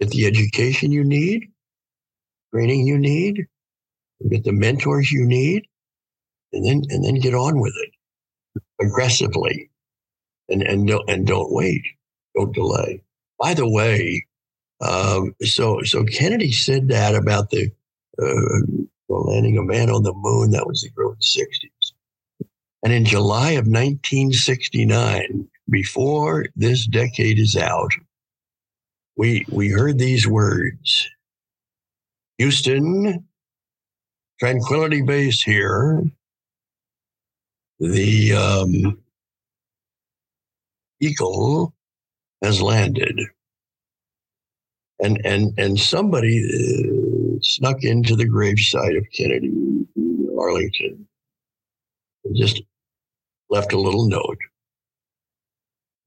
Get 0.00 0.10
the 0.10 0.26
education 0.26 0.92
you 0.92 1.02
need, 1.02 1.50
training 2.52 2.86
you 2.86 2.98
need, 2.98 3.46
get 4.30 4.44
the 4.44 4.52
mentors 4.52 5.10
you 5.10 5.26
need, 5.26 5.66
and 6.52 6.64
then 6.64 6.82
and 6.88 7.04
then 7.04 7.16
get 7.16 7.34
on 7.34 7.60
with 7.60 7.74
it 7.82 7.90
aggressively, 8.80 9.70
and 10.48 10.62
and 10.62 10.86
don't 10.86 11.08
and 11.10 11.26
don't 11.26 11.52
wait, 11.52 11.82
don't 12.36 12.54
delay. 12.54 13.02
By 13.40 13.54
the 13.54 13.68
way, 13.68 14.24
um, 14.80 15.34
so 15.42 15.82
so 15.82 16.04
Kennedy 16.04 16.52
said 16.52 16.88
that 16.88 17.16
about 17.16 17.50
the 17.50 17.72
uh, 18.22 18.84
landing 19.08 19.58
a 19.58 19.62
man 19.62 19.90
on 19.90 20.02
the 20.02 20.12
moon, 20.14 20.50
that 20.50 20.66
was 20.66 20.82
the 20.82 20.90
early 21.00 21.16
60s. 21.16 21.92
And 22.82 22.92
in 22.92 23.04
July 23.04 23.52
of 23.52 23.66
1969, 23.66 25.48
before 25.70 26.46
this 26.54 26.86
decade 26.86 27.38
is 27.38 27.56
out, 27.56 27.90
we, 29.16 29.44
we 29.50 29.68
heard 29.70 29.98
these 29.98 30.28
words 30.28 31.08
Houston, 32.38 33.26
Tranquility 34.38 35.02
Base 35.02 35.42
here. 35.42 36.04
The 37.80 38.32
um, 38.32 38.98
Eagle 41.00 41.74
has 42.42 42.62
landed. 42.62 43.20
And, 45.00 45.20
and, 45.24 45.56
and 45.58 45.78
somebody 45.78 46.44
uh, 46.44 47.07
snuck 47.44 47.82
into 47.82 48.16
the 48.16 48.28
gravesite 48.28 48.96
of 48.96 49.06
Kennedy, 49.14 49.48
in 49.48 50.36
Arlington, 50.38 51.06
and 52.24 52.36
just 52.36 52.62
left 53.50 53.72
a 53.72 53.80
little 53.80 54.08
note. 54.08 54.38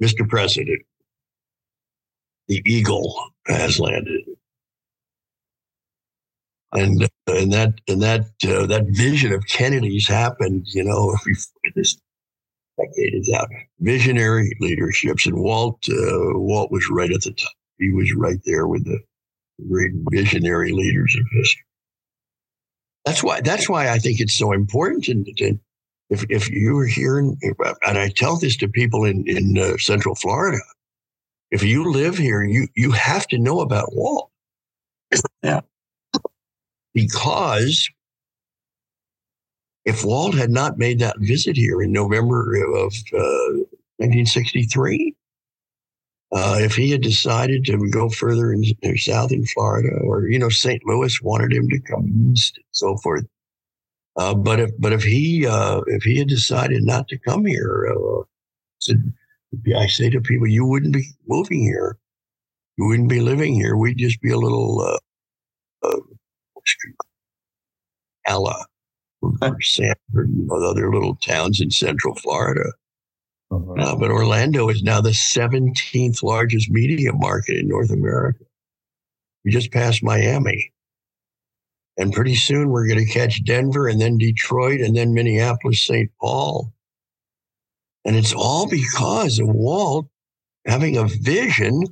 Mr. 0.01 0.27
President, 0.27 0.82
the 2.47 2.61
Eagle 2.65 3.32
has 3.47 3.79
landed. 3.79 4.21
And, 6.73 7.09
and 7.27 7.51
that 7.51 7.73
and 7.89 8.01
that 8.01 8.21
uh, 8.47 8.65
that 8.67 8.86
vision 8.91 9.34
of 9.34 9.45
Kennedy's 9.47 10.07
happened, 10.07 10.65
you 10.67 10.86
know, 10.86 11.17
this 11.75 11.97
decade 12.77 13.13
is 13.13 13.32
out. 13.36 13.49
Visionary 13.79 14.55
leaderships, 14.61 15.25
and 15.25 15.36
Walt 15.41 15.84
uh, 15.89 16.39
Walt 16.39 16.71
was 16.71 16.89
right 16.89 17.11
at 17.11 17.21
the 17.23 17.34
top. 17.34 17.51
He 17.77 17.91
was 17.91 18.13
right 18.15 18.39
there 18.45 18.67
with 18.67 18.86
the 18.86 18.99
great 19.70 19.91
visionary 20.12 20.72
leaders 20.72 21.16
of 21.20 21.26
history. 21.32 21.64
That's 23.05 23.24
why 23.24 23.41
that's 23.41 23.68
why 23.68 23.89
I 23.89 23.97
think 23.97 24.20
it's 24.20 24.34
so 24.34 24.51
important. 24.51 25.07
And 25.07 25.28
if 26.09 26.24
if 26.30 26.49
you 26.49 26.76
were 26.76 26.86
here, 26.86 27.20
in, 27.20 27.38
and 27.86 27.97
I 27.97 28.09
tell 28.09 28.38
this 28.38 28.57
to 28.57 28.68
people 28.68 29.05
in 29.05 29.24
in 29.28 29.57
uh, 29.57 29.78
Central 29.78 30.16
Florida, 30.16 30.59
if 31.49 31.64
you 31.64 31.91
live 31.91 32.18
here, 32.18 32.43
you 32.43 32.68
you 32.76 32.91
have 32.91 33.28
to 33.28 33.39
know 33.39 33.62
about 33.62 33.93
Walt. 33.93 34.30
Yeah. 35.43 35.62
Because 36.93 37.89
if 39.86 40.05
Walt 40.05 40.36
had 40.36 40.51
not 40.51 40.78
made 40.78 40.99
that 40.99 41.18
visit 41.20 41.57
here 41.57 41.82
in 41.82 41.91
November 41.91 42.55
of 42.55 42.93
uh, 43.14 43.64
1963, 43.97 45.16
uh, 46.34 46.57
if 46.59 46.75
he 46.75 46.91
had 46.91 47.01
decided 47.01 47.65
to 47.65 47.89
go 47.89 48.09
further 48.09 48.53
in, 48.53 48.63
in, 48.82 48.97
south 48.97 49.32
in 49.32 49.45
Florida, 49.45 49.89
or 50.03 50.27
you 50.27 50.39
know, 50.39 50.49
St. 50.49 50.82
Louis 50.86 51.21
wanted 51.21 51.51
him 51.51 51.67
to 51.69 51.79
come 51.79 52.32
east 52.32 52.57
and 52.57 52.65
so 52.71 52.97
forth. 52.97 53.25
Uh, 54.15 54.34
but 54.34 54.59
if 54.59 54.71
but 54.79 54.93
if 54.93 55.03
he 55.03 55.45
uh, 55.45 55.82
if 55.88 56.03
he 56.03 56.17
had 56.17 56.27
decided 56.27 56.84
not 56.84 57.07
to 57.07 57.17
come 57.17 57.45
here, 57.45 57.93
uh, 57.93 58.23
said, 58.79 59.13
I 59.75 59.88
say 59.88 60.09
to 60.09 60.21
people, 60.21 60.47
you 60.47 60.65
wouldn't 60.65 60.93
be 60.93 61.05
moving 61.27 61.61
here, 61.61 61.97
you 62.77 62.86
wouldn't 62.86 63.09
be 63.09 63.21
living 63.21 63.53
here. 63.53 63.75
We'd 63.75 63.97
just 63.97 64.21
be 64.21 64.32
a 64.32 64.38
little 64.38 64.82
uh, 64.82 65.88
uh, 65.88 65.99
Ella 68.25 68.65
Sanford 69.61 70.29
and 70.29 70.51
other 70.51 70.91
little 70.91 71.15
towns 71.15 71.61
in 71.61 71.71
Central 71.71 72.15
Florida. 72.15 72.71
Uh-huh. 73.52 73.74
Uh, 73.74 73.95
but 73.97 74.12
Orlando 74.12 74.70
is 74.70 74.82
now 74.82 75.02
the 75.02 75.10
17th 75.10 76.24
largest 76.24 76.70
media 76.70 77.12
market 77.14 77.58
in 77.58 77.68
North 77.68 77.91
America. 77.91 78.45
We 79.43 79.52
just 79.52 79.72
passed 79.72 80.04
Miami. 80.04 80.72
And 81.97 82.14
pretty 82.14 82.36
soon 82.36 82.70
we're 82.70 82.88
going 82.88 83.06
to 83.06 83.12
catch 83.12 83.43
Denver 83.43 83.88
and 83.88 83.99
then 83.99 84.18
Detroit 84.18 84.80
and 84.80 84.95
then 84.95 85.14
Minneapolis, 85.14 85.86
St. 85.86 86.10
Paul. 86.22 86.72
And 88.06 88.16
it's 88.16 88.34
all 88.34 88.68
because 88.70 89.39
of 89.39 89.47
Walt 89.49 90.08
having 90.66 90.97
a 90.97 91.08
vision 91.08 91.84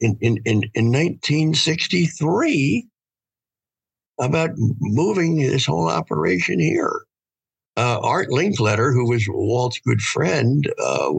in, 0.00 0.18
in, 0.20 0.36
in, 0.44 0.62
in 0.74 0.86
1963 0.92 2.86
about 4.20 4.50
moving 4.56 5.38
this 5.38 5.64
whole 5.64 5.88
operation 5.88 6.60
here. 6.60 7.02
Uh, 7.76 7.98
Art 8.02 8.28
Linkletter, 8.28 8.92
who 8.92 9.08
was 9.08 9.26
Walt's 9.28 9.80
good 9.80 10.00
friend, 10.00 10.70
uh, 10.78 11.10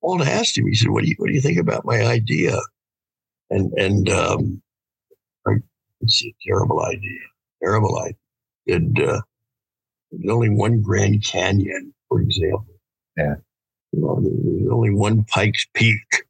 Walt 0.00 0.26
asked 0.26 0.56
him. 0.56 0.66
He 0.66 0.74
said, 0.74 0.90
"What 0.90 1.02
do 1.02 1.08
you 1.08 1.14
What 1.18 1.28
do 1.28 1.34
you 1.34 1.40
think 1.40 1.58
about 1.58 1.84
my 1.84 2.02
idea?" 2.02 2.58
And 3.50 3.72
and 3.74 4.08
um, 4.08 4.62
it's 6.00 6.24
a 6.24 6.34
terrible 6.46 6.82
idea. 6.82 7.20
Terrible 7.62 7.98
idea. 7.98 8.76
And, 8.76 9.00
uh, 9.00 9.20
there's 10.10 10.32
only 10.32 10.50
one 10.50 10.82
Grand 10.82 11.24
Canyon, 11.24 11.92
for 12.08 12.20
example. 12.20 12.66
Yeah. 13.16 13.34
You 13.92 14.00
know, 14.00 14.20
there's 14.20 14.72
only 14.72 14.90
one 14.90 15.24
Pikes 15.24 15.66
Peak. 15.74 16.24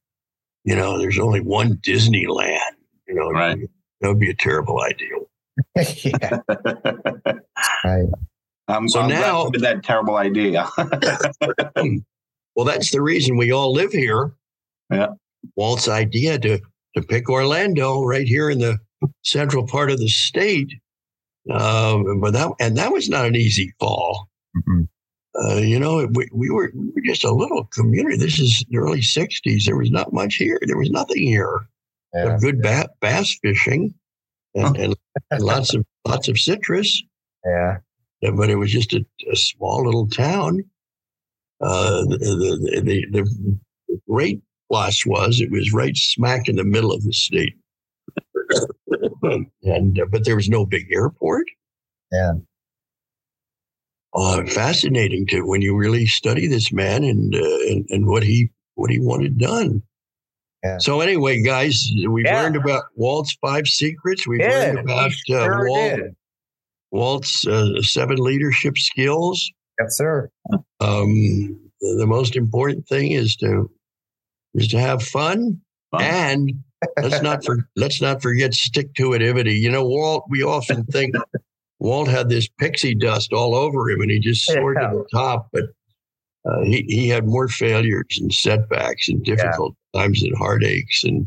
You 0.65 0.77
know, 0.77 0.99
there's 0.99 1.19
only 1.19 1.41
one 1.41 1.77
Disneyland. 1.77 2.59
You 3.07 3.15
know, 3.15 3.31
right. 3.31 3.59
that 4.01 4.09
would 4.09 4.19
be 4.19 4.31
a 4.31 4.35
terrible 4.35 4.83
idea 4.83 5.09
yeah. 6.05 6.39
right. 7.85 8.09
I'm, 8.69 8.89
So 8.89 9.01
I'm 9.01 9.09
now- 9.11 9.49
with 9.51 9.61
that 9.63 9.83
terrible 9.85 10.17
idea. 10.17 10.67
well, 12.55 12.65
that's 12.65 12.91
the 12.91 13.03
reason 13.03 13.37
we 13.37 13.53
all 13.53 13.73
live 13.73 13.93
here. 13.93 14.33
Yeah. 14.91 15.09
Walt's 15.57 15.89
idea 15.89 16.39
to 16.41 16.59
to 16.97 17.03
pick 17.03 17.29
Orlando 17.29 18.03
right 18.03 18.27
here 18.27 18.49
in 18.51 18.59
the 18.59 18.79
central 19.23 19.67
part 19.67 19.91
of 19.91 19.99
the 19.99 20.09
state. 20.09 20.73
Um, 21.51 22.21
but 22.21 22.33
that 22.33 22.51
and 22.61 22.77
that 22.77 22.93
was 22.93 23.09
not 23.09 23.27
an 23.27 23.37
easy 23.37 23.73
call. 23.79 24.29
Mhm. 24.57 24.89
Uh, 25.39 25.57
you 25.57 25.79
know, 25.79 26.09
we, 26.15 26.27
we 26.33 26.51
were 26.51 26.73
we 26.75 26.87
were 26.95 27.03
just 27.05 27.23
a 27.25 27.31
little 27.33 27.65
community. 27.67 28.17
This 28.17 28.39
is 28.41 28.65
the 28.71 28.79
early 28.79 29.01
'60s. 29.03 29.65
There 29.67 29.77
was 29.77 29.91
not 29.91 30.13
much 30.13 30.37
here. 30.37 30.59
There 30.67 30.79
was 30.79 30.91
nothing 30.91 31.23
here. 31.23 31.69
Yeah. 32.15 32.39
Good 32.41 32.63
ba- 32.63 32.89
bass 33.01 33.39
fishing, 33.43 33.93
and, 34.55 34.77
and, 34.77 34.97
and 35.31 35.43
lots 35.43 35.75
of 35.75 35.85
lots 36.09 36.29
of 36.29 36.39
citrus. 36.39 37.03
Yeah. 37.45 37.79
Yeah, 38.21 38.31
but 38.31 38.51
it 38.51 38.57
was 38.57 38.73
just 38.73 38.93
a, 38.95 39.05
a 39.31 39.37
small 39.37 39.85
little 39.85 40.09
town. 40.09 40.65
Uh, 41.61 42.03
the, 42.03 42.19
the, 42.19 42.81
the, 42.83 43.07
the, 43.11 43.23
the 43.89 44.01
great 44.09 44.43
plus 44.71 45.07
was 45.07 45.41
it 45.41 45.51
was 45.51 45.73
right 45.73 45.97
smack 45.97 46.49
in 46.49 46.57
the 46.57 46.65
middle 46.65 46.93
of 46.93 47.03
the 47.05 47.13
state. 47.13 47.55
and 49.63 50.01
uh, 50.01 50.07
but 50.11 50.25
there 50.25 50.37
was 50.37 50.49
no 50.49 50.65
big 50.67 50.87
airport. 50.93 51.47
Yeah. 52.13 52.33
Uh, 54.15 54.45
fascinating 54.47 55.27
to 55.27 55.43
when 55.43 55.61
you 55.61 55.77
really 55.77 56.07
study 56.07 56.47
this 56.47 56.73
man 56.73 57.05
and 57.05 57.35
uh, 57.35 57.59
and, 57.69 57.87
and 57.91 58.07
what 58.07 58.23
he 58.23 58.51
what 58.75 58.91
he 58.91 58.99
wanted 58.99 59.39
done. 59.39 59.83
Yeah. 60.65 60.79
So 60.79 61.01
anyway, 61.01 61.43
guys, 61.43 61.91
we 62.09 62.25
Yeah. 62.25 62.43
learned 62.43 62.57
about 62.57 62.85
Walt's 62.95 63.37
five 63.41 63.67
secrets. 63.67 64.27
We 64.27 64.41
Yeah, 64.41 64.49
learned 64.49 64.79
about 64.79 65.13
we 65.29 65.35
uh, 65.35 65.45
sure 65.45 65.69
Walt, 65.69 65.97
did. 65.97 66.17
Walt's 66.93 67.47
uh, 67.47 67.81
seven 67.83 68.17
leadership 68.19 68.77
skills. 68.79 69.51
Yes, 69.81 69.97
sir. 69.97 70.31
Um, 70.81 71.61
the, 71.81 72.07
most 72.07 72.37
important 72.37 72.87
thing 72.89 73.13
is 73.13 73.37
to 73.37 73.71
is 74.55 74.69
to 74.69 74.79
have 74.81 75.03
fun, 75.03 75.61
Fun. 75.91 76.03
and 76.03 76.53
let's 77.03 77.21
not 77.23 77.45
for, 77.45 77.69
let's 77.77 78.01
not 78.01 78.23
forget 78.23 78.55
stick 78.55 78.95
to 78.95 79.11
itivity. 79.11 79.59
You 79.59 79.71
know, 79.71 79.85
Walt. 79.85 80.25
We 80.31 80.43
often 80.43 80.85
think 80.87 81.15
Walt 81.79 82.09
had 82.09 82.29
this 82.31 82.49
pixie 82.59 82.95
dust 82.95 83.33
all 83.33 83.55
over 83.55 83.91
him, 83.91 84.01
and 84.01 84.11
he 84.11 84.19
just 84.19 84.45
soared 84.47 84.79
Yeah. 84.81 84.91
to 84.91 84.97
the 84.99 85.09
top. 85.13 85.49
But 85.53 85.65
uh, 86.49 86.63
he 86.65 86.85
he 86.89 87.09
had 87.09 87.27
more 87.27 87.49
failures 87.49 88.19
and 88.21 88.33
setbacks 88.33 89.09
and 89.09 89.23
difficult 89.25 89.75
times 89.95 90.23
and 90.23 90.35
heartaches 90.37 91.03
and 91.05 91.27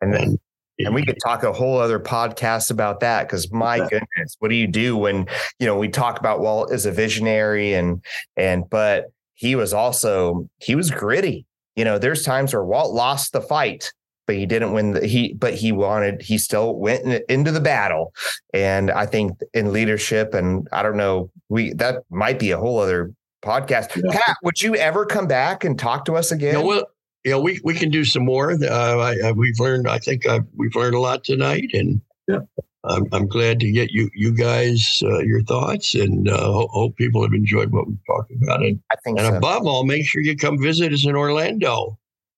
And 0.00 0.14
and. 0.14 0.38
And 0.78 0.94
we 0.94 1.04
could 1.04 1.18
talk 1.24 1.42
a 1.42 1.52
whole 1.52 1.78
other 1.78 2.00
podcast 2.00 2.70
about 2.70 3.00
that 3.00 3.26
because 3.28 3.52
my 3.52 3.76
Yeah. 3.76 3.88
goodness, 3.90 4.36
what 4.40 4.48
do 4.48 4.54
you 4.54 4.66
do 4.66 4.96
when 4.96 5.26
you 5.58 5.66
know 5.66 5.76
we 5.78 5.88
talk 5.88 6.18
about 6.18 6.40
Walt 6.40 6.72
as 6.72 6.86
a 6.86 6.90
visionary 6.92 7.74
and 7.74 8.04
and 8.36 8.68
but 8.70 9.12
he 9.34 9.54
was 9.54 9.72
also 9.72 10.48
he 10.58 10.74
was 10.74 10.90
gritty. 10.90 11.46
You 11.76 11.84
know, 11.84 11.98
there's 11.98 12.24
times 12.24 12.52
where 12.52 12.64
Walt 12.64 12.92
lost 12.92 13.32
the 13.32 13.40
fight, 13.40 13.92
but 14.26 14.36
he 14.36 14.46
didn't 14.46 14.72
win 14.72 14.92
the 14.92 15.06
he 15.06 15.34
but 15.34 15.54
he 15.54 15.72
wanted 15.72 16.22
he 16.22 16.36
still 16.38 16.74
went 16.76 17.04
in- 17.04 17.22
into 17.28 17.50
the 17.52 17.60
battle. 17.60 18.12
And 18.52 18.90
I 18.90 19.06
think 19.06 19.38
in 19.54 19.72
leadership 19.72 20.34
and 20.34 20.66
I 20.72 20.82
don't 20.82 20.96
know, 20.96 21.30
we 21.48 21.72
that 21.74 22.02
might 22.10 22.38
be 22.38 22.50
a 22.50 22.58
whole 22.58 22.78
other 22.78 23.12
podcast. 23.44 23.94
Yeah. 23.96 24.12
Pat, 24.20 24.36
would 24.42 24.62
you 24.62 24.74
ever 24.76 25.04
come 25.06 25.26
back 25.26 25.64
and 25.64 25.78
talk 25.78 26.04
to 26.06 26.14
us 26.16 26.30
again? 26.30 26.64
Yeah, 26.64 26.82
well, 27.24 27.38
yeah, 27.38 27.42
we, 27.42 27.60
we 27.64 27.74
can 27.74 27.90
do 27.90 28.04
some 28.04 28.24
more. 28.24 28.52
Uh, 28.52 28.98
I, 28.98 29.28
I, 29.28 29.32
we've 29.32 29.58
learned. 29.60 29.88
I 29.88 29.98
think 29.98 30.26
uh, 30.26 30.40
we've 30.56 30.74
learned 30.74 30.94
a 30.94 31.00
lot 31.00 31.24
tonight, 31.24 31.70
and 31.72 32.00
Yeah. 32.28 32.40
I'm, 32.84 33.04
I'm 33.12 33.28
glad 33.28 33.60
to 33.60 33.70
get 33.70 33.92
you 33.92 34.10
you 34.14 34.32
guys 34.34 35.00
uh, 35.04 35.20
your 35.20 35.42
thoughts, 35.44 35.94
and 35.94 36.28
uh, 36.28 36.36
ho- 36.36 36.68
hope 36.72 36.96
people 36.96 37.22
have 37.22 37.32
enjoyed 37.32 37.70
what 37.72 37.86
we've 37.86 38.04
talked 38.06 38.32
about. 38.42 38.62
And, 38.62 38.80
I 38.90 38.96
think 39.04 39.18
and 39.20 39.28
so. 39.28 39.36
above 39.36 39.66
all, 39.66 39.84
make 39.84 40.04
sure 40.06 40.20
you 40.22 40.36
come 40.36 40.60
visit 40.60 40.92
us 40.92 41.06
in 41.06 41.14
Orlando. 41.14 41.96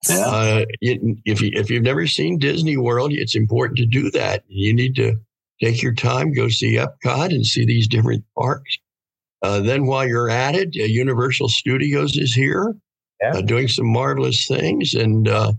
Yeah. 0.09 0.17
Uh, 0.27 0.65
you- 0.83 1.17
if 1.25 1.41
you 1.41 1.51
if 1.55 1.71
you've 1.71 1.83
never 1.83 2.07
seen 2.07 2.39
Disney 2.39 2.77
World, 2.77 3.13
it's 3.13 3.35
important 3.35 3.79
to 3.79 3.87
do 3.87 4.11
that. 4.11 4.45
You 4.49 4.75
need 4.75 4.97
to 4.97 5.15
take 5.63 5.83
your 5.83 5.95
time, 5.95 6.33
go 6.35 6.49
see 6.49 6.75
Epcot 6.77 7.31
and 7.35 7.47
see 7.47 7.65
these 7.65 7.89
different 7.89 8.23
parks. 8.37 8.77
Uh, 9.41 9.61
then 9.61 9.87
while 9.87 10.07
you're 10.07 10.29
at 10.29 10.55
it, 10.55 10.75
uh, 10.79 10.85
Universal 10.85 11.49
Studios 11.49 12.17
is 12.19 12.35
here, 12.35 12.75
Yeah. 13.33 13.39
uh, 13.39 13.43
doing 13.43 13.69
some 13.69 13.87
marvelous 13.87 14.47
things, 14.47 14.95
and 14.95 15.29
uh, 15.29 15.53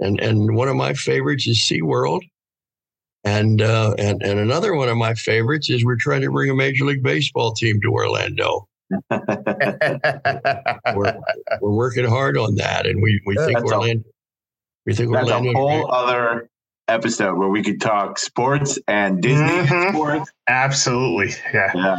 and 0.00 0.20
and 0.20 0.54
one 0.56 0.68
of 0.68 0.76
my 0.76 0.94
favorites 0.94 1.46
is 1.46 1.58
SeaWorld. 1.70 2.20
And, 3.26 3.62
uh, 3.62 3.94
and 3.98 4.22
and 4.22 4.38
another 4.38 4.74
one 4.74 4.90
of 4.90 4.98
my 4.98 5.14
favorites 5.14 5.70
is 5.70 5.82
we're 5.84 5.96
trying 5.96 6.20
to 6.20 6.30
bring 6.30 6.50
a 6.50 6.54
Major 6.54 6.84
League 6.84 7.02
Baseball 7.02 7.52
team 7.54 7.80
to 7.80 7.88
Orlando. 7.90 8.68
We're, 10.94 11.14
we're 11.60 11.72
working 11.74 12.04
hard 12.04 12.36
on 12.36 12.54
that, 12.56 12.86
and 12.86 13.02
we, 13.02 13.20
we 13.26 13.34
Yeah, 13.36 13.46
think 13.46 13.58
that's 13.60 13.70
a- 13.70 13.74
Orlando. 13.74 14.04
we 14.86 14.94
think 14.94 15.12
That's 15.12 15.28
a 15.30 15.34
Orlando. 15.34 15.52
whole 15.58 15.90
other 15.92 16.48
episode 16.88 17.38
where 17.38 17.48
we 17.48 17.62
could 17.62 17.80
talk 17.80 18.18
sports 18.18 18.78
and 18.88 19.22
Disney 19.22 19.46
Mhm. 19.46 19.92
sports. 19.92 20.30
Absolutely. 20.48 21.32
Yeah. 21.52 21.72
Yeah. 21.74 21.96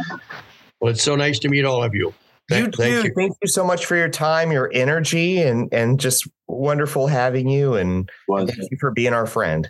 Well, 0.80 0.92
it's 0.92 1.02
so 1.02 1.16
nice 1.16 1.38
to 1.40 1.48
meet 1.48 1.64
all 1.64 1.82
of 1.82 1.94
you. 1.94 2.14
You 2.50 2.56
Thank, 2.56 2.74
too. 2.74 2.82
thank 2.82 3.04
you. 3.04 3.12
Thank 3.14 3.36
you 3.42 3.48
so 3.48 3.64
much 3.64 3.86
for 3.86 3.96
your 3.96 4.08
time, 4.08 4.52
your 4.52 4.70
energy, 4.72 5.42
and 5.42 5.68
and 5.72 5.98
just 5.98 6.28
wonderful 6.46 7.08
having 7.08 7.48
you. 7.48 7.74
And 7.74 8.08
Was 8.28 8.48
thank 8.50 8.70
you 8.70 8.76
for 8.78 8.92
being 8.92 9.12
our 9.12 9.26
friend. 9.26 9.68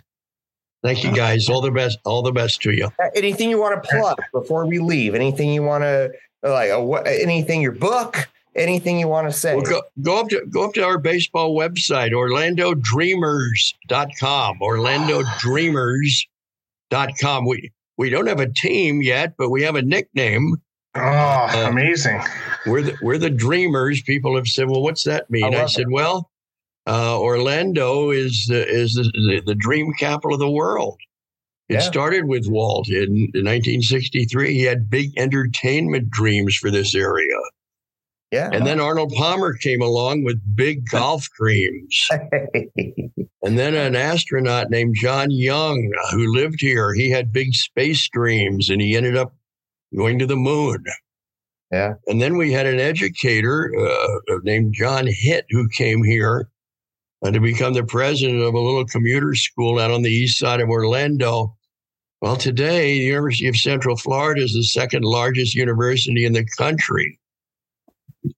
Thank 0.83 1.03
you, 1.03 1.15
guys. 1.15 1.49
All 1.49 1.61
the 1.61 1.71
best. 1.71 1.97
All 2.05 2.21
the 2.21 2.31
best 2.31 2.61
to 2.61 2.71
you. 2.71 2.91
Uh, 2.99 3.09
Anything 3.15 3.49
you 3.49 3.59
want 3.59 3.83
to 3.83 3.89
plug 3.89 4.21
before 4.31 4.67
we 4.67 4.77
leave? 4.79 5.15
Anything 5.15 5.51
you 5.51 5.63
want 5.63 5.83
to 5.83 6.11
like? 6.43 6.69
Uh, 6.71 6.81
what, 6.81 7.07
anything 7.07 7.61
your 7.61 7.71
book? 7.71 8.29
Anything 8.55 8.99
you 8.99 9.07
want 9.07 9.27
to 9.27 9.33
say? 9.33 9.55
Well, 9.55 9.65
go, 9.65 9.81
go 10.01 10.19
up 10.19 10.27
to 10.29 10.45
go 10.45 10.65
up 10.65 10.73
to 10.73 10.83
our 10.83 10.97
baseball 10.97 11.55
website, 11.55 12.11
orlandodreamers.com. 12.11 14.59
Orlandodreamers.com. 14.59 17.45
We 17.45 17.71
we 17.97 18.09
don't 18.09 18.27
have 18.27 18.39
a 18.39 18.47
team 18.47 19.01
yet, 19.01 19.33
but 19.37 19.49
we 19.49 19.63
have 19.63 19.75
a 19.75 19.81
nickname. 19.81 20.55
Oh, 20.95 21.67
amazing. 21.69 22.23
We're 22.67 22.81
the 22.81 22.97
we're 23.01 23.17
the 23.17 23.29
dreamers. 23.29 24.01
People 24.01 24.35
have 24.35 24.47
said, 24.47 24.69
"Well, 24.69 24.81
what's 24.81 25.03
that 25.05 25.29
mean?" 25.29 25.55
I 25.55 25.63
I, 25.63 25.65
said, 25.67 25.89
"Well, 25.89 26.29
uh, 26.85 27.19
Orlando 27.19 28.11
is 28.11 28.45
the, 28.47 28.67
is 28.67 28.93
the, 28.93 29.03
the, 29.03 29.41
the 29.45 29.55
dream 29.55 29.93
capital 29.97 30.33
of 30.33 30.39
the 30.39 30.49
world." 30.49 30.99
It 31.69 31.75
Yeah. 31.75 31.79
started 31.81 32.25
with 32.25 32.47
Walt 32.47 32.87
in, 32.89 33.29
in 33.33 33.43
1963. 33.43 34.53
He 34.53 34.63
had 34.63 34.89
big 34.89 35.11
entertainment 35.17 36.09
dreams 36.09 36.55
for 36.55 36.71
this 36.71 36.95
area, 36.95 37.35
yeah. 38.31 38.49
and 38.53 38.65
then 38.65 38.79
Arnold 38.79 39.11
Palmer 39.13 39.53
came 39.53 39.81
along 39.81 40.23
with 40.23 40.39
big 40.55 40.87
golf 40.89 41.27
dreams. 41.37 42.07
And 43.43 43.57
then 43.57 43.75
an 43.75 43.95
astronaut 43.95 44.69
named 44.69 44.95
John 44.95 45.29
Young, 45.31 45.91
uh, 46.03 46.11
who 46.11 46.33
lived 46.33 46.59
here, 46.59 46.93
he 46.93 47.09
had 47.09 47.31
big 47.31 47.53
space 47.53 48.07
dreams, 48.09 48.69
and 48.69 48.81
he 48.81 48.95
ended 48.95 49.15
up 49.15 49.33
going 49.95 50.19
to 50.19 50.25
the 50.25 50.35
moon. 50.35 50.83
Yeah. 51.71 51.95
And 52.07 52.21
then 52.21 52.37
we 52.37 52.51
had 52.51 52.65
an 52.65 52.79
educator 52.79 53.71
uh, 53.77 54.37
named 54.43 54.73
John 54.73 55.07
Hitt 55.07 55.45
who 55.49 55.67
came 55.69 56.03
here 56.03 56.49
uh, 57.25 57.31
to 57.31 57.39
become 57.39 57.73
the 57.73 57.83
president 57.83 58.41
of 58.41 58.53
a 58.53 58.59
little 58.59 58.85
commuter 58.85 59.35
school 59.35 59.79
out 59.79 59.91
on 59.91 60.01
the 60.01 60.11
east 60.11 60.37
side 60.37 60.61
of 60.61 60.69
Orlando. 60.69 61.55
Well, 62.21 62.35
today, 62.35 62.97
the 62.97 63.05
University 63.05 63.47
of 63.47 63.57
Central 63.57 63.97
Florida 63.97 64.41
is 64.41 64.53
the 64.53 64.63
second 64.63 65.03
largest 65.03 65.55
university 65.55 66.25
in 66.25 66.33
the 66.33 66.45
country. 66.57 67.19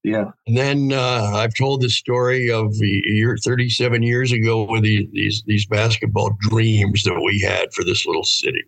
yeah. 0.02 0.32
And 0.46 0.56
then 0.56 0.92
uh, 0.92 1.32
I've 1.34 1.54
told 1.54 1.80
the 1.80 1.88
story 1.88 2.50
of 2.50 2.74
a 2.82 3.02
year, 3.04 3.38
37 3.42 4.02
years 4.02 4.32
ago, 4.32 4.64
with 4.64 4.82
the, 4.82 5.08
these 5.12 5.42
these 5.46 5.66
basketball 5.66 6.36
dreams 6.40 7.04
that 7.04 7.22
we 7.24 7.40
had 7.40 7.72
for 7.72 7.84
this 7.84 8.04
little 8.06 8.24
city. 8.24 8.62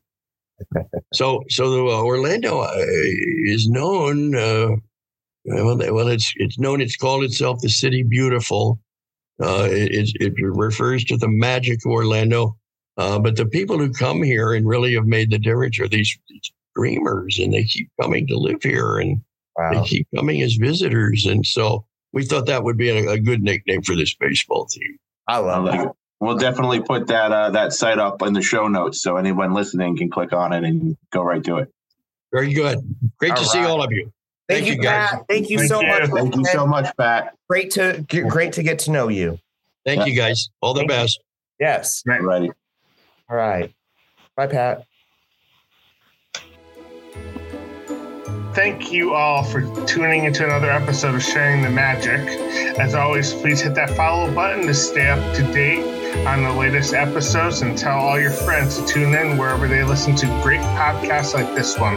So, 1.13 1.43
so 1.49 1.71
the, 1.71 1.83
uh, 1.83 2.03
Orlando 2.03 2.61
uh, 2.61 2.73
is 2.77 3.69
known. 3.69 4.35
Uh, 4.35 4.77
well, 5.45 5.77
well, 5.77 6.09
it's 6.09 6.33
it's 6.37 6.59
known. 6.59 6.81
It's 6.81 6.97
called 6.97 7.25
itself 7.25 7.61
the 7.61 7.69
City 7.69 8.03
Beautiful. 8.03 8.79
Uh, 9.43 9.67
it, 9.71 10.11
it 10.21 10.35
refers 10.39 11.05
to 11.05 11.17
the 11.17 11.29
magic 11.29 11.81
of 11.85 11.91
Orlando. 11.91 12.57
Uh, 12.97 13.19
but 13.19 13.37
the 13.37 13.47
people 13.47 13.79
who 13.79 13.91
come 13.91 14.23
here 14.23 14.53
and 14.53 14.69
really 14.69 14.95
have 14.95 15.07
made 15.07 15.31
the 15.31 15.39
difference 15.39 15.81
are 15.81 15.89
these, 15.89 16.17
these 16.29 16.53
dreamers, 16.77 17.39
and 17.39 17.53
they 17.53 17.65
keep 17.65 17.89
coming 18.01 18.27
to 18.27 18.39
live 18.39 18.63
here 18.63 18.99
and 18.99 19.21
they 19.73 19.83
keep 19.85 20.07
coming 20.15 20.43
as 20.43 20.55
visitors. 20.55 21.27
And 21.27 21.45
so 21.45 21.87
we 22.13 22.25
thought 22.25 22.47
that 22.47 22.63
would 22.63 22.77
be 22.77 22.91
a, 22.91 23.09
a 23.09 23.19
good 23.19 23.43
nickname 23.43 23.83
for 23.83 23.97
this 23.97 24.15
baseball 24.15 24.67
team. 24.67 24.99
I 25.27 25.39
love 25.39 25.67
it. 25.67 25.89
We'll 26.23 26.37
definitely 26.37 26.81
put 26.81 27.09
that 27.09 27.33
uh, 27.33 27.51
that 27.51 27.73
site 27.73 27.99
up 27.99 28.23
in 28.23 28.33
the 28.33 28.43
show 28.43 28.69
notes 28.69 29.03
so 29.03 29.17
anyone 29.17 29.55
listening 29.55 29.97
can 29.97 30.09
click 30.09 30.33
on 30.33 30.53
it 30.53 30.63
and 30.63 30.97
go 31.11 31.21
right 31.21 31.43
to 31.43 31.57
it. 31.57 31.69
Very 32.33 32.55
good. 32.55 32.79
Great 33.19 33.35
to 33.35 33.41
All 33.41 33.45
see 33.45 33.59
all 33.59 33.83
of 33.83 33.91
you. 33.91 34.13
Thank, 34.49 34.61
Thank 34.61 34.67
you, 34.67 34.75
you, 34.75 34.83
guys. 34.83 35.11
Pat. 35.11 35.25
Thank 35.29 35.51
you 35.51 35.59
Thank 35.59 35.69
so 35.69 35.81
you. 35.81 35.89
much. 35.89 36.11
Thank 36.11 36.37
you 36.37 36.45
so 36.45 36.65
much, 36.65 36.97
Pat. 36.97 37.35
Great 37.51 37.73
to 37.73 38.07
great 38.29 38.53
to 38.53 38.63
get 38.63 38.79
to 38.81 38.93
know 38.93 39.09
you. 39.09 39.41
Thank 39.85 40.07
you, 40.07 40.15
guys. 40.15 40.49
All 40.61 40.75
the 40.75 40.83
Thank 40.83 40.93
you. 40.93 40.97
best. 40.97 41.21
Yes. 41.59 42.05
Ready. 42.07 42.53
All 43.29 43.37
right. 43.37 43.73
Bye, 44.37 44.47
Pat. 44.47 44.85
Thank 48.55 48.93
you 48.93 49.15
all 49.15 49.43
for 49.43 49.63
tuning 49.87 50.25
into 50.25 50.45
another 50.45 50.71
episode 50.71 51.15
of 51.15 51.23
Sharing 51.23 51.63
the 51.63 51.71
Magic. 51.71 52.21
As 52.79 52.95
always, 52.95 53.33
please 53.33 53.63
hit 53.63 53.75
that 53.77 53.89
follow 53.97 54.31
button 54.35 54.67
to 54.67 54.75
stay 54.75 55.09
up 55.09 55.35
to 55.37 55.43
date 55.55 56.27
on 56.27 56.43
the 56.43 56.53
latest 56.53 56.93
episodes 56.93 57.63
and 57.63 57.79
tell 57.79 57.99
all 57.99 58.21
your 58.21 58.31
friends 58.31 58.77
to 58.77 58.85
tune 58.85 59.15
in 59.15 59.39
wherever 59.39 59.67
they 59.67 59.83
listen 59.83 60.15
to 60.17 60.27
great 60.43 60.61
podcasts 60.61 61.33
like 61.33 61.55
this 61.55 61.79
one. 61.79 61.97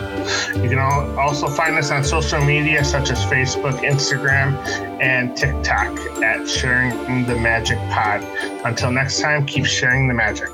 You 0.64 0.70
can 0.70 0.80
also 0.80 1.50
find 1.50 1.76
us 1.76 1.92
on 1.92 2.06
social 2.06 2.40
media 2.40 2.86
such 2.86 3.12
as 3.12 3.22
Facebook, 3.26 3.80
Instagram, 3.80 4.56
and 5.02 5.36
TikTok 5.36 6.00
at 6.24 6.48
Sharing 6.48 7.26
the 7.26 7.36
Magic 7.36 7.78
Pod. 7.90 8.24
Until 8.64 8.92
next 8.92 9.20
time, 9.20 9.46
keep 9.46 9.66
sharing 9.66 10.08
the 10.08 10.14
magic. 10.14 10.50